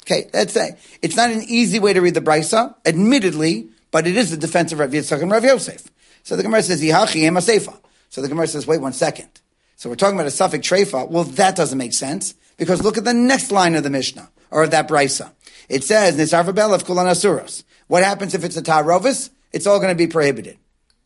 Okay, 0.04 0.30
that's 0.32 0.56
a, 0.56 0.78
it's 1.02 1.16
not 1.16 1.32
an 1.32 1.44
easy 1.48 1.80
way 1.80 1.94
to 1.94 2.02
read 2.02 2.14
the 2.14 2.22
brisa, 2.22 2.76
admittedly, 2.86 3.70
but 3.92 4.06
it 4.06 4.16
is 4.16 4.30
the 4.32 4.38
defense 4.38 4.72
of 4.72 4.80
Rav 4.80 4.92
Yitzchak 4.92 5.22
and 5.22 5.32
Rav 5.32 5.44
Yosef. 5.44 5.84
So 6.24 6.36
the 6.36 6.44
Gemara 6.44 6.64
says, 6.64 6.82
Yihachi 6.82 7.24
ema 7.24 7.42
So 7.42 8.22
the 8.22 8.28
Gemara 8.28 8.48
says, 8.48 8.68
wait 8.68 8.82
one 8.82 8.94
second. 8.94 9.30
So 9.76 9.90
we're 9.90 9.96
talking 9.96 10.16
about 10.16 10.28
a 10.28 10.32
suffix 10.32 10.68
treifa. 10.68 11.10
Well, 11.10 11.24
that 11.24 11.56
doesn't 11.56 11.78
make 11.78 11.94
sense 11.94 12.34
because 12.58 12.84
look 12.84 12.98
at 12.98 13.04
the 13.04 13.14
next 13.14 13.52
line 13.52 13.76
of 13.76 13.84
the 13.84 13.90
Mishnah, 13.90 14.30
or 14.52 14.64
of 14.64 14.72
that 14.72 14.88
brisa. 14.88 15.32
It 15.70 15.84
says, 15.84 16.16
Nisar 16.18 16.48
of 16.74 16.86
Kulan 16.86 17.08
Asuros. 17.08 17.64
What 17.88 18.04
happens 18.04 18.34
if 18.34 18.44
it's 18.44 18.58
a 18.58 18.62
Tarovis? 18.62 19.30
It's 19.52 19.68
all 19.68 19.80
going 19.80 19.90
to 19.90 19.96
be 19.96 20.08
prohibited. 20.08 20.58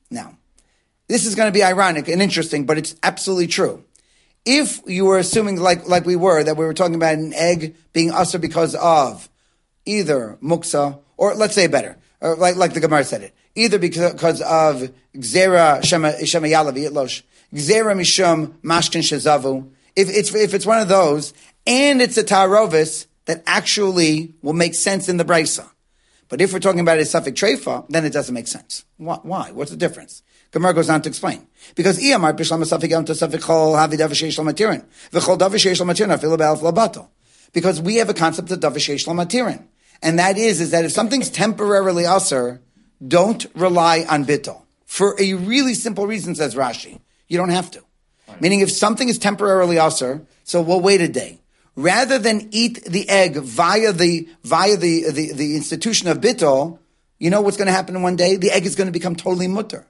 Now, 0.10 0.38
this 1.10 1.26
is 1.26 1.36
going 1.36 1.50
to 1.50 1.54
be 1.60 1.64
ironic 1.64 2.08
and 2.08 2.22
interesting, 2.22 2.66
but 2.66 2.78
it's 2.78 2.96
absolutely 3.04 3.48
true. 3.48 3.84
if 4.46 4.82
you 4.88 5.06
were 5.06 5.18
assuming 5.18 5.58
like 5.58 5.88
like 5.88 6.06
we 6.06 6.16
were 6.16 6.44
that 6.44 6.58
we 6.58 6.66
were 6.66 6.74
talking 6.74 6.96
about 6.96 7.16
an 7.16 7.34
egg 7.34 7.76
being 7.94 8.12
usher 8.12 8.40
because 8.40 8.76
of 8.76 9.30
either 9.86 10.38
muksa 10.42 11.00
or 11.18 11.36
let's 11.36 11.54
say 11.56 11.68
better, 11.68 11.98
like 12.22 12.56
like 12.56 12.74
the 12.74 12.80
Gemara 12.80 13.04
said 13.04 13.22
it, 13.22 13.36
either 13.56 13.78
because 13.78 14.42
of 14.42 14.92
gzera 15.16 15.84
shema 15.84 16.12
yalavi 16.48 16.90
itlosh, 16.90 17.22
gzera 17.54 17.94
mishum 17.96 18.54
mashkin 18.64 19.02
shezavu. 19.02 19.70
If 19.96 20.10
it's 20.10 20.34
if 20.34 20.54
it's 20.54 20.66
one 20.66 20.80
of 20.80 20.88
those, 20.88 21.34
and 21.68 22.02
it's 22.02 22.18
a 22.18 22.24
tarovis 22.24 23.08
that 23.26 23.44
actually 23.46 24.34
will 24.42 24.54
make 24.54 24.74
sense 24.74 25.10
in 25.10 25.18
the 25.18 25.26
brisa. 25.26 25.70
But 26.30 26.42
if 26.42 26.54
we're 26.54 26.60
talking 26.60 26.80
about 26.80 27.00
a 27.00 27.06
suffix 27.06 27.40
treifa, 27.42 27.86
then 27.90 28.06
it 28.06 28.14
doesn't 28.14 28.34
make 28.34 28.48
sense. 28.48 28.86
Why? 28.98 29.52
What's 29.52 29.72
the 29.72 29.78
difference? 29.78 30.22
Gemara 30.52 30.74
goes 30.74 30.90
on 30.90 31.02
to 31.04 31.10
explain. 31.10 31.48
Because 31.76 32.00
Iyamar 32.00 32.36
Bishlam 32.36 32.64
Safik 32.64 32.90
Yom 32.90 33.06
Safik 33.06 33.40
Chol 33.40 33.76
Havi 33.76 33.98
Davishesh 33.98 34.40
Lamatirin. 34.40 34.84
V'chol 35.12 35.38
Davishesh 35.38 35.80
Lamatirin 35.80 36.18
Afilu 36.18 36.38
Be'alf 36.38 36.62
Labato. 36.62 37.08
Because 37.54 37.82
we 37.82 37.96
have 37.96 38.10
a 38.10 38.14
concept 38.14 38.52
of 38.52 38.60
Davishesh 38.60 39.06
Lamatirin. 39.06 39.64
And 40.02 40.18
that 40.18 40.38
is, 40.38 40.62
is 40.62 40.72
that 40.72 40.86
if 40.86 40.92
something's 40.92 41.30
temporarily 41.30 42.06
usher, 42.06 42.62
don't 43.06 43.46
rely 43.54 44.06
on 44.10 44.26
bittel. 44.26 44.64
For 44.86 45.16
a 45.20 45.34
really 45.34 45.74
simple 45.74 46.08
reason, 46.08 46.36
says 46.36 46.56
Rashi. 46.56 47.00
You 47.28 47.38
don't 47.38 47.50
have 47.50 47.70
to. 47.72 47.84
Right. 48.28 48.42
Meaning 48.42 48.62
if 48.62 48.72
something 48.72 49.08
is 49.08 49.20
temporarily 49.20 49.78
usher, 49.78 50.26
so 50.44 50.62
we'll 50.62 50.82
wait 50.82 51.02
a 51.02 51.08
day. 51.08 51.42
Rather 51.76 52.18
than 52.18 52.50
eat 52.52 52.84
the 52.86 53.08
egg 53.08 53.38
via 53.38 53.92
the, 53.94 54.28
via 54.44 54.76
the, 54.76 55.12
the, 55.12 55.34
the 55.34 55.56
institution 55.56 56.08
of 56.08 56.18
bittel, 56.20 56.80
you 57.20 57.30
know 57.30 57.42
what's 57.42 57.58
going 57.58 57.68
to 57.68 57.72
happen 57.72 57.96
in 57.96 58.02
one 58.02 58.16
day? 58.16 58.36
The 58.36 58.52
egg 58.52 58.66
is 58.66 58.76
going 58.76 58.88
to 58.88 58.92
become 58.92 59.16
totally 59.16 59.48
mutter. 59.48 59.86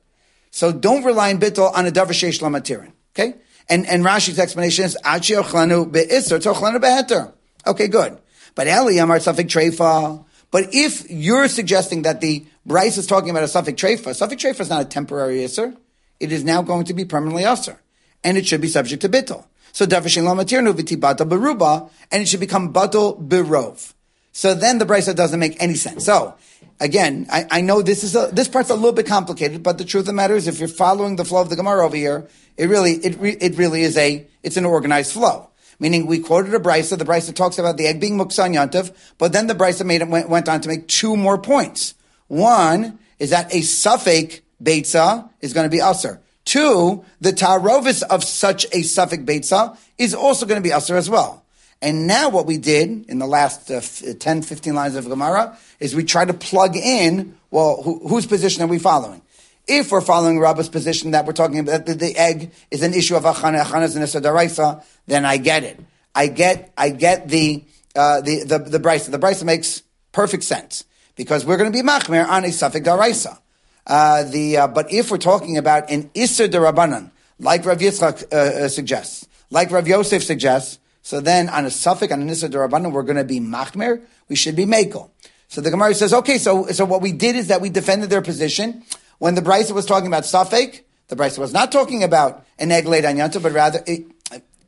So 0.52 0.72
don't 0.72 1.04
rely 1.04 1.30
in 1.30 1.40
bittul 1.40 1.74
on 1.74 1.86
a 1.86 1.92
davar 1.92 2.08
sheish 2.08 2.42
lamatirin. 2.42 2.92
Okay? 3.14 3.36
And, 3.70 3.86
and 3.88 4.04
Rashi's 4.04 4.40
explanation 4.40 4.86
is, 4.86 4.98
Achi 5.04 5.34
ochlanu 5.34 5.92
be'isr, 5.92 6.40
tochlanu 6.40 6.82
be'heter. 6.82 7.34
Okay, 7.68 7.88
good. 7.88 8.18
But 8.56 8.68
Eli 8.68 9.00
amar 9.00 9.20
safik 9.20 9.48
treifa. 9.48 10.26
But 10.52 10.74
if 10.74 11.10
you're 11.10 11.48
suggesting 11.48 12.02
that 12.02 12.22
the 12.22 12.46
Brisa 12.68 12.98
is 12.98 13.08
talking 13.08 13.30
about 13.30 13.44
a 13.44 13.48
safik 13.48 13.76
treifa, 13.76 14.10
safik 14.10 14.38
treifa 14.38 14.62
is 14.62 14.70
not 14.70 14.82
a 14.82 14.86
temporary 14.86 15.40
isser. 15.40 15.78
It 16.20 16.32
is 16.32 16.44
now 16.44 16.62
going 16.62 16.86
to 16.86 16.94
be 16.94 17.06
permanently 17.06 17.44
usser. 17.44 17.78
And 18.24 18.38
it 18.38 18.48
should 18.48 18.62
be 18.62 18.68
subject 18.68 19.02
to 19.04 19.10
bittul. 19.10 19.46
So 19.72 19.86
davashin 19.86 20.24
lamatirnu 20.24 20.74
v'tibata 20.74 21.30
beruba, 21.30 21.90
and 22.12 22.24
it 22.24 22.28
should 22.28 22.40
become 22.40 22.74
batal 22.74 23.22
berov. 23.22 23.94
So 24.32 24.54
then 24.54 24.78
the 24.78 24.86
Brisa 24.86 25.16
doesn't 25.16 25.40
make 25.40 25.62
any 25.62 25.76
sense. 25.76 26.06
So 26.06 26.36
again, 26.80 27.28
I, 27.32 27.46
I, 27.50 27.62
know 27.62 27.82
this 27.82 28.04
is 28.04 28.16
a, 28.16 28.30
this 28.32 28.48
part's 28.48 28.70
a 28.70 28.76
little 28.76 28.94
bit 28.94 29.06
complicated, 29.06 29.64
but 29.64 29.78
the 29.78 29.86
truth 29.86 30.04
of 30.04 30.08
the 30.08 30.14
matter 30.14 30.36
is, 30.36 30.48
if 30.48 30.60
you're 30.60 30.68
following 30.68 31.16
the 31.16 31.26
flow 31.26 31.42
of 31.42 31.50
the 31.50 31.56
Gemara 31.56 31.86
over 31.86 31.96
here, 31.96 32.28
it 32.58 32.68
really 32.68 32.94
it 32.94 33.20
re, 33.20 33.32
it 33.40 33.58
really 33.58 33.82
is 33.82 33.98
a 33.98 34.28
it's 34.44 34.58
an 34.58 34.66
organized 34.66 35.14
flow. 35.14 35.50
Meaning, 35.82 36.08
we 36.08 36.20
quoted 36.20 36.54
a 36.54 36.60
brisa. 36.60 36.98
The 36.98 37.06
brisa 37.06 37.34
talks 37.34 37.58
about 37.58 37.78
the 37.78 37.88
egg 37.88 38.02
being 38.02 38.18
muksan 38.18 38.54
yantiv, 38.54 38.94
but 39.18 39.32
then 39.32 39.48
the 39.48 39.56
brisa 39.56 39.86
made 39.86 40.02
it 40.02 40.10
went, 40.10 40.28
went 40.28 40.50
on 40.50 40.60
to 40.62 40.68
make 40.68 40.88
two 40.88 41.16
more 41.16 41.38
points. 41.38 41.94
One 42.28 43.00
is 43.18 43.30
that 43.30 43.54
a 43.54 43.62
suffix 43.62 44.42
beitza 44.62 45.30
is 45.40 45.54
going 45.54 45.66
to 45.66 45.70
be 45.70 45.82
usher. 45.82 46.22
Two, 46.44 47.06
the 47.22 47.32
tarovis 47.32 48.04
of 48.04 48.24
such 48.24 48.66
a 48.74 48.82
suffix 48.82 49.24
beitza 49.24 49.78
is 49.98 50.14
also 50.14 50.46
going 50.46 50.62
to 50.62 50.68
be 50.68 50.74
usher 50.74 50.98
as 50.98 51.10
well. 51.10 51.46
And 51.82 52.08
now 52.08 52.30
what 52.30 52.46
we 52.46 52.58
did 52.58 53.10
in 53.10 53.20
the 53.20 53.28
last 53.28 53.72
uh, 53.72 53.82
10, 54.20 54.42
15 54.42 54.74
lines 54.74 54.96
of 54.96 55.08
Gemara 55.08 55.58
is 55.80 55.96
we 55.96 56.04
try 56.04 56.26
to 56.26 56.34
plug 56.34 56.76
in, 56.76 57.38
well, 57.52 57.82
who, 57.82 58.08
whose 58.08 58.26
position 58.26 58.64
are 58.64 58.68
we 58.68 58.80
following? 58.80 59.22
If 59.66 59.92
we're 59.92 60.02
following 60.02 60.40
Rabba's 60.40 60.68
position 60.68 61.12
that 61.12 61.26
we're 61.26 61.34
talking 61.34 61.60
about 61.60 61.86
that 61.86 62.00
the 62.00 62.18
egg 62.18 62.52
is 62.72 62.82
an 62.82 62.94
issue 62.94 63.16
of 63.16 63.24
achana, 63.24 63.64
achana 63.64 63.84
is 63.84 63.96
an 63.96 64.24
daraisa, 64.24 64.84
then 65.06 65.26
I 65.26 65.38
get 65.38 65.64
it. 65.64 65.80
I 66.14 66.28
get, 66.28 66.74
I 66.78 66.90
get 66.90 67.30
the, 67.30 67.64
uh, 67.96 68.22
the, 68.22 68.44
the, 68.44 68.60
the 68.60 68.80
brisa. 68.80 69.12
The 69.12 69.20
brisa 69.20 69.44
makes 69.44 69.84
perfect 70.12 70.44
sense 70.44 70.86
because 71.16 71.46
we're 71.46 71.58
going 71.58 71.72
to 71.72 71.78
be 71.78 71.88
machmer 71.88 72.28
on 72.28 72.44
a 72.44 72.52
suffix 72.52 72.86
daraisa. 72.86 73.40
Uh, 73.88 74.24
the, 74.24 74.58
uh, 74.58 74.68
but 74.68 74.92
if 74.92 75.12
we're 75.12 75.18
talking 75.18 75.58
about 75.58 75.90
an 75.90 76.10
isser 76.10 76.48
derabanan, 76.50 77.12
like 77.40 77.66
Rav 77.66 77.78
Yitzchak 77.78 78.34
uh, 78.34 78.36
uh, 78.36 78.68
suggests, 78.68 79.28
like 79.50 79.72
Rav 79.72 79.88
Yosef 79.88 80.24
suggests, 80.24 80.80
so 81.02 81.20
then 81.20 81.50
on 81.50 81.66
a 81.66 81.72
suffix, 81.72 82.12
on 82.14 82.22
a 82.22 82.26
Nisa 82.26 82.50
Durabanan, 82.50 82.92
we're 82.92 83.04
going 83.04 83.18
to 83.18 83.24
be 83.24 83.40
Machmer, 83.40 84.02
we 84.28 84.36
should 84.36 84.56
be 84.56 84.66
Mekel. 84.66 85.10
So 85.48 85.62
the 85.62 85.72
Gemara 85.72 85.96
says, 85.96 86.14
okay, 86.14 86.38
so, 86.38 86.68
so 86.68 86.86
what 86.86 87.02
we 87.02 87.12
did 87.12 87.36
is 87.36 87.48
that 87.48 87.62
we 87.62 87.70
defended 87.70 88.10
their 88.10 88.22
position. 88.22 88.84
When 89.18 89.36
the 89.36 89.42
Brisa 89.42 89.72
was 89.72 89.86
talking 89.86 90.08
about 90.08 90.26
suffix, 90.26 90.82
the 91.08 91.16
Brisa 91.16 91.40
was 91.40 91.54
not 91.54 91.72
talking 91.72 92.04
about 92.04 92.46
an 92.60 92.72
egg 92.72 92.86
laid 92.86 93.06
on 93.06 93.16
Yanta, 93.16 93.42
but 93.42 93.52
rather 93.54 93.84
it, 93.88 94.06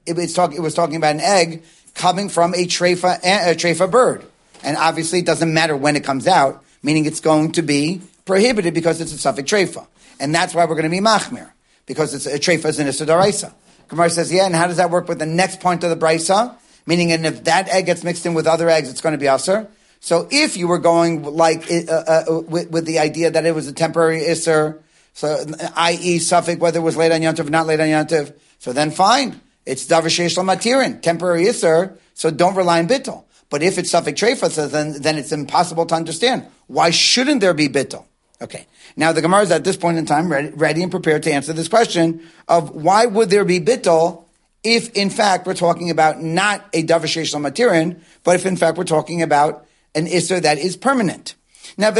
it, 0.06 0.16
was 0.16 0.34
talk, 0.34 0.56
it 0.56 0.60
was 0.60 0.74
talking 0.74 0.96
about 0.96 1.16
an 1.16 1.22
egg 1.22 1.64
coming 1.94 2.30
from 2.30 2.54
a 2.56 2.66
treifa, 2.66 3.20
a 3.20 3.54
treifa 3.54 3.90
bird. 3.90 4.26
And 4.64 4.76
obviously 4.78 5.20
it 5.20 5.26
doesn't 5.26 5.54
matter 5.54 5.78
when 5.78 5.96
it 5.96 6.04
comes 6.04 6.28
out, 6.28 6.64
meaning 6.82 7.06
it's 7.06 7.20
going 7.20 7.52
to 7.54 7.62
be 7.62 8.02
prohibited 8.26 8.74
because 8.74 9.02
it's 9.02 9.14
a 9.14 9.18
suffix 9.18 9.52
treifa. 9.52 9.86
And 10.20 10.34
that's 10.34 10.56
why 10.56 10.66
we're 10.66 10.76
going 10.76 10.84
to 10.84 10.90
be 10.90 11.00
machmir, 11.00 11.52
because 11.86 12.14
it's 12.16 12.26
a 12.26 12.40
treifa 12.40 12.70
is 12.70 12.80
an 12.80 12.88
Issa 12.88 13.54
Gemara 13.92 14.10
says, 14.10 14.32
yeah, 14.32 14.46
and 14.46 14.56
how 14.56 14.68
does 14.68 14.78
that 14.78 14.90
work 14.90 15.10
with 15.10 15.20
the 15.20 15.26
next 15.26 15.60
point 15.60 15.84
of 15.84 15.90
the 15.90 15.98
brisa? 15.98 16.56
Meaning, 16.86 17.12
and 17.12 17.26
if 17.26 17.44
that 17.44 17.68
egg 17.68 17.88
gets 17.88 18.06
mixed 18.06 18.26
in 18.26 18.34
with 18.34 18.48
other 18.48 18.70
eggs, 18.70 18.90
it's 18.90 19.02
going 19.02 19.12
to 19.12 19.20
be 19.20 19.28
aser. 19.28 19.68
So 20.00 20.30
if 20.32 20.56
you 20.56 20.70
were 20.70 20.80
going 20.80 21.24
like 21.24 21.70
uh, 21.70 21.92
uh, 21.92 22.42
with, 22.48 22.72
with, 22.72 22.86
the 22.86 23.00
idea 23.00 23.32
that 23.32 23.46
it 23.46 23.54
was 23.54 23.68
a 23.68 23.74
temporary 23.74 24.26
iser, 24.30 24.82
so 25.14 25.46
i.e. 25.76 26.20
suffix 26.20 26.60
whether 26.60 26.80
it 26.80 26.84
was 26.84 26.96
late 26.96 27.12
on 27.12 27.20
yontiv 27.20 27.48
or 27.48 27.50
not 27.50 27.68
late 27.68 27.82
on 27.82 27.88
yontiv, 27.88 28.34
so 28.60 28.72
then 28.72 28.92
fine, 28.92 29.42
it's 29.66 29.86
davar 29.86 30.08
matirin, 30.46 31.02
temporary 31.02 31.50
iser. 31.50 31.98
So 32.14 32.32
don't 32.32 32.56
rely 32.56 32.80
on 32.80 32.88
bittel. 32.88 33.26
But 33.50 33.62
if 33.62 33.78
it's 33.78 33.92
suffix 33.92 34.22
treifa, 34.22 34.50
so 34.50 34.70
then 34.70 35.02
then 35.02 35.18
it's 35.18 35.34
impossible 35.34 35.86
to 35.88 35.96
understand 35.96 36.48
why 36.68 36.92
shouldn't 36.92 37.42
there 37.42 37.54
be 37.54 37.68
bittel. 37.68 38.06
Okay. 38.42 38.66
Now 38.96 39.12
the 39.12 39.22
Gemara 39.22 39.44
is 39.44 39.52
at 39.52 39.64
this 39.64 39.78
point 39.78 39.98
in 39.98 40.06
time 40.06 40.32
ready, 40.32 40.50
ready, 40.50 40.82
and 40.82 40.92
prepared 40.92 41.24
to 41.24 41.32
answer 41.32 41.54
this 41.54 41.68
question 41.68 42.28
of 42.48 42.72
why 42.72 43.06
would 43.06 43.30
there 43.30 43.46
be 43.46 43.60
bittul 43.60 44.24
if 44.64 44.90
in 44.94 45.10
fact 45.10 45.46
we're 45.46 45.54
talking 45.54 45.90
about 45.92 46.22
not 46.22 46.66
a 46.74 46.84
davashesh 46.84 47.34
matirin, 47.40 48.00
but 48.24 48.36
if 48.36 48.46
in 48.46 48.58
fact 48.58 48.78
we're 48.78 48.84
talking 48.84 49.22
about 49.22 49.66
an 49.94 50.08
isser 50.08 50.42
that 50.42 50.58
is 50.58 50.76
permanent. 50.76 51.36
Now 51.78 51.92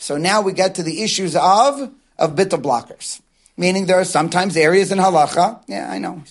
so 0.00 0.16
now 0.16 0.40
we 0.42 0.52
get 0.52 0.74
to 0.74 0.82
the 0.82 1.02
issues 1.02 1.36
of 1.36 1.92
of 2.18 2.34
bittul 2.34 2.62
blockers. 2.62 3.20
Meaning 3.56 3.86
there 3.86 3.98
are 3.98 4.04
sometimes 4.04 4.56
areas 4.56 4.92
in 4.92 4.98
halacha, 4.98 5.62
yeah, 5.66 5.90
I 5.90 5.98
know. 5.98 6.22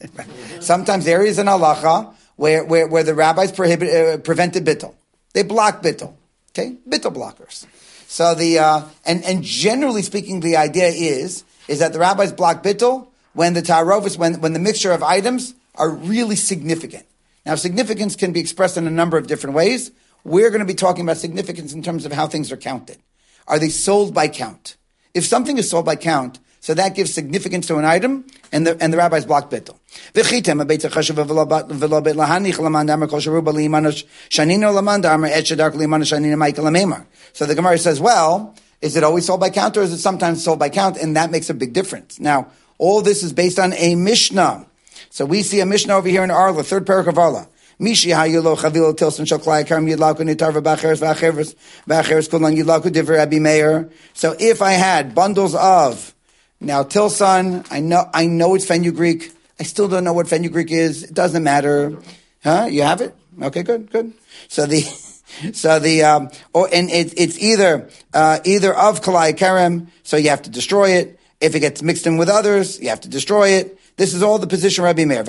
sometimes 0.60 1.06
areas 1.06 1.38
in 1.38 1.46
halacha 1.46 2.14
where, 2.36 2.64
where, 2.64 2.86
where 2.86 3.02
the 3.02 3.14
rabbis 3.14 3.50
prohibit, 3.50 3.88
uh, 3.88 4.18
prevented 4.18 4.64
bittul. 4.64 4.94
They 5.32 5.42
block 5.42 5.82
bittul. 5.82 6.14
Okay, 6.56 6.76
bittul 6.88 7.14
blockers. 7.14 7.66
So 8.08 8.34
the 8.34 8.58
uh, 8.58 8.82
and 9.04 9.22
and 9.24 9.42
generally 9.42 10.00
speaking, 10.00 10.40
the 10.40 10.56
idea 10.56 10.88
is 10.88 11.44
is 11.68 11.80
that 11.80 11.92
the 11.92 11.98
rabbis 11.98 12.32
block 12.32 12.62
bittul 12.62 13.08
when 13.34 13.52
the 13.52 13.60
tarovis 13.60 14.16
when 14.16 14.40
when 14.40 14.54
the 14.54 14.58
mixture 14.58 14.92
of 14.92 15.02
items 15.02 15.52
are 15.74 15.90
really 15.90 16.36
significant. 16.36 17.04
Now, 17.44 17.56
significance 17.56 18.16
can 18.16 18.32
be 18.32 18.40
expressed 18.40 18.78
in 18.78 18.86
a 18.86 18.90
number 18.90 19.18
of 19.18 19.26
different 19.26 19.54
ways. 19.54 19.92
We're 20.24 20.48
going 20.48 20.60
to 20.60 20.66
be 20.66 20.74
talking 20.74 21.04
about 21.04 21.18
significance 21.18 21.74
in 21.74 21.82
terms 21.82 22.06
of 22.06 22.12
how 22.12 22.26
things 22.26 22.50
are 22.50 22.56
counted. 22.56 22.96
Are 23.46 23.58
they 23.58 23.68
sold 23.68 24.14
by 24.14 24.26
count? 24.26 24.76
If 25.12 25.26
something 25.26 25.58
is 25.58 25.68
sold 25.68 25.84
by 25.84 25.96
count, 25.96 26.38
so 26.66 26.74
that 26.74 26.96
gives 26.96 27.14
significance 27.14 27.68
to 27.68 27.76
an 27.76 27.84
item, 27.84 28.26
and 28.50 28.66
the, 28.66 28.76
and 28.82 28.92
the 28.92 28.96
rabbis 28.96 29.24
block 29.24 29.50
bittul. 29.52 29.76
So 37.32 37.46
the 37.46 37.54
Gemara 37.54 37.78
says, 37.78 38.00
well, 38.00 38.54
is 38.80 38.96
it 38.96 39.04
always 39.04 39.26
sold 39.26 39.38
by 39.38 39.50
count 39.50 39.76
or 39.76 39.82
is 39.82 39.92
it 39.92 39.98
sometimes 39.98 40.42
sold 40.42 40.58
by 40.58 40.68
count? 40.68 40.96
And 40.96 41.14
that 41.14 41.30
makes 41.30 41.48
a 41.48 41.54
big 41.54 41.72
difference. 41.72 42.18
Now, 42.18 42.48
all 42.78 43.00
this 43.00 43.22
is 43.22 43.32
based 43.32 43.60
on 43.60 43.72
a 43.74 43.94
Mishnah. 43.94 44.66
So 45.10 45.24
we 45.24 45.42
see 45.42 45.60
a 45.60 45.66
Mishnah 45.66 45.94
over 45.94 46.08
here 46.08 46.24
in 46.24 46.32
Arla, 46.32 46.64
third 46.64 46.84
parak 46.84 47.06
of 47.06 47.16
Arla. 47.16 47.46
Mishi 47.80 48.12
hayulo 48.12 48.56
tilson 48.96 49.24
yidlaku 49.24 50.24
nitarva 50.24 50.60
bacheres 50.60 51.00
vacheres 51.00 51.54
vacheres 51.86 52.28
yidlaku 52.28 53.40
Meir. 53.40 53.88
So 54.14 54.34
if 54.40 54.60
I 54.62 54.72
had 54.72 55.14
bundles 55.14 55.54
of 55.54 56.15
now, 56.60 56.82
Tilson, 56.82 57.64
I 57.70 57.80
know, 57.80 58.08
I 58.14 58.26
know 58.26 58.54
it's 58.54 58.64
fenugreek. 58.64 59.32
I 59.60 59.62
still 59.64 59.88
don't 59.88 60.04
know 60.04 60.12
what 60.12 60.28
fenugreek 60.28 60.70
is. 60.70 61.04
It 61.04 61.14
doesn't 61.14 61.42
matter. 61.42 61.98
Huh? 62.42 62.68
You 62.70 62.82
have 62.82 63.00
it? 63.00 63.14
Okay, 63.42 63.62
good, 63.62 63.90
good. 63.90 64.12
So 64.48 64.66
the, 64.66 64.80
so 65.52 65.78
the, 65.78 66.04
um, 66.04 66.30
or, 66.52 66.68
and 66.72 66.90
it, 66.90 67.12
it's 67.18 67.38
either, 67.38 67.90
uh, 68.14 68.38
either 68.44 68.74
of 68.74 69.02
Kalai 69.02 69.34
Kerem, 69.36 69.88
so 70.02 70.16
you 70.16 70.30
have 70.30 70.42
to 70.42 70.50
destroy 70.50 70.90
it. 70.90 71.20
If 71.40 71.54
it 71.54 71.60
gets 71.60 71.82
mixed 71.82 72.06
in 72.06 72.16
with 72.16 72.30
others, 72.30 72.80
you 72.80 72.88
have 72.88 73.02
to 73.02 73.08
destroy 73.08 73.50
it. 73.50 73.78
This 73.96 74.14
is 74.14 74.22
all 74.22 74.38
the 74.38 74.46
position 74.46 74.84
Rabbi 74.84 75.04
Meir. 75.04 75.18
And 75.18 75.26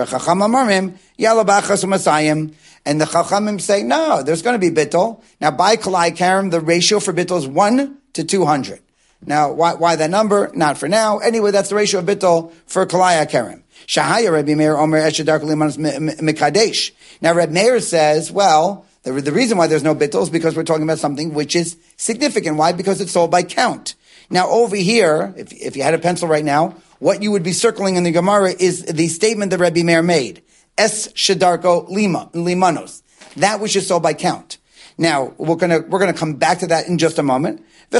the 3.02 3.06
Chachamim 3.06 3.60
say, 3.60 3.84
no, 3.84 4.24
there's 4.24 4.42
going 4.42 4.60
to 4.60 4.60
be 4.60 4.74
bittul. 4.74 5.22
Now, 5.42 5.52
by 5.52 5.76
Kalai 5.76 6.16
Kerem, 6.16 6.52
the 6.52 6.62
ratio 6.62 7.02
for 7.02 7.12
bittul 7.14 7.40
is 7.40 7.48
1 7.48 7.98
to 8.14 8.24
200. 8.24 8.80
Now, 9.26 9.52
why, 9.52 9.74
why 9.74 9.96
that 9.96 10.10
number? 10.10 10.52
Not 10.54 10.78
for 10.78 10.88
now. 10.88 11.18
Anyway, 11.18 11.52
that's 11.52 11.70
the 11.70 11.76
ratio 11.76 12.00
of 12.00 12.06
bittul 12.06 12.54
for 12.66 12.86
kalaya 12.86 13.30
kerem. 13.30 13.64
Shahaya 13.88 14.32
Rabbi 14.32 14.54
Meir 14.54 14.78
Omer 14.78 15.00
Eshadark 15.00 15.42
Limanos 15.42 15.78
Mikadesh. 15.78 16.92
Now, 17.22 17.34
Rabbi 17.34 17.52
Meir 17.52 17.80
says, 17.80 18.32
well, 18.32 18.86
the, 19.04 19.14
the 19.14 19.32
reason 19.32 19.58
why 19.58 19.68
there's 19.68 19.84
no 19.84 19.96
bittul 19.96 20.24
is 20.24 20.30
because 20.30 20.56
we're 20.56 20.64
talking 20.64 20.84
about 20.84 21.00
something 21.00 21.34
which 21.34 21.56
is 21.56 21.78
significant. 21.96 22.58
Why? 22.58 22.74
Because 22.74 23.02
it's 23.02 23.12
sold 23.12 23.32
by 23.32 23.44
count. 23.44 23.96
Now, 24.30 24.50
over 24.50 24.76
here, 24.76 25.34
if, 25.38 25.54
if 25.54 25.78
you 25.78 25.84
had 25.84 25.94
a 25.94 26.00
pencil 26.00 26.28
right 26.28 26.44
now, 26.44 26.76
what 27.00 27.24
you 27.24 27.32
would 27.32 27.44
be 27.44 27.54
circling 27.54 27.96
in 27.96 28.04
the 28.04 28.12
Gemara 28.12 28.52
is 28.52 28.84
the 28.84 29.08
statement 29.08 29.52
that 29.52 29.60
Rabbi 29.60 29.84
Meir 29.84 30.04
made. 30.04 30.44
Es 30.78 31.08
Shadarko 31.14 31.90
Lima, 31.90 32.30
Limanos. 32.34 33.02
That 33.38 33.60
which 33.60 33.76
is 33.76 33.88
sold 33.88 34.04
by 34.04 34.14
count. 34.14 34.58
Now, 34.98 35.34
we're 35.38 35.56
gonna, 35.56 35.82
we're 35.82 36.00
gonna 36.00 36.14
come 36.14 36.36
back 36.36 36.60
to 36.60 36.68
that 36.68 36.88
in 36.88 36.98
just 36.98 37.20
a 37.20 37.24
moment. 37.24 37.64
Now, 37.90 38.00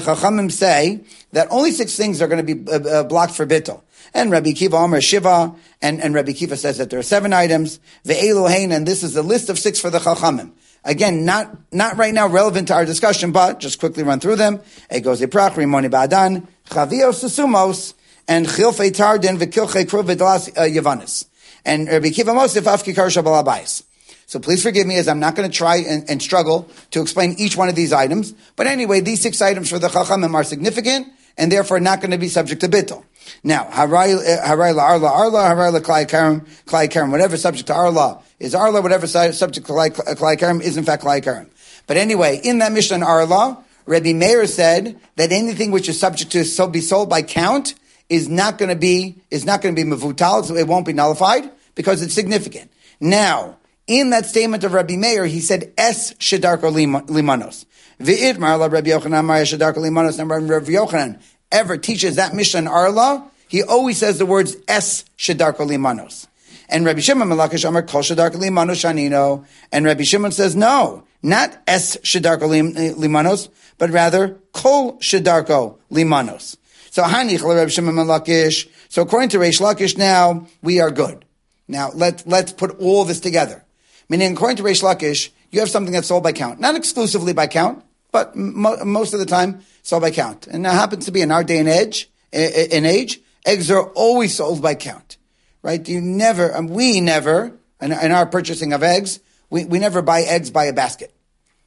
Chachamim 0.00 0.52
say 0.52 1.00
that 1.32 1.48
only 1.50 1.70
six 1.70 1.96
things 1.96 2.20
are 2.20 2.28
going 2.28 2.46
to 2.46 2.54
be 2.54 2.70
uh, 2.70 2.76
uh, 2.76 3.04
blocked 3.04 3.34
for 3.34 3.46
bittul. 3.46 3.80
And 4.12 4.30
Rabbi 4.30 4.52
Kiva 4.52 4.76
Omer 4.76 5.00
Shiva, 5.00 5.54
and, 5.80 6.02
and 6.02 6.14
Rabbi 6.14 6.32
Kiva 6.32 6.58
says 6.58 6.76
that 6.76 6.90
there 6.90 6.98
are 6.98 7.02
seven 7.02 7.32
items. 7.32 7.80
And 8.04 8.86
this 8.86 9.02
is 9.02 9.14
the 9.14 9.22
list 9.22 9.48
of 9.48 9.58
six 9.58 9.80
for 9.80 9.88
the 9.88 9.98
Chachamim. 9.98 10.52
Again, 10.84 11.24
not, 11.24 11.56
not 11.72 11.96
right 11.96 12.12
now 12.12 12.28
relevant 12.28 12.68
to 12.68 12.74
our 12.74 12.84
discussion, 12.84 13.32
but 13.32 13.58
just 13.58 13.80
quickly 13.80 14.02
run 14.02 14.20
through 14.20 14.36
them. 14.36 14.60
Egos 14.94 15.22
Iprach, 15.22 15.52
Rimoni 15.52 15.88
Ba'adan, 15.88 16.46
Chavios 16.68 17.24
Susumos, 17.24 17.94
and 18.28 18.44
Chilfei 18.46 18.90
Tardin, 18.90 19.38
V'kilchei 19.38 19.86
Kruv 19.86 20.10
uh, 20.10 20.60
Yavanis. 20.60 21.24
And 21.64 21.88
Rabbi 21.88 22.10
Kiva 22.10 22.32
Mosif, 22.32 22.62
Afki 22.62 22.94
Karsha 22.94 23.24
Balabais. 23.24 23.84
So 24.26 24.38
please 24.38 24.62
forgive 24.62 24.86
me 24.86 24.96
as 24.96 25.08
I'm 25.08 25.20
not 25.20 25.34
going 25.34 25.50
to 25.50 25.56
try 25.56 25.76
and, 25.76 26.08
and, 26.08 26.20
struggle 26.22 26.68
to 26.92 27.02
explain 27.02 27.34
each 27.38 27.56
one 27.56 27.68
of 27.68 27.74
these 27.74 27.92
items. 27.92 28.32
But 28.56 28.66
anyway, 28.66 29.00
these 29.00 29.20
six 29.20 29.42
items 29.42 29.68
for 29.68 29.78
the 29.78 29.88
Chachamim 29.88 30.34
are 30.34 30.44
significant 30.44 31.08
and 31.36 31.50
therefore 31.50 31.80
not 31.80 32.00
going 32.00 32.10
to 32.12 32.18
be 32.18 32.28
subject 32.28 32.60
to 32.62 32.68
bittul. 32.68 33.04
Now, 33.42 33.64
haray 33.64 34.14
eh, 34.14 34.72
la 34.72 34.82
arla 34.82 35.08
arla, 35.08 35.42
haray 35.42 35.72
la 35.72 35.80
klai 35.80 36.08
karam, 36.08 36.46
klai 36.66 36.90
karam. 36.90 37.10
Whatever 37.10 37.36
subject 37.36 37.66
to 37.68 37.74
arla 37.74 38.22
is 38.38 38.54
arla, 38.54 38.80
whatever 38.80 39.06
subject 39.06 39.66
to 39.66 39.72
klai 39.72 40.38
karam 40.38 40.60
is 40.60 40.76
in 40.76 40.84
fact 40.84 41.02
klai 41.02 41.22
karam. 41.22 41.50
But 41.86 41.96
anyway, 41.96 42.40
in 42.42 42.58
that 42.58 42.72
Mishnah 42.72 43.04
arla, 43.04 43.62
Rabbi 43.86 44.12
Meir 44.12 44.46
said 44.46 44.98
that 45.16 45.32
anything 45.32 45.70
which 45.70 45.88
is 45.88 45.98
subject 45.98 46.32
to 46.32 46.68
be 46.68 46.80
sold 46.80 47.10
by 47.10 47.22
count 47.22 47.74
is 48.08 48.28
not 48.28 48.58
going 48.58 48.70
to 48.70 48.76
be 48.76 49.16
is 49.30 49.44
not 49.44 49.60
going 49.60 49.74
to 49.74 49.84
be 49.84 49.88
mevutal, 49.88 50.44
so 50.44 50.54
it 50.54 50.66
won't 50.66 50.86
be 50.86 50.92
nullified 50.92 51.50
because 51.74 52.02
it's 52.02 52.14
significant. 52.14 52.70
Now, 53.00 53.58
in 53.86 54.10
that 54.10 54.26
statement 54.26 54.64
of 54.64 54.72
Rabbi 54.72 54.96
Meir, 54.96 55.26
he 55.26 55.40
said 55.40 55.72
es 55.76 56.14
shedarko 56.14 56.72
limanos. 57.06 57.66
V'idmar 58.00 58.58
la 58.58 58.66
Rabbi 58.66 58.90
Yochanan 58.90 59.24
Maya 59.24 59.44
shedarko 59.44 59.76
limanos. 59.76 60.18
And 60.18 60.28
Rabbi 60.28 60.72
Yochanan 60.72 61.20
ever 61.52 61.76
teaches 61.76 62.16
that 62.16 62.34
Mishnah 62.34 62.70
Arla, 62.70 63.30
he 63.48 63.62
always 63.62 63.98
says 63.98 64.18
the 64.18 64.26
words 64.26 64.56
es 64.68 65.04
shedarko 65.18 65.68
limanos. 65.68 66.26
And 66.68 66.84
Rabbi 66.84 67.00
Shimon 67.00 67.28
Malakish 67.28 67.68
Amar 67.68 67.82
Kol 67.82 68.02
Shedarko 68.02 68.36
Limanos 68.36 68.82
Shanino. 68.82 69.44
And 69.70 69.84
Rabbi 69.84 70.02
Shimon 70.02 70.32
says, 70.32 70.56
no, 70.56 71.04
not 71.22 71.56
Es 71.66 71.96
Shedarko 71.98 72.94
Limanos, 72.94 73.48
but 73.78 73.90
rather 73.90 74.38
Kol 74.52 74.94
Shedarko 74.98 75.78
Limanos. 75.90 76.56
So 76.90 77.02
Hanich 77.02 77.42
Rabbi 77.42 77.68
Shimon 77.68 77.94
Malakish. 77.94 78.68
So 78.88 79.02
according 79.02 79.28
to 79.30 79.38
Reish 79.38 79.60
Lakish 79.60 79.98
now, 79.98 80.46
we 80.62 80.80
are 80.80 80.90
good. 80.90 81.24
Now 81.68 81.90
let's, 81.94 82.26
let's 82.26 82.52
put 82.52 82.78
all 82.80 83.04
this 83.04 83.20
together. 83.20 83.63
Meaning, 84.08 84.34
according 84.34 84.56
to 84.58 84.62
Reish 84.62 84.82
Lakish, 84.82 85.30
you 85.50 85.60
have 85.60 85.70
something 85.70 85.92
that's 85.92 86.08
sold 86.08 86.22
by 86.22 86.32
count. 86.32 86.60
Not 86.60 86.76
exclusively 86.76 87.32
by 87.32 87.46
count, 87.46 87.84
but 88.12 88.36
mo- 88.36 88.84
most 88.84 89.14
of 89.14 89.20
the 89.20 89.26
time 89.26 89.62
sold 89.82 90.02
by 90.02 90.10
count. 90.10 90.46
And 90.46 90.64
that 90.64 90.74
happens 90.74 91.06
to 91.06 91.12
be 91.12 91.20
in 91.20 91.30
our 91.30 91.44
day 91.44 91.58
and 91.58 91.68
age, 91.68 92.10
in 92.32 92.84
age, 92.84 93.20
eggs 93.46 93.70
are 93.70 93.88
always 93.90 94.34
sold 94.34 94.62
by 94.62 94.74
count. 94.74 95.16
Right? 95.62 95.86
You 95.88 96.00
never, 96.00 96.54
um, 96.54 96.66
we 96.68 97.00
never, 97.00 97.56
in, 97.80 97.92
in 97.92 98.12
our 98.12 98.26
purchasing 98.26 98.72
of 98.72 98.82
eggs, 98.82 99.20
we, 99.48 99.64
we 99.64 99.78
never 99.78 100.02
buy 100.02 100.22
eggs 100.22 100.50
by 100.50 100.64
a 100.64 100.72
basket. 100.72 101.14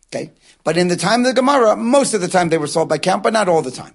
Okay? 0.07 0.31
But 0.63 0.77
in 0.77 0.87
the 0.87 0.95
time 0.95 1.21
of 1.21 1.27
the 1.27 1.33
Gemara, 1.33 1.75
most 1.75 2.13
of 2.13 2.21
the 2.21 2.27
time 2.27 2.49
they 2.49 2.57
were 2.57 2.67
sold 2.67 2.89
by 2.89 2.97
count, 2.97 3.23
but 3.23 3.33
not 3.33 3.47
all 3.47 3.61
the 3.61 3.71
time. 3.71 3.93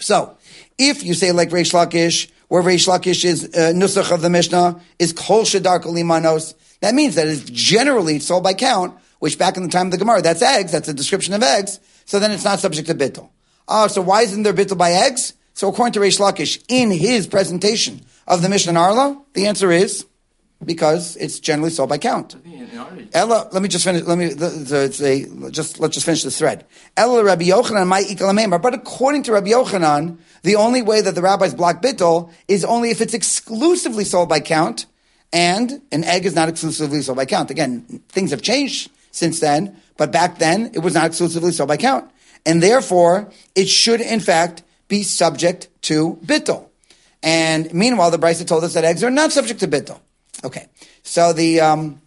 So, 0.00 0.36
if 0.76 1.02
you 1.02 1.14
say 1.14 1.32
like 1.32 1.50
Reish 1.50 1.72
Lakish, 1.72 2.30
where 2.48 2.62
Reish 2.62 2.86
Lakish 2.86 3.24
is 3.24 3.44
uh, 3.44 3.72
nusach 3.74 4.12
of 4.12 4.22
the 4.22 4.30
Mishnah 4.30 4.80
is 4.98 5.12
kol 5.12 5.42
shadar 5.42 5.82
limanos, 5.82 6.54
that 6.80 6.94
means 6.94 7.14
that 7.16 7.26
it's 7.26 7.48
generally 7.50 8.18
sold 8.18 8.44
by 8.44 8.54
count, 8.54 8.98
which 9.18 9.38
back 9.38 9.56
in 9.56 9.62
the 9.62 9.68
time 9.68 9.86
of 9.86 9.92
the 9.92 9.98
Gemara, 9.98 10.22
that's 10.22 10.42
eggs, 10.42 10.72
that's 10.72 10.88
a 10.88 10.94
description 10.94 11.34
of 11.34 11.42
eggs, 11.42 11.80
so 12.04 12.18
then 12.18 12.30
it's 12.30 12.44
not 12.44 12.60
subject 12.60 12.88
to 12.88 12.94
bittul. 12.94 13.28
Oh, 13.66 13.86
so 13.88 14.00
why 14.00 14.22
isn't 14.22 14.42
there 14.42 14.54
bittul 14.54 14.78
by 14.78 14.92
eggs? 14.92 15.34
So 15.54 15.68
according 15.68 15.92
to 15.94 16.00
Reish 16.00 16.20
Lakish, 16.20 16.62
in 16.68 16.90
his 16.90 17.26
presentation 17.26 18.02
of 18.26 18.42
the 18.42 18.48
Mishnah 18.48 18.78
Arla, 18.78 19.20
the 19.34 19.46
answer 19.46 19.72
is 19.72 20.06
because 20.64 21.16
it's 21.16 21.40
generally 21.40 21.70
sold 21.70 21.88
by 21.88 21.98
count. 21.98 22.36
Ella, 23.12 23.48
let 23.52 23.62
me 23.62 23.68
just 23.68 23.84
finish. 23.84 24.02
Let 24.02 24.18
me 24.18 24.30
say, 24.30 25.26
just 25.50 25.80
let's 25.80 25.94
just 25.94 26.06
finish 26.06 26.22
this 26.22 26.38
thread. 26.38 26.64
Ella 26.96 27.24
Rabbi 27.24 27.44
Yochanan 27.44 27.86
my. 27.86 28.58
But 28.58 28.74
according 28.74 29.22
to 29.24 29.32
Rabbi 29.32 29.50
Yochanan, 29.50 30.18
the 30.42 30.56
only 30.56 30.82
way 30.82 31.00
that 31.00 31.14
the 31.14 31.22
rabbis 31.22 31.54
block 31.54 31.82
bittul 31.82 32.32
is 32.48 32.64
only 32.64 32.90
if 32.90 33.00
it's 33.00 33.14
exclusively 33.14 34.04
sold 34.04 34.28
by 34.28 34.40
count, 34.40 34.86
and 35.32 35.82
an 35.92 36.04
egg 36.04 36.26
is 36.26 36.34
not 36.34 36.48
exclusively 36.48 37.02
sold 37.02 37.16
by 37.16 37.24
count. 37.24 37.50
Again, 37.50 38.02
things 38.08 38.30
have 38.30 38.42
changed 38.42 38.90
since 39.10 39.40
then, 39.40 39.76
but 39.96 40.12
back 40.12 40.38
then 40.38 40.70
it 40.74 40.80
was 40.80 40.94
not 40.94 41.06
exclusively 41.06 41.52
sold 41.52 41.68
by 41.68 41.76
count, 41.76 42.10
and 42.46 42.62
therefore 42.62 43.30
it 43.54 43.68
should 43.68 44.00
in 44.00 44.20
fact 44.20 44.62
be 44.88 45.02
subject 45.02 45.68
to 45.82 46.18
bittul. 46.24 46.66
And 47.22 47.72
meanwhile, 47.74 48.10
the 48.10 48.18
Brisa 48.18 48.46
told 48.46 48.64
us 48.64 48.74
that 48.74 48.84
eggs 48.84 49.02
are 49.02 49.10
not 49.10 49.32
subject 49.32 49.60
to 49.60 49.68
bittul. 49.68 50.00
Okay, 50.44 50.66
so 51.02 51.32
the 51.32 51.60
um, 51.60 52.00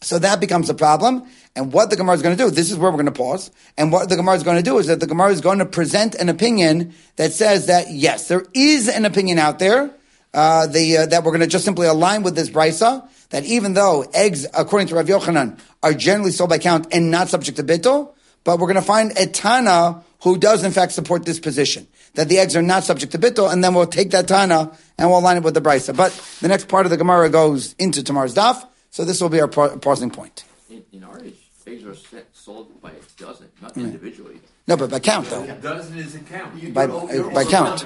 so 0.00 0.18
that 0.18 0.40
becomes 0.40 0.68
a 0.70 0.74
problem. 0.74 1.26
And 1.56 1.72
what 1.72 1.90
the 1.90 1.96
Gemara 1.96 2.14
is 2.14 2.22
going 2.22 2.36
to 2.36 2.42
do, 2.42 2.50
this 2.50 2.70
is 2.70 2.78
where 2.78 2.90
we're 2.90 2.96
going 2.96 3.06
to 3.06 3.12
pause. 3.12 3.50
And 3.76 3.90
what 3.90 4.08
the 4.08 4.16
Gemara 4.16 4.36
is 4.36 4.44
going 4.44 4.56
to 4.56 4.62
do 4.62 4.78
is 4.78 4.86
that 4.86 5.00
the 5.00 5.06
Gemara 5.06 5.30
is 5.30 5.40
going 5.40 5.58
to 5.58 5.66
present 5.66 6.14
an 6.14 6.28
opinion 6.28 6.94
that 7.16 7.32
says 7.32 7.66
that 7.66 7.90
yes, 7.90 8.28
there 8.28 8.44
is 8.54 8.88
an 8.88 9.04
opinion 9.04 9.38
out 9.38 9.58
there 9.58 9.90
uh, 10.34 10.66
the 10.66 10.98
uh, 10.98 11.06
that 11.06 11.24
we're 11.24 11.32
going 11.32 11.40
to 11.40 11.46
just 11.46 11.64
simply 11.64 11.86
align 11.86 12.22
with 12.22 12.34
this 12.34 12.50
brisa 12.50 13.08
that 13.30 13.44
even 13.44 13.74
though 13.74 14.02
eggs, 14.12 14.46
according 14.54 14.88
to 14.88 14.94
Rav 14.96 15.06
Yochanan, 15.06 15.58
are 15.82 15.94
generally 15.94 16.32
sold 16.32 16.50
by 16.50 16.58
count 16.58 16.88
and 16.92 17.10
not 17.10 17.28
subject 17.28 17.56
to 17.56 17.64
bittul, 17.64 18.12
but 18.44 18.58
we're 18.58 18.66
going 18.66 18.74
to 18.74 18.82
find 18.82 19.16
a 19.16 19.26
Tana 19.26 20.04
who 20.22 20.36
does 20.36 20.64
in 20.64 20.72
fact 20.72 20.92
support 20.92 21.24
this 21.24 21.40
position 21.40 21.86
that 22.14 22.28
the 22.28 22.38
eggs 22.38 22.56
are 22.56 22.62
not 22.62 22.84
subject 22.84 23.12
to 23.12 23.18
bittul, 23.18 23.52
and 23.52 23.62
then 23.62 23.74
we'll 23.74 23.86
take 23.86 24.10
that 24.10 24.26
Tana 24.28 24.76
and 24.98 25.08
we'll 25.08 25.20
align 25.20 25.36
it 25.36 25.42
with 25.42 25.54
the 25.54 25.60
brisa. 25.60 25.96
But 25.96 26.12
the 26.40 26.48
next 26.48 26.68
part 26.68 26.86
of 26.86 26.90
the 26.90 26.96
Gemara 26.96 27.28
goes 27.28 27.74
into 27.78 28.02
tomorrow's 28.02 28.34
daf, 28.34 28.66
so 28.90 29.04
this 29.04 29.20
will 29.20 29.28
be 29.28 29.40
our 29.40 29.48
pausing 29.48 30.10
point. 30.10 30.44
In, 30.68 30.84
in 30.92 31.04
our 31.04 31.20
age 31.20 31.34
eggs 31.70 31.84
are 31.84 32.22
sold 32.32 32.80
by 32.80 32.90
a 32.90 33.20
dozen, 33.22 33.48
not 33.62 33.76
individually. 33.76 34.40
No, 34.66 34.76
but 34.76 34.90
by 34.90 35.00
count 35.00 35.26
though. 35.28 35.42
A 35.42 35.52
dozen 35.54 35.98
is 35.98 36.14
a 36.14 36.20
count. 36.20 36.62
You, 36.62 36.68
uh, 36.68 36.72
by 36.72 36.86
by 37.34 37.44
count. 37.44 37.84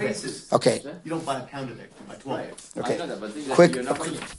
Okay. 0.52 0.82
You 1.04 1.10
don't 1.10 1.24
buy 1.24 1.40
a 1.40 1.44
pound 1.44 1.70
of 1.70 1.80
egg. 1.80 1.88
By 2.06 2.14
twelve. 2.16 2.70
Okay. 2.76 2.96
That, 2.98 3.20
but 3.20 3.32
Quick. 3.54 3.76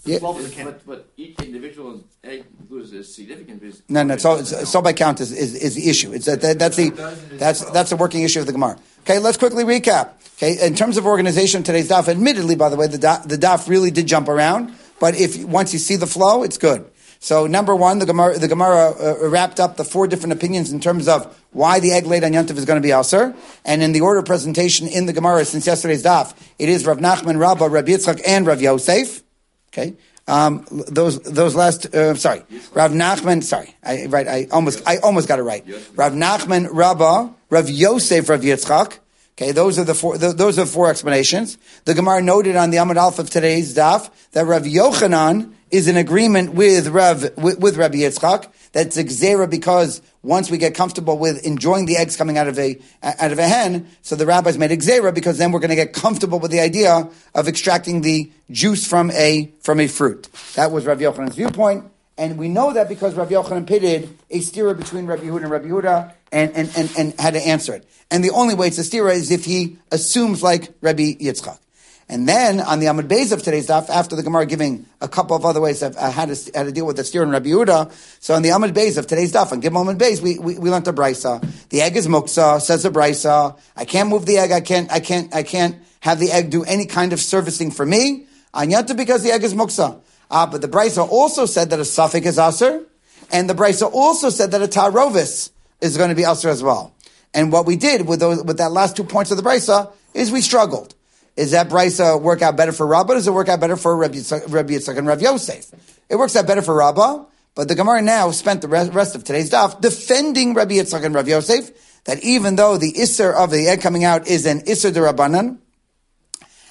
yeah. 0.05 0.19
But, 0.19 0.85
but 0.85 1.09
each 1.17 1.39
individual 1.39 2.03
egg 2.23 2.45
is 2.71 3.15
significant. 3.15 3.63
No, 3.89 4.03
no. 4.03 4.17
So, 4.17 4.43
so 4.43 4.81
by 4.81 4.93
count 4.93 5.21
is, 5.21 5.31
is, 5.31 5.55
is 5.55 5.75
the 5.75 5.89
issue. 5.89 6.13
It's 6.13 6.25
that, 6.25 6.41
that 6.41 6.59
that's 6.59 6.75
the 6.75 6.89
that's 7.31 7.65
that's 7.71 7.89
the 7.89 7.95
working 7.95 8.21
issue 8.23 8.41
of 8.41 8.45
the 8.45 8.51
Gemara. 8.51 8.77
Okay, 9.01 9.19
let's 9.19 9.37
quickly 9.37 9.63
recap. 9.63 10.11
Okay, 10.37 10.65
in 10.67 10.75
terms 10.75 10.97
of 10.97 11.05
organization, 11.05 11.59
of 11.59 11.65
today's 11.65 11.89
daf. 11.89 12.07
Admittedly, 12.07 12.55
by 12.55 12.69
the 12.69 12.75
way, 12.75 12.87
the 12.87 12.97
daf, 12.97 13.27
the 13.27 13.37
daf 13.37 13.67
really 13.67 13.89
did 13.89 14.05
jump 14.05 14.27
around. 14.27 14.73
But 14.99 15.15
if 15.19 15.43
once 15.45 15.73
you 15.73 15.79
see 15.79 15.95
the 15.95 16.07
flow, 16.07 16.43
it's 16.43 16.57
good. 16.57 16.85
So 17.25 17.47
number 17.47 17.75
one, 17.75 17.97
the 17.97 18.05
Gemara, 18.05 18.37
the 18.37 18.47
Gemara 18.47 18.91
uh, 18.91 19.29
wrapped 19.29 19.59
up 19.59 19.77
the 19.77 19.83
four 19.83 20.05
different 20.05 20.33
opinions 20.33 20.71
in 20.71 20.79
terms 20.79 21.07
of 21.07 21.35
why 21.53 21.79
the 21.79 21.91
egg 21.91 22.05
laid 22.05 22.23
on 22.23 22.33
Yantiv 22.33 22.55
is 22.55 22.65
going 22.65 22.79
to 22.79 22.87
be 22.87 22.91
Aser. 22.91 23.33
And 23.65 23.81
in 23.81 23.93
the 23.93 24.01
order 24.01 24.19
of 24.19 24.25
presentation 24.25 24.87
in 24.87 25.07
the 25.07 25.11
Gemara 25.11 25.43
since 25.43 25.65
yesterday's 25.65 26.03
daf, 26.03 26.35
it 26.59 26.69
is 26.69 26.85
Rav 26.85 26.99
Nachman, 26.99 27.39
Rabbah, 27.39 27.65
Rav 27.65 27.85
Yitzchak, 27.85 28.21
and 28.27 28.45
Rav 28.45 28.61
Yosef. 28.61 29.23
Okay. 29.69 29.95
Um, 30.27 30.67
those 30.69 31.19
those 31.21 31.55
last 31.55 31.95
uh, 31.95 32.13
sorry 32.13 32.43
Rav 32.73 32.91
Nachman 32.91 33.41
sorry 33.43 33.75
I 33.83 34.05
right 34.05 34.27
I 34.27 34.47
almost 34.51 34.87
I 34.87 34.97
almost 34.97 35.27
got 35.27 35.39
it 35.39 35.43
right 35.43 35.65
Rav 35.95 36.13
Nachman 36.13 36.67
Rabbah 36.71 37.29
Rav 37.49 37.69
Yosef 37.69 38.29
Rav 38.29 38.41
Yitzchak 38.41 38.99
Okay, 39.37 39.51
those 39.51 39.77
are 39.77 39.83
the 39.83 39.93
four. 39.93 40.17
those 40.17 40.57
are 40.57 40.65
four 40.65 40.89
explanations. 40.89 41.57
The 41.83 41.93
Gemara 41.93 42.21
noted 42.21 42.55
on 42.55 42.69
the 42.69 42.77
Amud 42.77 42.95
Alpha 42.95 43.21
of 43.21 43.29
today's 43.29 43.75
daf 43.75 44.09
that 44.31 44.45
Rav 44.45 44.63
Yochanan 44.63 45.53
is 45.69 45.89
in 45.89 45.97
agreement 45.97 46.53
with 46.53 46.87
Rav 46.87 47.21
with, 47.35 47.59
with 47.59 47.75
Rabbi 47.75 47.97
Yitzchak. 47.97 48.49
That's 48.71 48.95
Gzera 48.95 49.49
because 49.49 50.01
once 50.23 50.49
we 50.49 50.57
get 50.57 50.73
comfortable 50.73 51.17
with 51.17 51.45
enjoying 51.45 51.85
the 51.85 51.97
eggs 51.97 52.15
coming 52.15 52.37
out 52.37 52.47
of 52.47 52.57
a 52.57 52.79
out 53.03 53.33
of 53.33 53.39
a 53.39 53.47
hen, 53.47 53.89
so 54.01 54.15
the 54.15 54.25
rabbis 54.25 54.57
made 54.57 54.71
Gzera 54.71 55.13
because 55.13 55.37
then 55.37 55.51
we're 55.51 55.59
going 55.59 55.69
to 55.69 55.75
get 55.75 55.91
comfortable 55.91 56.39
with 56.39 56.51
the 56.51 56.61
idea 56.61 57.09
of 57.33 57.47
extracting 57.49 58.01
the 58.01 58.31
juice 58.51 58.87
from 58.87 59.11
a 59.11 59.51
from 59.59 59.81
a 59.81 59.87
fruit. 59.87 60.29
That 60.55 60.71
was 60.71 60.85
Rav 60.85 60.99
Yochanan's 60.99 61.35
viewpoint. 61.35 61.83
And 62.17 62.37
we 62.37 62.47
know 62.47 62.71
that 62.73 62.87
because 62.87 63.13
Rabbi 63.13 63.31
Yochanan 63.31 63.67
pitted 63.67 64.17
a 64.29 64.39
stira 64.39 64.77
between 64.77 65.05
Rabbi 65.05 65.23
Yehuda 65.23 65.43
and 65.43 65.51
Rabbi 65.51 65.67
Yehuda 65.67 66.13
and, 66.31 66.51
and, 66.55 66.71
and, 66.77 66.91
and 66.97 67.19
had 67.19 67.33
to 67.33 67.41
answer 67.41 67.73
it. 67.73 67.85
And 68.09 68.23
the 68.23 68.31
only 68.31 68.55
way 68.55 68.67
it's 68.67 68.77
a 68.77 68.81
stira 68.81 69.13
is 69.13 69.31
if 69.31 69.43
he 69.43 69.77
assumes 69.91 70.41
like 70.41 70.73
Rabbi 70.81 71.13
Yitzchak. 71.15 71.59
And 72.07 72.27
then 72.29 72.61
on 72.61 72.79
the 72.79 72.85
Amud 72.85 73.07
Beis 73.07 73.31
of 73.31 73.41
today's 73.41 73.67
daf, 73.67 73.89
after 73.89 74.15
the 74.15 74.21
Gemara 74.21 74.45
giving 74.45 74.85
a 75.01 75.07
couple 75.07 75.35
of 75.35 75.43
other 75.43 75.59
ways 75.59 75.81
of 75.81 75.97
uh, 75.97 76.11
how, 76.11 76.25
to, 76.25 76.51
how 76.53 76.63
to 76.63 76.71
deal 76.71 76.85
with 76.85 76.97
the 76.97 77.03
steer 77.03 77.23
and 77.23 77.31
Rabbi 77.31 77.47
Yehuda, 77.47 77.91
so 78.21 78.35
on 78.35 78.43
the 78.43 78.49
Amud 78.49 78.73
Beis 78.73 78.99
of 78.99 79.07
today's 79.07 79.33
daf, 79.33 79.51
on 79.51 79.61
Gimel 79.61 79.85
Amud 79.85 79.97
Beis, 79.97 80.21
we, 80.21 80.37
we, 80.37 80.59
we 80.59 80.69
learned 80.69 80.85
the 80.85 80.93
Brisa. 80.93 81.41
The 81.69 81.81
egg 81.81 81.97
is 81.97 82.07
muksa, 82.07 82.61
says 82.61 82.83
the 82.83 82.91
Brisa. 82.91 83.57
I 83.75 83.85
can't 83.85 84.07
move 84.07 84.27
the 84.27 84.37
egg, 84.37 84.51
I 84.51 84.61
can't, 84.61 84.91
I 84.91 84.99
can't, 84.99 85.33
I 85.33 85.41
can't 85.41 85.77
have 86.01 86.19
the 86.19 86.31
egg 86.31 86.51
do 86.51 86.63
any 86.63 86.85
kind 86.85 87.11
of 87.11 87.19
servicing 87.19 87.71
for 87.71 87.85
me. 87.85 88.27
Anyanta 88.53 88.95
because 88.95 89.23
the 89.23 89.31
egg 89.31 89.43
is 89.43 89.55
muksa. 89.55 89.99
Ah, 90.31 90.45
but 90.45 90.61
the 90.61 90.67
Brisa 90.67 91.07
also 91.07 91.45
said 91.45 91.69
that 91.69 91.79
a 91.79 91.85
suffix 91.85 92.27
is 92.27 92.39
aser, 92.39 92.83
and 93.31 93.49
the 93.49 93.53
Brisa 93.53 93.91
also 93.91 94.29
said 94.29 94.51
that 94.51 94.61
a 94.61 94.67
tarovis 94.67 95.51
is 95.81 95.97
going 95.97 96.09
to 96.09 96.15
be 96.15 96.23
aser 96.23 96.49
as 96.49 96.63
well. 96.63 96.93
And 97.33 97.51
what 97.51 97.65
we 97.65 97.75
did 97.75 98.07
with 98.07 98.19
those, 98.19 98.43
with 98.43 98.57
that 98.57 98.71
last 98.71 98.95
two 98.95 99.03
points 99.03 99.31
of 99.31 99.37
the 99.37 99.43
Brisa 99.43 99.91
is 100.13 100.31
we 100.31 100.41
struggled. 100.41 100.95
Is 101.35 101.51
that 101.51 101.67
brisa 101.67 102.19
work 102.21 102.41
out 102.41 102.55
better 102.55 102.71
for 102.71 102.87
Rabbah? 102.87 103.15
Does 103.15 103.27
it 103.27 103.33
work 103.33 103.49
out 103.49 103.59
better 103.59 103.75
for 103.75 103.95
Rabbi 103.95 104.15
Yitzchak, 104.15 104.51
Rabbi 104.51 104.73
Yitzchak 104.73 104.97
and 104.97 105.05
Rabbi 105.05 105.23
Yosef? 105.23 105.69
It 106.09 106.15
works 106.15 106.35
out 106.35 106.47
better 106.47 106.61
for 106.61 106.73
Rabbah, 106.73 107.25
but 107.55 107.67
the 107.67 107.75
Gemara 107.75 108.01
now 108.01 108.31
spent 108.31 108.61
the 108.61 108.69
rest 108.69 109.15
of 109.15 109.23
today's 109.25 109.49
daf 109.49 109.81
defending 109.81 110.53
Rabbi 110.53 110.75
Yitzchak 110.75 111.03
and 111.03 111.13
Rabbi 111.13 111.31
Yosef 111.31 112.03
that 112.05 112.23
even 112.23 112.55
though 112.55 112.77
the 112.77 112.93
isser 112.93 113.33
of 113.33 113.51
the 113.51 113.67
egg 113.67 113.81
coming 113.81 114.05
out 114.05 114.27
is 114.27 114.45
an 114.45 114.61
isser 114.61 114.93
de 114.93 114.99
Rabbanan, 114.99 115.57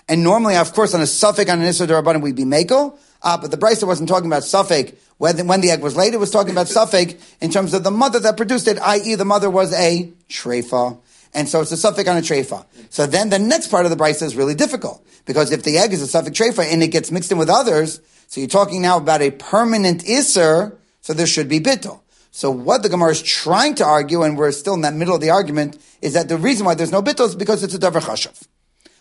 and 0.08 0.22
normally, 0.22 0.56
of 0.56 0.72
course, 0.72 0.94
on 0.94 1.00
a 1.00 1.06
suffix 1.06 1.50
on 1.50 1.60
an 1.60 1.68
isser 1.68 1.86
de 1.86 1.92
Rabbanan 1.92 2.22
we'd 2.22 2.36
be 2.36 2.44
mako, 2.44 2.98
uh, 3.24 3.36
but 3.36 3.50
the 3.50 3.56
Brisa 3.56 3.86
wasn't 3.86 4.08
talking 4.08 4.28
about 4.28 4.44
suffix 4.44 4.92
when, 5.18 5.46
when 5.48 5.60
the 5.60 5.70
egg 5.70 5.80
was 5.82 5.96
laid. 5.96 6.14
It 6.14 6.20
was 6.20 6.30
talking 6.30 6.52
about 6.52 6.68
suffix 6.68 7.14
in 7.40 7.50
terms 7.50 7.74
of 7.74 7.82
the 7.82 7.90
mother 7.90 8.20
that 8.20 8.36
produced 8.36 8.68
it, 8.68 8.78
i.e., 8.78 9.16
the 9.16 9.24
mother 9.24 9.50
was 9.50 9.72
a 9.72 10.12
treifa 10.28 11.00
and 11.34 11.48
so 11.48 11.60
it's 11.60 11.72
a 11.72 11.76
suffix 11.76 12.08
on 12.08 12.16
a 12.16 12.20
treifa. 12.20 12.64
So 12.90 13.06
then 13.06 13.28
the 13.28 13.38
next 13.38 13.68
part 13.68 13.84
of 13.84 13.90
the 13.90 13.96
brisa 13.96 14.22
is 14.22 14.36
really 14.36 14.54
difficult 14.54 15.04
because 15.26 15.50
if 15.50 15.64
the 15.64 15.78
egg 15.78 15.92
is 15.92 16.00
a 16.00 16.06
suffix 16.06 16.38
treifa 16.38 16.64
and 16.72 16.82
it 16.82 16.88
gets 16.88 17.10
mixed 17.10 17.32
in 17.32 17.38
with 17.38 17.50
others, 17.50 18.00
so 18.28 18.40
you're 18.40 18.48
talking 18.48 18.80
now 18.80 18.96
about 18.96 19.20
a 19.20 19.30
permanent 19.32 20.08
iser, 20.08 20.78
so 21.00 21.12
there 21.12 21.26
should 21.26 21.48
be 21.48 21.60
bittul. 21.60 22.00
So 22.30 22.50
what 22.50 22.82
the 22.82 22.88
Gemara 22.88 23.10
is 23.10 23.22
trying 23.22 23.74
to 23.76 23.84
argue, 23.84 24.22
and 24.22 24.36
we're 24.36 24.50
still 24.50 24.74
in 24.74 24.80
that 24.80 24.94
middle 24.94 25.14
of 25.14 25.20
the 25.20 25.30
argument, 25.30 25.78
is 26.02 26.14
that 26.14 26.28
the 26.28 26.36
reason 26.36 26.66
why 26.66 26.74
there's 26.74 26.90
no 26.90 27.02
bittul 27.02 27.26
is 27.26 27.36
because 27.36 27.62
it's 27.62 27.74
a 27.74 27.78
davar 27.78 28.00
chashav. 28.00 28.46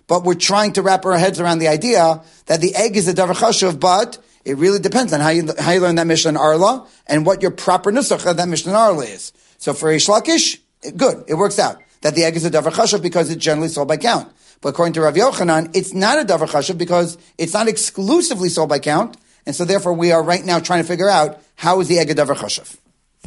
But 0.08 0.24
we're 0.24 0.36
trying 0.36 0.74
to 0.74 0.82
wrap 0.82 1.06
our 1.06 1.18
heads 1.18 1.40
around 1.40 1.60
the 1.60 1.68
idea 1.68 2.22
that 2.48 2.62
the 2.62 2.76
egg 2.76 2.98
is 2.98 3.08
a 3.08 3.14
davar 3.14 3.36
chashav, 3.36 3.80
but 3.80 4.18
it 4.46 4.58
really 4.58 4.80
depends 4.80 5.14
on 5.14 5.22
how 5.22 5.30
you, 5.30 5.50
how 5.58 5.72
you 5.72 5.80
learn 5.80 5.96
that 5.96 6.08
Mishnah 6.08 6.30
in 6.30 6.38
Arla 6.38 6.88
and 7.08 7.26
what 7.26 7.42
your 7.42 7.52
proper 7.52 7.92
nusach 7.92 8.30
of 8.30 8.38
that 8.38 8.48
Mishnah 8.50 8.74
Arla 8.74 9.06
is. 9.06 9.32
So 9.58 9.74
for 9.74 9.90
Reish 9.90 10.10
Lakish, 10.10 10.60
good, 10.98 11.24
it 11.28 11.36
works 11.36 11.60
out 11.60 11.82
that 12.02 12.16
the 12.16 12.26
egg 12.26 12.36
is 12.36 12.46
a 12.46 12.52
davar 12.52 12.72
chashav 12.72 13.02
because 13.02 13.30
it's 13.30 13.44
generally 13.44 13.70
sold 13.70 13.88
by 13.88 13.98
count. 13.98 14.32
But 14.60 14.70
according 14.70 14.94
to 14.94 15.02
Rav 15.02 15.16
Yochanan, 15.16 15.76
it's 15.76 15.94
not 15.94 16.20
a 16.20 16.26
davar 16.26 16.50
chashav 16.50 16.78
because 16.78 17.18
it's 17.38 17.54
not 17.54 17.68
exclusively 17.68 18.50
sold 18.50 18.70
by 18.70 18.80
count, 18.80 19.18
and 19.46 19.56
so 19.56 19.66
therefore 19.66 19.94
we 19.94 20.12
are 20.12 20.22
right 20.22 20.44
now 20.44 20.60
trying 20.60 20.82
to 20.82 20.88
figure 20.88 21.10
out 21.10 21.42
how 21.56 21.80
is 21.80 21.88
the 21.88 22.00
egg 22.00 22.10
a 22.10 22.16
davar 22.16 22.36
chashav. 22.36 22.78